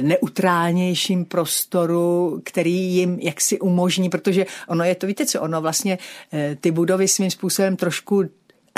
neutrálnějším 0.00 1.24
prostoru, 1.24 2.40
který 2.44 2.94
jim 2.94 3.18
jak 3.20 3.40
si 3.40 3.58
umožní, 3.60 4.08
protože 4.08 4.46
ono 4.68 4.84
je 4.84 4.94
to, 4.94 5.06
víte 5.06 5.26
co, 5.26 5.40
ono 5.40 5.60
vlastně 5.60 5.98
eh, 6.32 6.56
ty 6.60 6.70
budovy 6.70 7.08
svým 7.08 7.30
způsobem 7.30 7.76
trošku 7.76 8.24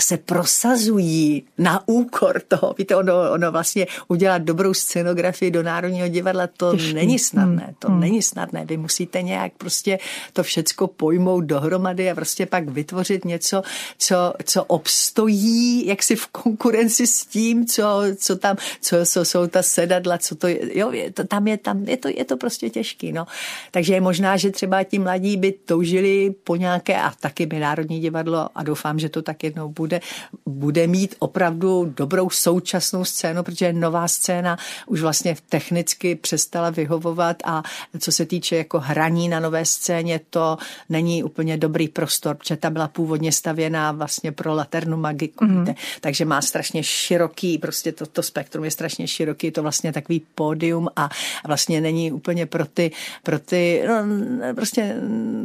se 0.00 0.16
prosazují 0.16 1.44
na 1.58 1.88
úkor 1.88 2.42
toho. 2.48 2.74
Víte, 2.78 2.96
ono, 2.96 3.12
ono 3.32 3.52
vlastně 3.52 3.86
udělat 4.08 4.42
dobrou 4.42 4.74
scenografii 4.74 5.50
do 5.50 5.62
Národního 5.62 6.08
divadla, 6.08 6.46
to 6.46 6.72
Těžký. 6.72 6.94
není 6.94 7.18
snadné. 7.18 7.64
Hmm, 7.64 7.74
to 7.78 7.88
hmm. 7.88 8.00
není 8.00 8.22
snadné. 8.22 8.64
Vy 8.64 8.76
musíte 8.76 9.22
nějak 9.22 9.52
prostě 9.58 9.98
to 10.32 10.42
všecko 10.42 10.86
pojmout 10.86 11.44
dohromady 11.44 12.10
a 12.10 12.14
prostě 12.14 12.46
pak 12.46 12.68
vytvořit 12.68 13.24
něco, 13.24 13.62
co, 13.98 14.32
co 14.44 14.64
obstojí 14.64 15.86
jaksi 15.86 16.16
v 16.16 16.26
konkurenci 16.26 17.06
s 17.06 17.26
tím, 17.26 17.66
co, 17.66 18.02
co 18.16 18.36
tam, 18.36 18.56
co, 18.80 18.96
co 19.04 19.24
jsou 19.24 19.46
ta 19.46 19.62
sedadla, 19.62 20.18
co 20.18 20.34
to 20.34 20.46
je. 20.46 20.78
Jo, 20.78 20.92
je 20.92 21.12
to, 21.12 21.24
tam 21.24 21.46
je, 21.48 21.56
tam 21.56 21.84
je 21.84 21.96
to, 21.96 22.08
je 22.08 22.24
to 22.24 22.36
prostě 22.36 22.70
těžký. 22.70 23.12
No. 23.12 23.26
Takže 23.70 23.94
je 23.94 24.00
možná, 24.00 24.36
že 24.36 24.50
třeba 24.50 24.84
ti 24.84 24.98
mladí 24.98 25.36
by 25.36 25.52
toužili 25.52 26.34
po 26.44 26.56
nějaké, 26.56 26.96
a 26.96 27.12
taky 27.20 27.46
by 27.46 27.58
Národní 27.58 28.00
divadlo, 28.00 28.48
a 28.54 28.62
doufám, 28.62 28.98
že 28.98 29.08
to 29.08 29.22
tak 29.22 29.44
jednou 29.44 29.68
bude, 29.68 29.87
bude, 29.88 30.00
bude 30.46 30.86
mít 30.86 31.14
opravdu 31.18 31.92
dobrou 31.96 32.30
současnou 32.30 33.04
scénu, 33.04 33.42
protože 33.42 33.72
nová 33.72 34.08
scéna 34.08 34.56
už 34.86 35.00
vlastně 35.00 35.36
technicky 35.48 36.14
přestala 36.14 36.70
vyhovovat 36.70 37.36
a 37.44 37.62
co 37.98 38.12
se 38.12 38.26
týče 38.26 38.56
jako 38.56 38.80
hraní 38.80 39.28
na 39.28 39.40
nové 39.40 39.64
scéně, 39.64 40.20
to 40.30 40.58
není 40.88 41.24
úplně 41.24 41.56
dobrý 41.56 41.88
prostor, 41.88 42.36
protože 42.36 42.56
ta 42.56 42.70
byla 42.70 42.88
původně 42.88 43.32
stavěná 43.32 43.92
vlastně 43.92 44.32
pro 44.32 44.54
laternu 44.54 44.96
magiku, 44.96 45.44
mm. 45.44 45.60
víte? 45.60 45.74
takže 46.00 46.24
má 46.24 46.42
strašně 46.42 46.82
široký, 46.82 47.58
prostě 47.58 47.92
to, 47.92 48.06
to 48.06 48.22
spektrum 48.22 48.64
je 48.64 48.70
strašně 48.70 49.08
široký, 49.08 49.46
je 49.46 49.52
to 49.52 49.62
vlastně 49.62 49.92
takový 49.92 50.22
pódium 50.34 50.88
a 50.96 51.08
vlastně 51.46 51.80
není 51.80 52.12
úplně 52.12 52.46
pro 52.46 52.66
ty, 52.66 52.90
pro 53.22 53.38
ty 53.38 53.84
no, 53.88 53.94
prostě 54.54 54.96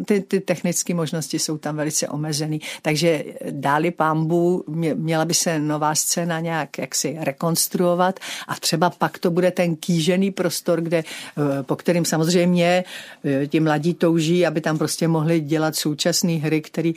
ty, 0.06 0.22
ty 0.22 0.40
technické 0.40 0.94
možnosti 0.94 1.40
jsou 1.40 1.58
tam 1.58 1.76
velice 1.76 2.08
omezený, 2.08 2.62
takže 2.82 3.24
dáli 3.52 3.92
pámbu 3.92 4.33
dobu 4.34 4.64
měla 4.96 5.26
by 5.26 5.34
se 5.34 5.60
nová 5.60 5.96
scéna 5.96 6.40
nějak 6.40 6.78
jaksi 6.78 7.18
rekonstruovat 7.20 8.20
a 8.48 8.56
třeba 8.56 8.90
pak 8.90 9.18
to 9.18 9.32
bude 9.32 9.52
ten 9.52 9.76
kýžený 9.76 10.32
prostor, 10.32 10.82
kde, 10.82 10.98
eh, 10.98 11.64
po 11.64 11.76
kterým 11.76 12.06
samozřejmě 12.06 12.84
eh, 13.26 13.48
ti 13.48 13.60
mladí 13.60 13.94
touží, 13.94 14.46
aby 14.46 14.62
tam 14.62 14.78
prostě 14.78 15.08
mohli 15.08 15.40
dělat 15.40 15.76
současné 15.76 16.34
hry, 16.34 16.62
které 16.62 16.92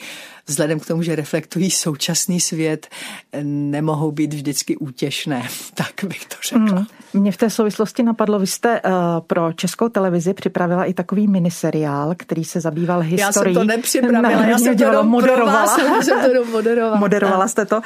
vzhledem 0.46 0.80
k 0.80 0.86
tomu, 0.86 1.02
že 1.02 1.16
reflektují 1.16 1.70
současný 1.70 2.40
svět, 2.40 2.86
nemohou 3.42 4.12
být 4.12 4.34
vždycky 4.34 4.76
útěšné. 4.76 5.42
Tak 5.74 6.08
bych 6.08 6.24
to 6.24 6.36
řekla. 6.48 6.80
Mm. 6.80 6.86
Mě 7.14 7.32
v 7.32 7.36
té 7.36 7.50
souvislosti 7.50 8.02
napadlo, 8.02 8.38
vy 8.38 8.46
jste 8.46 8.80
uh, 8.80 8.90
pro 9.26 9.52
českou 9.52 9.88
televizi 9.88 10.34
připravila 10.34 10.84
i 10.84 10.94
takový 10.94 11.28
miniseriál, 11.28 12.14
který 12.16 12.44
se 12.44 12.60
zabýval 12.60 13.00
historií. 13.00 13.20
Já 13.20 13.32
jsem 13.32 13.54
to 13.54 13.64
nepřipravila, 13.64 14.44
já 14.44 14.58
jsem 14.58 14.76
to 14.76 14.84
jenom 14.84 15.06
moderovala. 15.06 15.76
já 15.96 16.02
jsem 16.02 16.20
to 16.20 16.28
jenom 16.28 16.50
moderovala. 16.50 16.96
moderovala 16.96 17.25
jste 17.48 17.66
to. 17.66 17.76
Uh, 17.76 17.82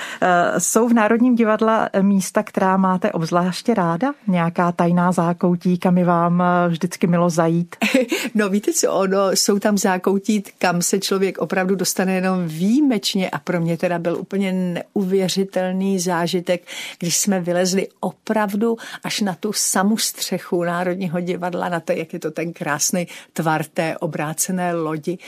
jsou 0.58 0.88
v 0.88 0.92
Národním 0.92 1.34
divadle 1.34 1.90
místa, 2.00 2.42
která 2.42 2.76
máte 2.76 3.12
obzvláště 3.12 3.74
ráda? 3.74 4.12
Nějaká 4.26 4.72
tajná 4.72 5.12
zákoutí, 5.12 5.78
kam 5.78 5.98
je 5.98 6.04
vám 6.04 6.42
vždycky 6.68 7.06
milo 7.06 7.30
zajít? 7.30 7.76
No 8.34 8.48
víte 8.48 8.72
co, 8.72 8.92
ono, 8.92 9.30
jsou 9.30 9.58
tam 9.58 9.78
zákoutí, 9.78 10.42
kam 10.58 10.82
se 10.82 10.98
člověk 10.98 11.38
opravdu 11.38 11.74
dostane 11.74 12.14
jenom 12.14 12.48
výjimečně 12.48 13.30
a 13.30 13.38
pro 13.38 13.60
mě 13.60 13.76
teda 13.76 13.98
byl 13.98 14.16
úplně 14.16 14.52
neuvěřitelný 14.52 15.98
zážitek, 15.98 16.62
když 16.98 17.16
jsme 17.16 17.40
vylezli 17.40 17.88
opravdu 18.00 18.76
až 19.04 19.20
na 19.20 19.34
tu 19.34 19.52
samu 19.52 19.98
střechu 19.98 20.64
Národního 20.64 21.20
divadla, 21.20 21.68
na 21.68 21.80
to, 21.80 21.92
jak 21.92 22.12
je 22.12 22.18
to 22.18 22.30
ten 22.30 22.52
krásný 22.52 23.08
tvar 23.32 23.64
té 23.64 23.98
obrácené 23.98 24.74
lodi. 24.74 25.18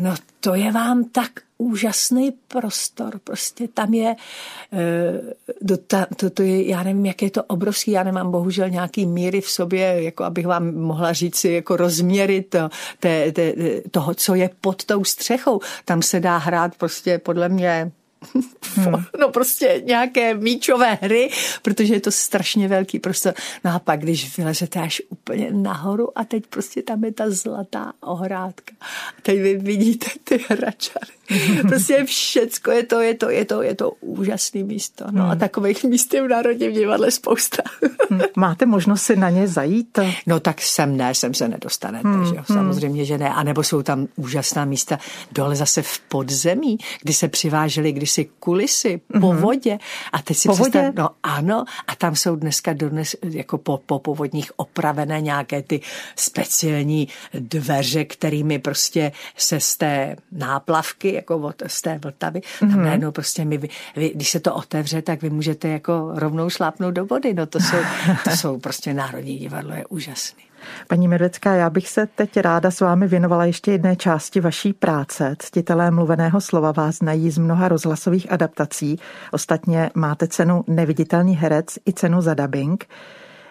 No 0.00 0.14
to 0.40 0.54
je 0.54 0.72
vám 0.72 1.04
tak 1.04 1.30
úžasný 1.62 2.32
prostor, 2.48 3.20
prostě 3.24 3.68
tam 3.68 3.94
je, 3.94 4.14
to, 5.66 5.96
eh, 5.96 6.06
to, 6.16 6.30
to 6.30 6.42
je, 6.42 6.68
já 6.68 6.82
nevím, 6.82 7.06
jak 7.06 7.22
je 7.22 7.30
to 7.30 7.44
obrovský, 7.44 7.90
já 7.90 8.02
nemám 8.02 8.30
bohužel 8.30 8.70
nějaký 8.70 9.06
míry 9.06 9.40
v 9.40 9.50
sobě, 9.50 10.02
jako 10.02 10.24
abych 10.24 10.46
vám 10.46 10.74
mohla 10.74 11.12
říct 11.12 11.36
si 11.36 11.48
jako 11.48 11.76
rozměry 11.76 12.42
to, 12.42 12.68
te, 13.00 13.32
te, 13.32 13.54
toho, 13.90 14.14
co 14.14 14.34
je 14.34 14.50
pod 14.60 14.84
tou 14.84 15.04
střechou. 15.04 15.60
Tam 15.84 16.02
se 16.02 16.20
dá 16.20 16.36
hrát 16.36 16.74
prostě 16.74 17.18
podle 17.18 17.48
mě 17.48 17.92
hmm. 18.74 19.04
no 19.20 19.28
prostě 19.28 19.82
nějaké 19.84 20.34
míčové 20.34 20.98
hry, 21.02 21.30
protože 21.62 21.94
je 21.94 22.00
to 22.00 22.10
strašně 22.10 22.68
velký 22.68 22.98
prostor. 22.98 23.34
No 23.64 23.74
a 23.74 23.78
pak, 23.78 24.00
když 24.00 24.38
vylezete 24.38 24.80
až 24.80 25.02
úplně 25.08 25.48
nahoru 25.52 26.18
a 26.18 26.24
teď 26.24 26.46
prostě 26.46 26.82
tam 26.82 27.04
je 27.04 27.12
ta 27.12 27.30
zlatá 27.30 27.92
ohrádka. 28.00 28.74
A 29.18 29.20
teď 29.22 29.40
vy 29.40 29.56
vidíte 29.56 30.06
ty 30.24 30.44
hračary. 30.48 31.12
prostě 31.68 32.04
všecko 32.04 32.70
je 32.70 32.82
to, 32.82 33.00
je 33.00 33.14
to, 33.14 33.30
je 33.30 33.44
to, 33.44 33.62
je 33.62 33.74
to 33.74 33.90
úžasné 34.00 34.62
místo. 34.62 35.04
No 35.10 35.24
a 35.24 35.30
hmm. 35.30 35.38
takových 35.38 35.84
míst 35.84 36.14
je 36.14 36.22
v 36.22 36.28
Národním 36.28 36.72
divadle 36.72 37.10
spousta. 37.10 37.62
Hmm. 38.10 38.20
Máte 38.36 38.66
možnost 38.66 39.02
si 39.02 39.16
na 39.16 39.30
ně 39.30 39.48
zajít? 39.48 39.98
No 40.26 40.40
tak 40.40 40.62
sem 40.62 40.96
ne, 40.96 41.14
sem 41.14 41.34
se 41.34 41.48
nedostanete, 41.48 42.08
hmm. 42.08 42.26
že 42.26 42.34
jo? 42.34 42.42
samozřejmě, 42.46 43.04
že 43.04 43.18
ne. 43.18 43.28
A 43.28 43.42
nebo 43.42 43.62
jsou 43.62 43.82
tam 43.82 44.08
úžasná 44.16 44.64
místa 44.64 44.98
dole 45.32 45.56
zase 45.56 45.82
v 45.82 46.00
podzemí, 46.08 46.78
kdy 47.02 47.12
se 47.12 47.28
přivážely 47.28 47.92
kdysi 48.12 48.30
kulisy 48.40 49.00
po 49.20 49.28
hmm. 49.28 49.42
vodě. 49.42 49.78
A 50.12 50.22
teď 50.22 50.36
si 50.36 50.48
po 50.48 50.54
vodě? 50.54 50.92
no 50.96 51.10
ano, 51.22 51.64
a 51.86 51.94
tam 51.94 52.16
jsou 52.16 52.36
dneska 52.36 52.72
dodnes, 52.72 53.16
jako 53.22 53.58
po, 53.58 53.78
po 53.86 53.98
povodních 53.98 54.52
opravené 54.56 55.20
nějaké 55.20 55.62
ty 55.62 55.80
speciální 56.16 57.08
dveře, 57.34 58.04
kterými 58.04 58.58
prostě 58.58 59.12
se 59.36 59.60
z 59.60 59.76
té 59.76 60.16
náplavky 60.32 61.14
jako 61.14 61.38
od, 61.38 61.62
z 61.66 61.82
té 61.82 61.98
Vltavy, 61.98 62.40
tam 62.60 62.68
mm-hmm. 62.68 62.84
najednou 62.84 63.12
prostě 63.12 63.44
my, 63.44 63.58
vy, 63.58 63.68
když 64.14 64.30
se 64.30 64.40
to 64.40 64.54
otevře, 64.54 65.02
tak 65.02 65.22
vy 65.22 65.30
můžete 65.30 65.68
jako 65.68 66.12
rovnou 66.14 66.50
šlápnout 66.50 66.94
do 66.94 67.04
vody. 67.04 67.34
No 67.34 67.46
to 67.46 67.60
jsou, 67.60 67.76
to 68.24 68.30
jsou 68.30 68.58
prostě 68.58 68.94
Národní 68.94 69.38
divadlo, 69.38 69.74
je 69.74 69.86
úžasný. 69.86 70.51
Paní 70.88 71.08
Medvecká, 71.08 71.54
já 71.54 71.70
bych 71.70 71.88
se 71.88 72.06
teď 72.06 72.36
ráda 72.36 72.70
s 72.70 72.80
vámi 72.80 73.06
věnovala 73.06 73.44
ještě 73.44 73.72
jedné 73.72 73.96
části 73.96 74.40
vaší 74.40 74.72
práce. 74.72 75.36
Ctitelé 75.38 75.90
mluveného 75.90 76.40
slova 76.40 76.72
vás 76.72 76.96
znají 76.96 77.30
z 77.30 77.38
mnoha 77.38 77.68
rozhlasových 77.68 78.32
adaptací. 78.32 78.98
Ostatně 79.32 79.90
máte 79.94 80.26
cenu 80.26 80.64
Neviditelný 80.66 81.36
herec 81.36 81.66
i 81.88 81.92
cenu 81.92 82.20
za 82.20 82.34
dubbing. 82.34 82.86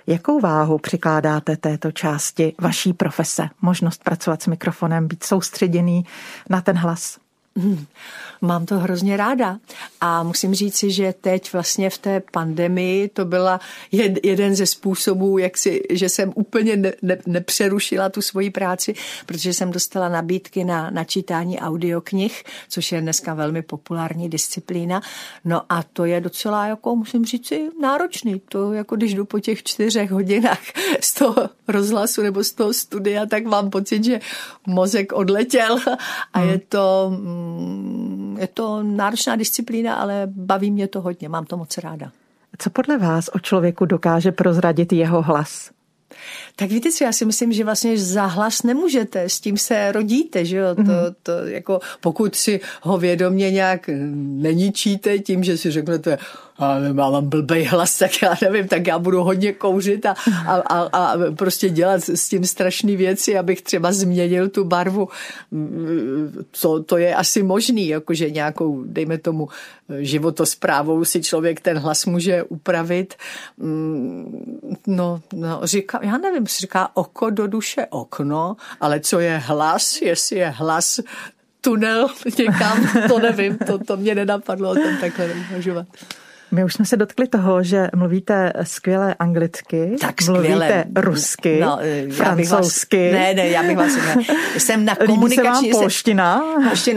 Jakou 0.08 0.40
váhu 0.40 0.78
přikládáte 0.78 1.58
této 1.58 1.92
části 1.92 2.54
vaší 2.62 2.94
profese? 2.94 3.50
Možnost 3.62 4.04
pracovat 4.04 4.42
s 4.42 4.48
mikrofonem, 4.48 5.08
být 5.08 5.24
soustředěný 5.24 6.06
na 6.50 6.62
ten 6.62 6.78
hlas? 6.78 7.21
Hmm. 7.58 7.86
Mám 8.42 8.66
to 8.66 8.80
hrozně 8.80 9.18
ráda 9.18 9.58
a 10.02 10.24
musím 10.24 10.54
říci, 10.54 10.92
že 10.92 11.14
teď 11.22 11.54
vlastně 11.54 11.90
v 11.90 11.98
té 11.98 12.22
pandemii 12.32 13.08
to 13.08 13.26
byla 13.26 13.60
jed, 13.92 14.26
jeden 14.26 14.56
ze 14.56 14.66
způsobů, 14.66 15.38
jak 15.38 15.58
si, 15.58 15.84
že 15.90 16.10
jsem 16.10 16.32
úplně 16.36 16.78
ne, 16.78 16.94
ne, 17.02 17.18
nepřerušila 17.26 18.10
tu 18.10 18.22
svoji 18.22 18.50
práci, 18.50 18.94
protože 19.26 19.54
jsem 19.54 19.72
dostala 19.72 20.10
nabídky 20.10 20.64
na 20.64 20.90
načítání 20.90 21.60
audioknih, 21.60 22.44
což 22.70 22.92
je 22.92 23.02
dneska 23.02 23.34
velmi 23.34 23.62
populární 23.62 24.30
disciplína. 24.30 25.02
No 25.46 25.62
a 25.70 25.84
to 25.84 26.06
je 26.06 26.22
docela, 26.22 26.66
jako 26.66 26.96
musím 26.96 27.26
říci, 27.26 27.70
náročný. 27.82 28.42
To 28.50 28.74
jako 28.74 28.96
když 28.96 29.14
jdu 29.14 29.26
po 29.26 29.40
těch 29.40 29.64
čtyřech 29.64 30.12
hodinách 30.12 30.62
z 31.02 31.14
toho 31.14 31.50
rozhlasu 31.68 32.22
nebo 32.22 32.44
z 32.44 32.52
toho 32.52 32.74
studia, 32.74 33.26
tak 33.26 33.46
mám 33.46 33.70
pocit, 33.70 34.04
že 34.04 34.20
mozek 34.68 35.14
odletěl 35.14 35.78
a 36.34 36.40
hmm. 36.40 36.50
je 36.50 36.60
to 36.60 37.12
mm, 37.16 37.41
je 38.40 38.48
to 38.48 38.84
náročná 38.84 39.36
disciplína, 39.36 39.96
ale 39.96 40.24
baví 40.26 40.72
mě 40.72 40.88
to 40.88 41.02
hodně, 41.02 41.30
mám 41.30 41.46
to 41.46 41.58
moc 41.58 41.78
ráda. 41.78 42.12
Co 42.58 42.70
podle 42.70 42.98
vás 42.98 43.30
o 43.34 43.40
člověku 43.40 43.86
dokáže 43.86 44.32
prozradit 44.32 44.94
jeho 44.94 45.22
hlas? 45.22 45.72
Tak 46.56 46.70
víte 46.70 46.92
co, 46.92 47.04
já 47.04 47.12
si 47.12 47.26
myslím, 47.26 47.54
že 47.54 47.64
vlastně 47.64 47.98
za 47.98 48.26
hlas 48.26 48.64
nemůžete, 48.64 49.24
s 49.24 49.40
tím 49.40 49.58
se 49.58 49.92
rodíte, 49.92 50.46
že 50.46 50.58
jo, 50.58 50.76
to, 50.76 50.82
mhm. 50.82 50.92
to 51.24 51.32
jako 51.32 51.80
pokud 52.02 52.36
si 52.36 52.60
ho 52.82 52.98
vědomě 52.98 53.52
nějak 53.52 53.90
neničíte 54.16 55.20
tím, 55.20 55.44
že 55.44 55.58
si 55.58 55.72
řeknete, 55.72 56.18
a 56.62 56.80
mám 56.94 57.30
blbej 57.30 57.64
hlas, 57.64 57.98
tak 57.98 58.22
já 58.22 58.36
nevím, 58.42 58.68
tak 58.68 58.88
já 58.88 59.00
budu 59.00 59.24
hodně 59.24 59.54
kouřit 59.54 60.06
a, 60.06 60.16
a, 60.48 60.56
a, 60.56 60.78
a 60.98 61.18
prostě 61.36 61.70
dělat 61.70 62.10
s 62.10 62.30
tím 62.30 62.46
strašné 62.46 62.96
věci, 62.96 63.38
abych 63.38 63.62
třeba 63.62 63.92
změnil 63.92 64.50
tu 64.50 64.64
barvu. 64.64 65.10
To, 66.62 66.84
to 66.84 66.98
je 66.98 67.16
asi 67.16 67.44
možný, 67.44 67.88
jakože 67.88 68.30
nějakou, 68.30 68.84
dejme 68.84 69.18
tomu, 69.18 69.50
životosprávou 70.00 71.06
si 71.06 71.22
člověk 71.22 71.62
ten 71.62 71.78
hlas 71.78 72.06
může 72.06 72.44
upravit. 72.44 73.16
No, 74.88 75.22
no 75.34 75.60
říká, 75.64 76.00
já 76.04 76.18
nevím, 76.18 76.46
říká 76.46 76.90
oko 76.94 77.30
do 77.30 77.48
duše 77.48 77.88
okno, 77.90 78.56
ale 78.82 79.00
co 79.00 79.20
je 79.20 79.38
hlas, 79.38 80.02
jestli 80.02 80.38
je 80.38 80.50
hlas 80.50 81.00
tunel 81.62 82.08
někam, 82.40 82.90
to 83.08 83.20
nevím, 83.20 83.58
to, 83.58 83.78
to 83.78 83.98
mě 83.98 84.16
nenapadlo 84.16 84.70
o 84.70 84.76
tom 84.76 84.98
takhle 85.02 85.34
uvažovat. 85.50 85.88
My 86.54 86.64
už 86.64 86.74
jsme 86.74 86.86
se 86.86 86.98
dotkli 86.98 87.28
toho, 87.28 87.64
že 87.64 87.90
mluvíte 87.96 88.54
skvěle 88.64 89.16
anglicky, 89.20 89.96
tak 90.02 90.22
skvěle. 90.22 90.42
mluvíte 90.42 90.86
rusky, 90.96 91.60
no, 91.62 91.80
francouzsky. 92.12 93.06
Vás, 93.06 93.14
ne, 93.14 93.34
ne, 93.34 93.48
já 93.48 93.64
bych 93.64 93.78
vás 93.78 93.96
ne. 93.96 94.16
Jsem 94.58 94.86
na 94.86 94.96
komunikační... 94.96 95.62
Líbí 95.62 95.74
se 95.74 95.74
vám 95.74 95.82
polština? 95.82 96.42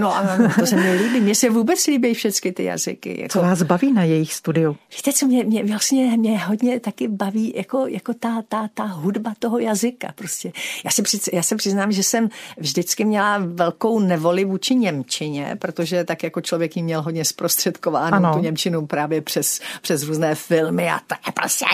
no, 0.00 0.16
ano, 0.16 0.48
to 0.58 0.66
se 0.66 0.76
mi 0.76 0.92
líbí. 0.92 1.20
Mně 1.20 1.34
se 1.34 1.50
vůbec 1.50 1.86
líbí 1.86 2.14
všechny 2.14 2.52
ty 2.52 2.64
jazyky. 2.64 3.20
Jako... 3.22 3.32
Co 3.32 3.42
vás 3.42 3.62
baví 3.62 3.92
na 3.92 4.02
jejich 4.02 4.34
studiu? 4.34 4.76
Víte, 4.96 5.12
co 5.12 5.26
mě, 5.26 5.44
mě 5.44 5.64
vlastně 5.64 6.16
mě 6.16 6.38
hodně 6.38 6.80
taky 6.80 7.08
baví, 7.08 7.52
jako, 7.56 7.86
jako 7.86 8.14
ta, 8.14 8.42
ta, 8.48 8.68
ta 8.74 8.84
hudba 8.84 9.32
toho 9.38 9.58
jazyka. 9.58 10.12
Prostě. 10.14 10.52
Já, 10.84 10.90
si 10.90 11.02
přiz, 11.02 11.28
já 11.32 11.42
se 11.42 11.56
přiznám, 11.56 11.92
že 11.92 12.02
jsem 12.02 12.28
vždycky 12.58 13.04
měla 13.04 13.38
velkou 13.46 14.00
nevoli 14.00 14.44
vůči 14.44 14.74
Němčině, 14.74 15.56
protože 15.58 16.04
tak 16.04 16.22
jako 16.22 16.40
člověk 16.40 16.76
jí 16.76 16.82
měl 16.82 17.02
hodně 17.02 17.24
zprostředkováno 17.24 18.34
tu 18.34 18.38
Němčinu 18.38 18.86
právě 18.86 19.20
přes 19.20 19.43
přes, 19.44 19.60
přes 19.80 20.02
různé 20.02 20.34
filmy 20.34 20.90
a 20.90 21.00
je 21.26 21.32
prostě, 21.32 21.64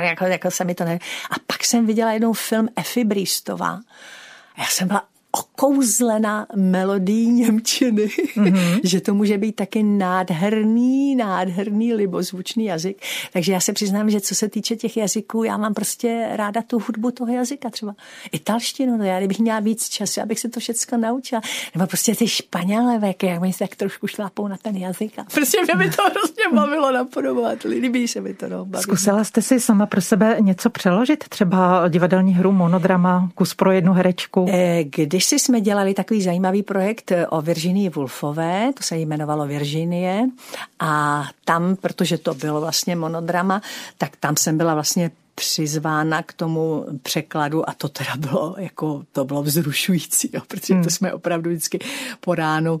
jako, 0.00 0.24
jako 0.24 0.50
se 0.50 0.64
mi 0.64 0.74
to 0.74 0.84
ne... 0.84 0.98
A 1.30 1.34
pak 1.46 1.64
jsem 1.64 1.86
viděla 1.86 2.12
jednou 2.12 2.32
film 2.32 2.68
Effie 2.76 3.04
Bristová. 3.04 3.80
Já 4.58 4.64
jsem 4.64 4.88
byla 4.88 5.02
okouzlena 5.34 6.46
melodii 6.56 7.26
Němčiny, 7.26 8.06
mm-hmm. 8.06 8.80
že 8.84 9.00
to 9.00 9.14
může 9.14 9.38
být 9.38 9.56
taky 9.56 9.82
nádherný, 9.82 11.16
nádherný 11.16 11.94
libozvučný 11.94 12.64
jazyk. 12.64 12.96
Takže 13.32 13.52
já 13.52 13.60
se 13.60 13.72
přiznám, 13.72 14.10
že 14.10 14.20
co 14.20 14.34
se 14.34 14.48
týče 14.48 14.76
těch 14.76 14.96
jazyků, 14.96 15.44
já 15.44 15.56
mám 15.56 15.74
prostě 15.74 16.28
ráda 16.32 16.62
tu 16.62 16.78
hudbu 16.78 17.10
toho 17.10 17.32
jazyka, 17.32 17.70
třeba 17.70 17.94
italštinu, 18.32 18.96
no 18.96 19.04
já 19.04 19.18
kdybych 19.18 19.38
měla 19.38 19.60
víc 19.60 19.88
času, 19.88 20.20
abych 20.20 20.40
se 20.40 20.48
to 20.48 20.60
všechno 20.60 20.98
naučila. 20.98 21.40
Nebo 21.74 21.86
prostě 21.86 22.14
ty 22.14 22.28
španělé, 22.28 23.00
jak 23.22 23.40
mi 23.40 23.52
se 23.52 23.58
tak 23.58 23.76
trošku 23.76 24.06
šlápou 24.06 24.48
na 24.48 24.56
ten 24.56 24.76
jazyk. 24.76 25.18
A 25.18 25.24
prostě 25.34 25.58
mě 25.62 25.74
by 25.74 25.90
to 25.90 26.02
hrozně 26.10 26.44
bavilo 26.54 26.92
napodobovat. 26.92 27.62
Líbí 27.62 28.08
se 28.08 28.20
mi 28.20 28.34
to. 28.34 28.48
No, 28.48 28.66
Zkusila 28.80 29.24
jste 29.24 29.42
si 29.42 29.60
sama 29.60 29.86
pro 29.86 30.00
sebe 30.00 30.36
něco 30.40 30.70
přeložit? 30.70 31.24
Třeba 31.28 31.88
divadelní 31.88 32.34
hru, 32.34 32.52
monodrama, 32.52 33.30
kus 33.34 33.54
pro 33.54 33.72
jednu 33.72 33.92
herečku? 33.92 34.46
Eh, 34.50 34.84
když 34.84 35.23
Kdysi 35.24 35.38
jsme 35.38 35.60
dělali 35.60 35.94
takový 35.94 36.22
zajímavý 36.22 36.62
projekt 36.62 37.12
o 37.28 37.42
Virginii 37.42 37.88
Woolfové, 37.88 38.72
to 38.76 38.82
se 38.82 38.96
jmenovalo 38.96 39.46
Virginie 39.46 40.26
a 40.80 41.24
tam, 41.44 41.76
protože 41.76 42.18
to 42.18 42.34
bylo 42.34 42.60
vlastně 42.60 42.96
monodrama, 42.96 43.62
tak 43.98 44.16
tam 44.16 44.36
jsem 44.36 44.58
byla 44.58 44.74
vlastně 44.74 45.10
přizvána 45.34 46.22
k 46.22 46.32
tomu 46.32 46.86
překladu 47.02 47.68
a 47.68 47.74
to 47.74 47.88
teda 47.88 48.16
bylo 48.16 48.54
jako, 48.58 49.02
to 49.12 49.24
bylo 49.24 49.42
vzrušující, 49.42 50.30
jo, 50.32 50.40
protože 50.48 50.74
to 50.74 50.74
hmm. 50.74 50.90
jsme 50.90 51.12
opravdu 51.12 51.50
vždycky 51.50 51.78
po 52.20 52.34
ránu 52.34 52.80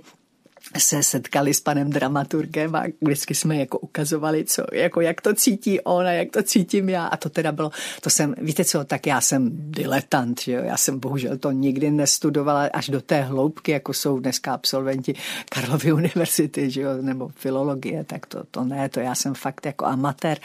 se 0.78 1.02
setkali 1.02 1.54
s 1.54 1.60
panem 1.60 1.90
dramaturgem 1.90 2.74
a 2.76 2.84
vždycky 3.00 3.34
jsme 3.34 3.56
jako 3.56 3.78
ukazovali, 3.78 4.44
co, 4.44 4.64
jako 4.72 5.00
jak 5.00 5.20
to 5.20 5.34
cítí 5.34 5.80
on 5.80 6.06
a 6.06 6.12
jak 6.12 6.30
to 6.30 6.42
cítím 6.42 6.88
já. 6.88 7.06
A 7.06 7.16
to 7.16 7.30
teda 7.30 7.52
bylo, 7.52 7.70
to 8.00 8.10
jsem, 8.10 8.34
víte 8.38 8.64
co, 8.64 8.84
tak 8.84 9.06
já 9.06 9.20
jsem 9.20 9.50
diletant, 9.52 10.40
že 10.40 10.52
jo? 10.52 10.62
já 10.64 10.76
jsem 10.76 10.98
bohužel 10.98 11.38
to 11.38 11.50
nikdy 11.50 11.90
nestudovala 11.90 12.68
až 12.72 12.88
do 12.88 13.00
té 13.00 13.20
hloubky, 13.20 13.72
jako 13.72 13.92
jsou 13.92 14.20
dneska 14.20 14.54
absolventi 14.54 15.14
Karlovy 15.48 15.92
univerzity, 15.92 16.70
že 16.70 16.80
jo? 16.80 16.90
nebo 17.00 17.28
filologie, 17.28 18.04
tak 18.04 18.26
to, 18.26 18.44
to 18.50 18.64
ne, 18.64 18.88
to 18.88 19.00
já 19.00 19.14
jsem 19.14 19.34
fakt 19.34 19.66
jako 19.66 19.84
amatér, 19.84 20.38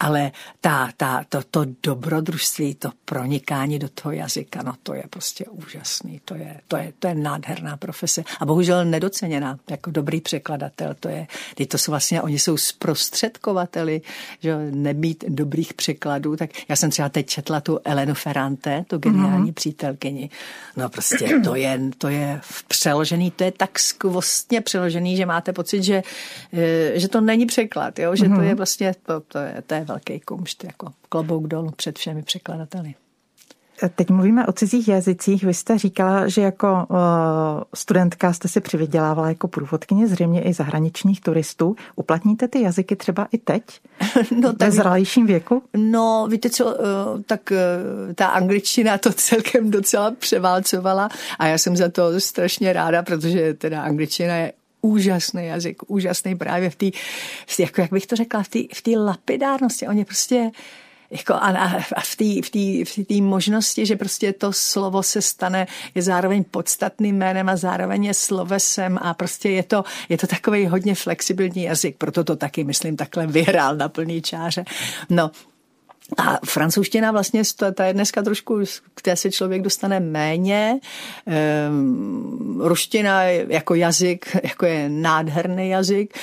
ale 0.00 0.32
ta, 0.60 0.90
ta, 0.96 1.24
to, 1.28 1.42
to 1.50 1.66
dobrodružství, 1.82 2.74
to 2.74 2.90
pronikání 3.04 3.78
do 3.78 3.88
toho 3.88 4.12
jazyka, 4.12 4.62
no 4.62 4.74
to 4.82 4.94
je 4.94 5.04
prostě 5.10 5.44
úžasný, 5.44 6.20
to 6.24 6.34
je, 6.34 6.60
to 6.68 6.76
je, 6.76 6.92
to 6.98 7.08
je 7.08 7.14
nádherná 7.14 7.76
profese 7.76 8.24
a 8.40 8.46
bohužel 8.46 8.84
nedoceněná 8.84 9.58
jako 9.70 9.90
dobrý 9.90 10.20
překladatel, 10.20 10.94
to 11.00 11.08
je, 11.08 11.26
teď 11.54 11.68
to 11.68 11.78
jsou 11.78 11.92
vlastně, 11.92 12.22
oni 12.22 12.38
jsou 12.38 12.56
zprostředkovateli, 12.56 14.02
že 14.40 14.56
nebýt 14.70 15.24
dobrých 15.28 15.74
překladů, 15.74 16.36
tak 16.36 16.50
já 16.68 16.76
jsem 16.76 16.90
třeba 16.90 17.08
teď 17.08 17.26
četla 17.26 17.60
tu 17.60 17.78
Elenu 17.84 18.14
Ferrante, 18.14 18.84
tu 18.88 18.98
geniální 18.98 19.50
mm-hmm. 19.50 19.54
přítelkyni, 19.54 20.30
no 20.76 20.88
prostě 20.88 21.40
to 21.44 21.54
je, 21.54 21.80
to 21.98 22.08
je 22.08 22.40
přeložený, 22.68 23.30
to 23.30 23.44
je 23.44 23.52
tak 23.52 23.78
skvostně 23.78 24.60
přeložený, 24.60 25.16
že 25.16 25.26
máte 25.26 25.52
pocit, 25.52 25.82
že, 25.82 26.02
eh, 26.52 26.98
že 26.98 27.08
to 27.08 27.20
není 27.20 27.46
překlad, 27.46 27.98
jo? 27.98 28.16
že 28.16 28.24
mm-hmm. 28.24 28.36
to 28.36 28.42
je 28.42 28.54
vlastně, 28.54 28.94
to, 29.02 29.20
to, 29.20 29.38
je, 29.38 29.62
to 29.66 29.74
je 29.74 29.84
velký 29.84 30.20
kumšt, 30.20 30.64
jako 30.64 30.92
klobouk 31.08 31.46
dolů 31.46 31.70
před 31.70 31.98
všemi 31.98 32.22
překladateli. 32.22 32.94
Teď 33.94 34.10
mluvíme 34.10 34.46
o 34.46 34.52
cizích 34.52 34.88
jazycích. 34.88 35.44
Vy 35.44 35.54
jste 35.54 35.78
říkala, 35.78 36.28
že 36.28 36.40
jako 36.42 36.86
uh, 36.88 36.96
studentka 37.74 38.32
jste 38.32 38.48
si 38.48 38.60
přivydělávala 38.60 39.28
jako 39.28 39.48
průvodkyně 39.48 40.06
zřejmě 40.06 40.42
i 40.42 40.52
zahraničních 40.52 41.20
turistů. 41.20 41.76
Uplatníte 41.96 42.48
ty 42.48 42.62
jazyky 42.62 42.96
třeba 42.96 43.28
i 43.32 43.38
teď? 43.38 43.62
No, 44.40 44.52
tak, 44.52 44.68
ve 44.68 44.70
zralějším 44.70 45.26
věku? 45.26 45.62
No, 45.76 46.26
víte 46.30 46.50
co, 46.50 46.64
uh, 46.64 46.72
tak 47.26 47.40
uh, 47.50 48.12
ta 48.14 48.26
angličtina 48.26 48.98
to 48.98 49.12
celkem 49.12 49.70
docela 49.70 50.10
převálcovala 50.10 51.08
a 51.38 51.46
já 51.46 51.58
jsem 51.58 51.76
za 51.76 51.88
to 51.88 52.20
strašně 52.20 52.72
ráda, 52.72 53.02
protože 53.02 53.54
teda 53.54 53.82
angličtina 53.82 54.36
je 54.36 54.52
úžasný 54.80 55.46
jazyk, 55.46 55.82
úžasný 55.90 56.36
právě 56.36 56.70
v 56.70 56.76
té, 56.76 56.86
jako 57.58 57.80
jak 57.80 57.92
bych 57.92 58.06
to 58.06 58.16
řekla, 58.16 58.42
v 58.74 58.82
té 58.82 58.90
lapidárnosti. 58.98 59.88
Oni 59.88 60.04
prostě 60.04 60.50
jako 61.14 61.34
a, 61.34 61.48
a 61.96 62.00
v 62.00 62.16
té 62.16 62.24
v 62.84 63.04
v 63.08 63.20
možnosti, 63.20 63.86
že 63.86 63.96
prostě 63.96 64.32
to 64.32 64.52
slovo 64.52 65.02
se 65.02 65.22
stane, 65.22 65.66
je 65.94 66.02
zároveň 66.02 66.44
podstatným 66.44 67.16
jménem 67.16 67.48
a 67.48 67.56
zároveň 67.56 68.04
je 68.04 68.14
slovesem 68.14 68.98
a 69.02 69.14
prostě 69.14 69.50
je 69.50 69.62
to, 69.62 69.84
je 70.08 70.18
to 70.18 70.26
takový 70.26 70.66
hodně 70.66 70.94
flexibilní 70.94 71.62
jazyk, 71.62 71.96
proto 71.98 72.24
to 72.24 72.36
taky, 72.36 72.64
myslím, 72.64 72.96
takhle 72.96 73.26
vyhrál 73.26 73.76
na 73.76 73.88
plný 73.88 74.22
čáře. 74.22 74.64
No, 75.10 75.30
A 76.16 76.38
francouzština 76.44 77.12
vlastně, 77.12 77.42
ta 77.74 77.84
je 77.84 77.92
dneska 77.92 78.22
trošku, 78.22 78.60
k 78.94 79.02
té 79.02 79.16
se 79.16 79.30
člověk 79.30 79.62
dostane 79.62 80.00
méně. 80.00 80.78
Ehm, 81.26 82.60
ruština 82.60 83.22
jako 83.24 83.74
jazyk, 83.74 84.36
jako 84.42 84.66
je 84.66 84.88
nádherný 84.88 85.68
jazyk. 85.68 86.14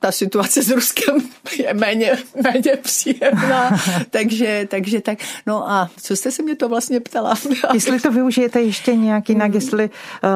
Ta 0.00 0.12
situace 0.12 0.62
s 0.62 0.70
Ruskem 0.70 1.16
je 1.58 1.74
méně, 1.74 2.18
méně 2.42 2.76
příjemná. 2.76 3.70
takže, 4.10 4.66
takže 4.70 5.00
tak. 5.00 5.18
No 5.46 5.70
a 5.70 5.90
co 6.02 6.16
jste 6.16 6.30
se 6.30 6.42
mě 6.42 6.56
to 6.56 6.68
vlastně 6.68 7.00
ptala? 7.00 7.34
jestli 7.74 8.00
to 8.00 8.12
využijete 8.12 8.60
ještě 8.60 8.96
nějak 8.96 9.28
jinak, 9.28 9.54
jestli 9.54 9.90
uh, 9.90 10.30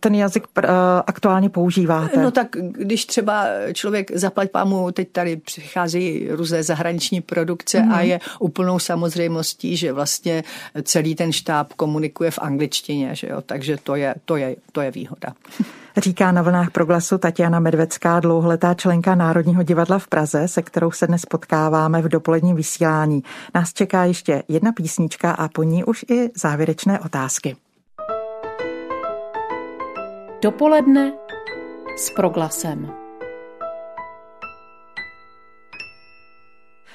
ten 0.00 0.14
jazyk 0.14 0.46
uh, 0.58 0.64
aktuálně 1.06 1.48
používáte. 1.48 2.22
No 2.22 2.30
tak 2.30 2.48
když 2.70 3.06
třeba 3.06 3.46
člověk 3.72 4.10
zaplať 4.16 4.50
pámu, 4.50 4.92
teď 4.92 5.08
tady 5.12 5.36
přichází 5.36 6.28
různé 6.30 6.62
zahraniční 6.62 7.20
produkce 7.20 7.71
mm-hmm. 7.78 7.94
a 7.94 8.00
je 8.00 8.20
úplnou 8.38 8.78
samozřejmostí, 8.78 9.76
že 9.76 9.92
vlastně 9.92 10.44
celý 10.82 11.14
ten 11.14 11.32
štáb 11.32 11.72
komunikuje 11.72 12.30
v 12.30 12.38
angličtině, 12.38 13.14
že 13.14 13.26
jo? 13.26 13.40
takže 13.46 13.76
to 13.82 13.94
je, 13.94 14.14
to, 14.24 14.36
je, 14.36 14.56
to 14.72 14.80
je 14.80 14.90
výhoda. 14.90 15.34
Říká 15.96 16.32
na 16.32 16.42
vlnách 16.42 16.70
proglasu 16.70 17.18
Tatiana 17.18 17.60
Medvecká, 17.60 18.20
dlouholetá 18.20 18.74
členka 18.74 19.14
Národního 19.14 19.62
divadla 19.62 19.98
v 19.98 20.08
Praze, 20.08 20.48
se 20.48 20.62
kterou 20.62 20.90
se 20.90 21.06
dnes 21.06 21.26
potkáváme 21.26 22.02
v 22.02 22.08
dopoledním 22.08 22.56
vysílání. 22.56 23.22
Nás 23.54 23.72
čeká 23.72 24.04
ještě 24.04 24.42
jedna 24.48 24.72
písnička 24.72 25.32
a 25.32 25.48
po 25.48 25.62
ní 25.62 25.84
už 25.84 26.04
i 26.10 26.30
závěrečné 26.34 27.00
otázky. 27.00 27.56
Dopoledne 30.42 31.12
s 31.96 32.10
proglasem. 32.10 33.01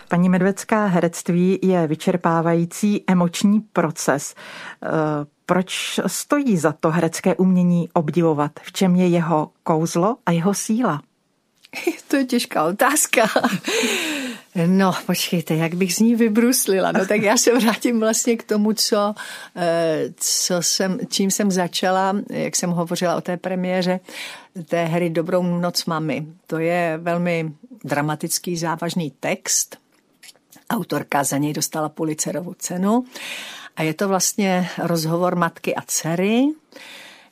Paní 0.08 0.30
Medvecká, 0.30 0.86
herectví 0.86 1.60
je 1.62 1.88
vyčerpávající 1.88 3.04
emoční 3.08 3.60
proces. 3.60 4.36
Eh, 4.84 4.88
proč 5.46 6.00
stojí 6.08 6.58
za 6.58 6.72
to 6.72 6.90
herecké 6.90 7.36
umění 7.36 7.90
obdivovat? 7.94 8.52
V 8.62 8.72
čem 8.72 8.96
je 8.96 9.08
jeho 9.08 9.52
kouzlo 9.64 10.18
a 10.26 10.32
jeho 10.32 10.54
síla? 10.54 11.02
To 12.08 12.16
je 12.16 12.26
těžká 12.26 12.64
otázka. 12.64 13.28
No, 14.66 14.94
počkejte, 15.06 15.56
jak 15.56 15.76
bych 15.76 15.96
z 15.96 16.00
ní 16.00 16.16
vybruslila. 16.16 16.92
No 16.92 17.06
tak 17.06 17.22
já 17.22 17.38
se 17.38 17.60
vrátím 17.60 18.00
vlastně 18.00 18.38
k 18.38 18.44
tomu, 18.44 18.74
co, 18.74 19.16
eh, 19.56 20.04
co 20.16 20.62
jsem, 20.62 21.00
čím 21.10 21.32
jsem 21.32 21.52
začala, 21.52 22.16
jak 22.30 22.56
jsem 22.56 22.70
hovořila 22.70 23.16
o 23.16 23.22
té 23.22 23.38
premiéře 23.38 24.00
té 24.66 24.86
hry 24.86 25.10
Dobrou 25.10 25.44
noc 25.44 25.86
mami. 25.86 26.28
To 26.48 26.60
je 26.60 27.00
velmi 27.02 27.52
dramatický, 27.84 28.58
závažný 28.58 29.12
text, 29.20 29.78
Autorka 30.70 31.24
za 31.24 31.38
něj 31.38 31.54
dostala 31.54 31.90
Pulitzerovu 31.90 32.54
cenu 32.54 33.06
a 33.76 33.84
je 33.84 33.94
to 33.94 34.08
vlastně 34.08 34.70
rozhovor 34.78 35.36
matky 35.36 35.76
a 35.76 35.82
dcery, 35.82 36.44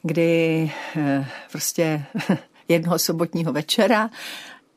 kdy 0.04 0.72
eh, 0.98 1.28
prostě 1.52 2.06
jednoho 2.68 3.00
sobotního 3.00 3.54
večera 3.54 4.10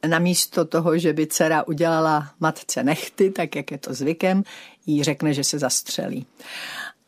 namísto 0.06 0.64
toho, 0.64 0.98
že 0.98 1.12
by 1.12 1.26
dcera 1.26 1.66
udělala 1.66 2.30
matce 2.40 2.82
nechty, 2.82 3.30
tak 3.30 3.56
jak 3.56 3.70
je 3.70 3.78
to 3.78 3.94
zvykem, 3.94 4.42
jí 4.86 5.04
řekne, 5.04 5.34
že 5.34 5.44
se 5.44 5.58
zastřelí. 5.58 6.26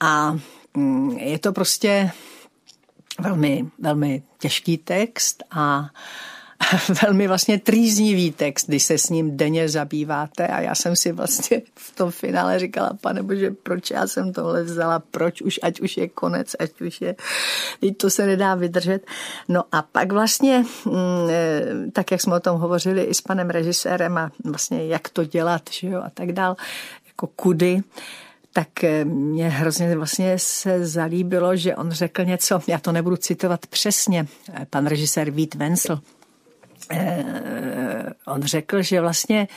A 0.00 0.38
mm, 0.74 1.10
je 1.10 1.38
to 1.38 1.52
prostě 1.52 2.10
velmi, 3.18 3.66
velmi 3.78 4.22
těžký 4.38 4.78
text 4.78 5.42
a 5.50 5.90
velmi 7.02 7.28
vlastně 7.28 7.58
trýznivý 7.58 8.32
text, 8.32 8.66
když 8.68 8.82
se 8.82 8.98
s 8.98 9.08
ním 9.08 9.36
denně 9.36 9.68
zabýváte. 9.68 10.46
A 10.46 10.60
já 10.60 10.74
jsem 10.74 10.96
si 10.96 11.12
vlastně 11.12 11.62
v 11.74 11.96
tom 11.96 12.10
finále 12.10 12.58
říkala, 12.58 12.90
pane 13.00 13.22
bože, 13.22 13.50
proč 13.50 13.90
já 13.90 14.06
jsem 14.06 14.32
tohle 14.32 14.62
vzala, 14.62 15.02
proč 15.10 15.42
už, 15.42 15.60
ať 15.62 15.80
už 15.80 15.96
je 15.96 16.08
konec, 16.08 16.56
ať 16.58 16.80
už 16.80 17.00
je, 17.00 17.16
teď 17.80 17.96
to 17.96 18.10
se 18.10 18.26
nedá 18.26 18.54
vydržet. 18.54 19.06
No 19.48 19.64
a 19.72 19.82
pak 19.82 20.12
vlastně, 20.12 20.64
mm, 20.84 20.94
eh, 21.30 21.90
tak 21.92 22.10
jak 22.10 22.20
jsme 22.20 22.36
o 22.36 22.40
tom 22.40 22.60
hovořili 22.60 23.02
i 23.02 23.14
s 23.14 23.20
panem 23.20 23.50
režisérem 23.50 24.18
a 24.18 24.30
vlastně 24.44 24.86
jak 24.86 25.08
to 25.08 25.24
dělat, 25.24 25.62
že 25.70 25.88
jo, 25.88 26.02
a 26.04 26.10
tak 26.10 26.32
dál, 26.32 26.56
jako 27.06 27.26
kudy, 27.26 27.80
tak 28.52 28.84
eh, 28.84 29.04
mě 29.04 29.48
hrozně 29.48 29.96
vlastně 29.96 30.38
se 30.38 30.86
zalíbilo, 30.86 31.56
že 31.56 31.76
on 31.76 31.90
řekl 31.90 32.24
něco, 32.24 32.60
já 32.66 32.78
to 32.78 32.92
nebudu 32.92 33.16
citovat 33.16 33.66
přesně, 33.66 34.26
pan 34.70 34.86
režisér 34.86 35.30
Vít 35.30 35.56
Eh, 35.60 36.19
on 38.26 38.42
řekl, 38.42 38.82
že 38.82 39.00
vlastně 39.00 39.48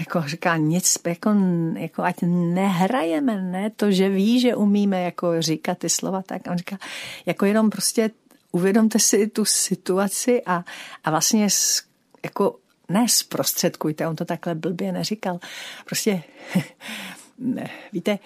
jako 0.00 0.22
říká 0.26 0.56
nic, 0.56 0.98
jako, 1.06 1.30
jako 1.78 2.02
ať 2.02 2.16
nehrajeme, 2.26 3.42
ne, 3.42 3.70
to, 3.70 3.90
že 3.90 4.08
ví, 4.08 4.40
že 4.40 4.54
umíme 4.54 5.02
jako 5.02 5.42
říkat 5.42 5.78
ty 5.78 5.88
slova, 5.88 6.22
tak 6.22 6.42
on 6.50 6.58
říká, 6.58 6.78
jako 7.26 7.44
jenom 7.44 7.70
prostě 7.70 8.10
uvědomte 8.52 8.98
si 8.98 9.26
tu 9.26 9.44
situaci 9.44 10.42
a, 10.46 10.64
a 11.04 11.10
vlastně 11.10 11.48
jako 12.24 12.56
ne 12.88 13.06
zprostředkujte, 13.08 14.06
on 14.06 14.16
to 14.16 14.24
takhle 14.24 14.54
blbě 14.54 14.92
neříkal, 14.92 15.38
prostě 15.84 16.22
ne, 17.38 17.70
víte, 17.92 18.18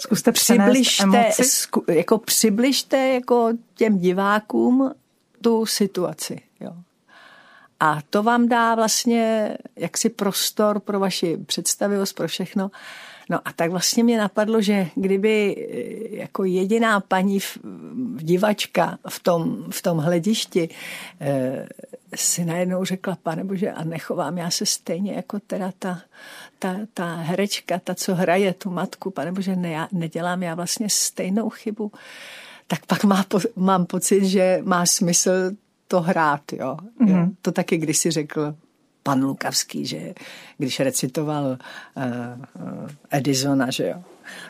Zkuste 0.00 0.32
přibližte, 0.32 1.32
zku, 1.42 1.84
jako 1.88 2.18
přibližte 2.18 3.08
jako 3.08 3.48
těm 3.74 3.98
divákům 3.98 4.94
tu 5.40 5.66
situaci. 5.66 6.40
Jo. 6.60 6.74
A 7.80 7.98
to 8.10 8.22
vám 8.22 8.48
dá 8.48 8.74
vlastně 8.74 9.56
jaksi 9.76 10.08
prostor 10.08 10.80
pro 10.80 11.00
vaši 11.00 11.36
představivost, 11.46 12.16
pro 12.16 12.28
všechno. 12.28 12.70
No 13.30 13.40
a 13.44 13.52
tak 13.52 13.70
vlastně 13.70 14.04
mě 14.04 14.18
napadlo, 14.18 14.60
že 14.60 14.86
kdyby 14.94 15.56
eh, 15.56 16.16
jako 16.16 16.44
jediná 16.44 17.00
paní 17.00 17.40
v, 17.40 17.58
v 18.14 18.22
divačka 18.22 18.98
v 19.08 19.20
tom, 19.20 19.64
v 19.70 19.82
tom 19.82 19.98
hledišti 19.98 20.68
eh, 21.20 21.68
si 22.14 22.44
najednou 22.44 22.84
řekla, 22.84 23.18
pane 23.22 23.44
bože, 23.44 23.72
a 23.72 23.84
nechovám 23.84 24.38
já 24.38 24.50
se 24.50 24.66
stejně 24.66 25.12
jako 25.12 25.40
teda 25.40 25.72
ta, 25.78 26.00
ta, 26.58 26.76
ta 26.94 27.14
herečka, 27.14 27.78
ta, 27.78 27.94
co 27.94 28.14
hraje 28.14 28.54
tu 28.54 28.70
matku, 28.70 29.10
pane 29.10 29.32
bože, 29.32 29.56
ne, 29.56 29.70
já, 29.70 29.88
nedělám 29.92 30.42
já 30.42 30.54
vlastně 30.54 30.90
stejnou 30.90 31.50
chybu, 31.50 31.92
tak 32.66 32.86
pak 32.86 33.04
má, 33.04 33.26
mám 33.56 33.86
pocit, 33.86 34.24
že 34.24 34.60
má 34.64 34.86
smysl 34.86 35.30
to 35.90 36.00
hrát, 36.00 36.52
jo. 36.52 36.76
Mm-hmm. 37.00 37.34
To 37.42 37.52
taky 37.52 37.76
když 37.76 37.98
si 37.98 38.10
řekl 38.10 38.54
pan 39.02 39.24
Lukavský, 39.24 39.86
že 39.86 40.14
když 40.58 40.80
recitoval 40.80 41.44
uh, 41.46 42.04
Edisona, 43.10 43.70
že 43.70 43.86
jo, 43.88 44.02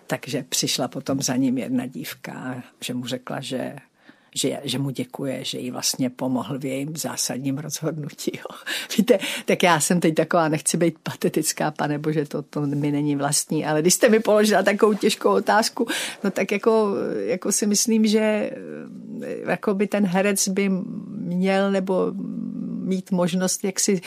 takže 0.06 0.44
přišla 0.48 0.88
potom 0.88 1.22
za 1.22 1.36
ním 1.36 1.58
jedna 1.58 1.86
dívka, 1.86 2.62
že 2.80 2.94
mu 2.94 3.06
řekla, 3.06 3.40
že 3.40 3.76
že, 4.34 4.60
že 4.64 4.78
mu 4.78 4.90
děkuje, 4.90 5.44
že 5.44 5.58
jí 5.58 5.70
vlastně 5.70 6.10
pomohl 6.10 6.58
v 6.58 6.64
jejím 6.64 6.96
zásadním 6.96 7.58
rozhodnutí. 7.58 8.30
Jo. 8.34 8.56
Víte, 8.98 9.18
tak 9.44 9.62
já 9.62 9.80
jsem 9.80 10.00
teď 10.00 10.14
taková, 10.14 10.48
nechci 10.48 10.76
být 10.76 10.98
patetická, 11.02 11.70
pane 11.70 11.98
bože, 11.98 12.26
to, 12.26 12.42
to 12.42 12.60
mi 12.60 12.92
není 12.92 13.16
vlastní, 13.16 13.66
ale 13.66 13.80
když 13.82 13.94
jste 13.94 14.08
mi 14.08 14.20
položila 14.20 14.62
takovou 14.62 14.94
těžkou 14.94 15.30
otázku, 15.30 15.86
no 16.24 16.30
tak 16.30 16.52
jako, 16.52 16.94
jako 17.20 17.52
si 17.52 17.66
myslím, 17.66 18.06
že 18.06 18.20
eh, 18.20 19.50
jako 19.50 19.74
by 19.74 19.86
ten 19.86 20.06
herec 20.06 20.48
by 20.48 20.70
měl 21.08 21.70
nebo 21.70 22.12
mít 22.80 23.10
možnost 23.10 23.64
jak 23.64 23.80
si 23.80 24.00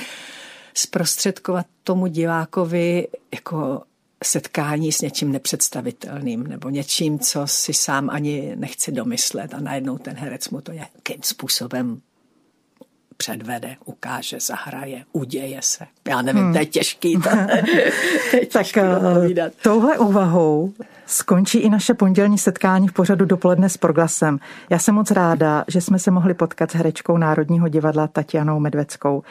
zprostředkovat 0.74 1.66
tomu 1.84 2.08
divákovi 2.08 3.08
jako 3.34 3.82
setkání 4.24 4.92
s 4.92 5.02
něčím 5.02 5.32
nepředstavitelným 5.32 6.48
nebo 6.48 6.70
něčím, 6.70 7.20
co 7.20 7.48
si 7.48 7.74
sám 7.74 8.10
ani 8.10 8.56
nechce 8.56 8.92
domyslet 8.92 9.54
a 9.54 9.60
najednou 9.60 9.98
ten 9.98 10.16
herec 10.16 10.50
mu 10.50 10.62
to 10.62 10.72
nějakým 10.72 11.24
způsobem 11.24 12.02
předvede, 13.18 13.76
ukáže, 13.86 14.40
zahraje, 14.40 15.06
uděje 15.12 15.60
se. 15.62 15.86
Já 16.08 16.22
nevím, 16.22 16.44
hmm. 16.44 16.54
to 16.54 16.60
je 16.60 16.66
těžký. 16.66 17.14
To, 17.14 17.30
to 18.32 18.38
je 18.38 18.46
tak 18.46 18.78
eh, 18.78 19.52
touhle 19.62 19.98
úvahou 19.98 20.74
skončí 21.06 21.60
i 21.60 21.70
naše 21.70 21.94
pondělní 21.94 22.38
setkání 22.38 22.88
v 22.88 22.94
pořadu 22.94 23.26
dopoledne 23.26 23.70
s 23.70 23.78
Proglasem. 23.78 24.40
Já 24.70 24.80
jsem 24.80 24.96
moc 24.96 25.12
ráda, 25.12 25.66
že 25.68 25.82
jsme 25.82 26.00
se 26.00 26.12
mohli 26.12 26.34
potkat 26.34 26.72
s 26.72 26.74
herečkou 26.74 27.18
Národního 27.18 27.68
divadla 27.68 28.08
Tatianou 28.08 28.60
Medveckou. 28.60 29.24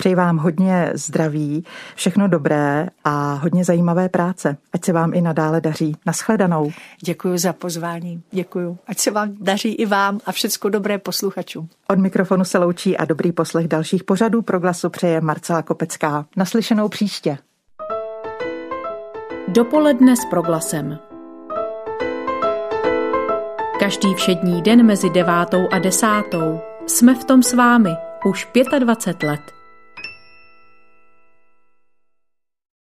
Přeji 0.00 0.14
vám 0.14 0.36
hodně 0.36 0.90
zdraví, 0.94 1.64
všechno 1.94 2.28
dobré 2.28 2.88
a 3.04 3.34
hodně 3.34 3.64
zajímavé 3.64 4.08
práce. 4.08 4.56
Ať 4.72 4.84
se 4.84 4.92
vám 4.92 5.14
i 5.14 5.20
nadále 5.20 5.60
daří. 5.60 5.96
Naschledanou. 6.06 6.70
Děkuji 7.04 7.38
za 7.38 7.52
pozvání. 7.52 8.22
Děkuji. 8.30 8.78
Ať 8.86 8.98
se 8.98 9.10
vám 9.10 9.36
daří 9.40 9.74
i 9.74 9.86
vám 9.86 10.20
a 10.26 10.32
všechno 10.32 10.70
dobré 10.70 10.98
posluchačům. 10.98 11.68
Od 11.88 11.98
mikrofonu 11.98 12.44
se 12.44 12.58
loučí 12.58 12.96
a 12.96 13.04
dobrý 13.04 13.32
poslech 13.32 13.68
dalších 13.68 14.04
pořadů 14.04 14.42
Proglasu 14.42 14.90
přeje 14.90 15.20
Marcela 15.20 15.62
Kopecká. 15.62 16.26
Naslyšenou 16.36 16.88
příště. 16.88 17.38
Dopoledne 19.48 20.16
s 20.16 20.24
Proglasem. 20.30 20.98
Každý 23.78 24.14
všední 24.14 24.62
den 24.62 24.86
mezi 24.86 25.10
devátou 25.10 25.68
a 25.72 25.78
desátou 25.78 26.60
jsme 26.86 27.14
v 27.14 27.24
tom 27.24 27.42
s 27.42 27.52
vámi 27.52 27.90
už 28.24 28.48
25 28.78 29.28
let. 29.28 29.59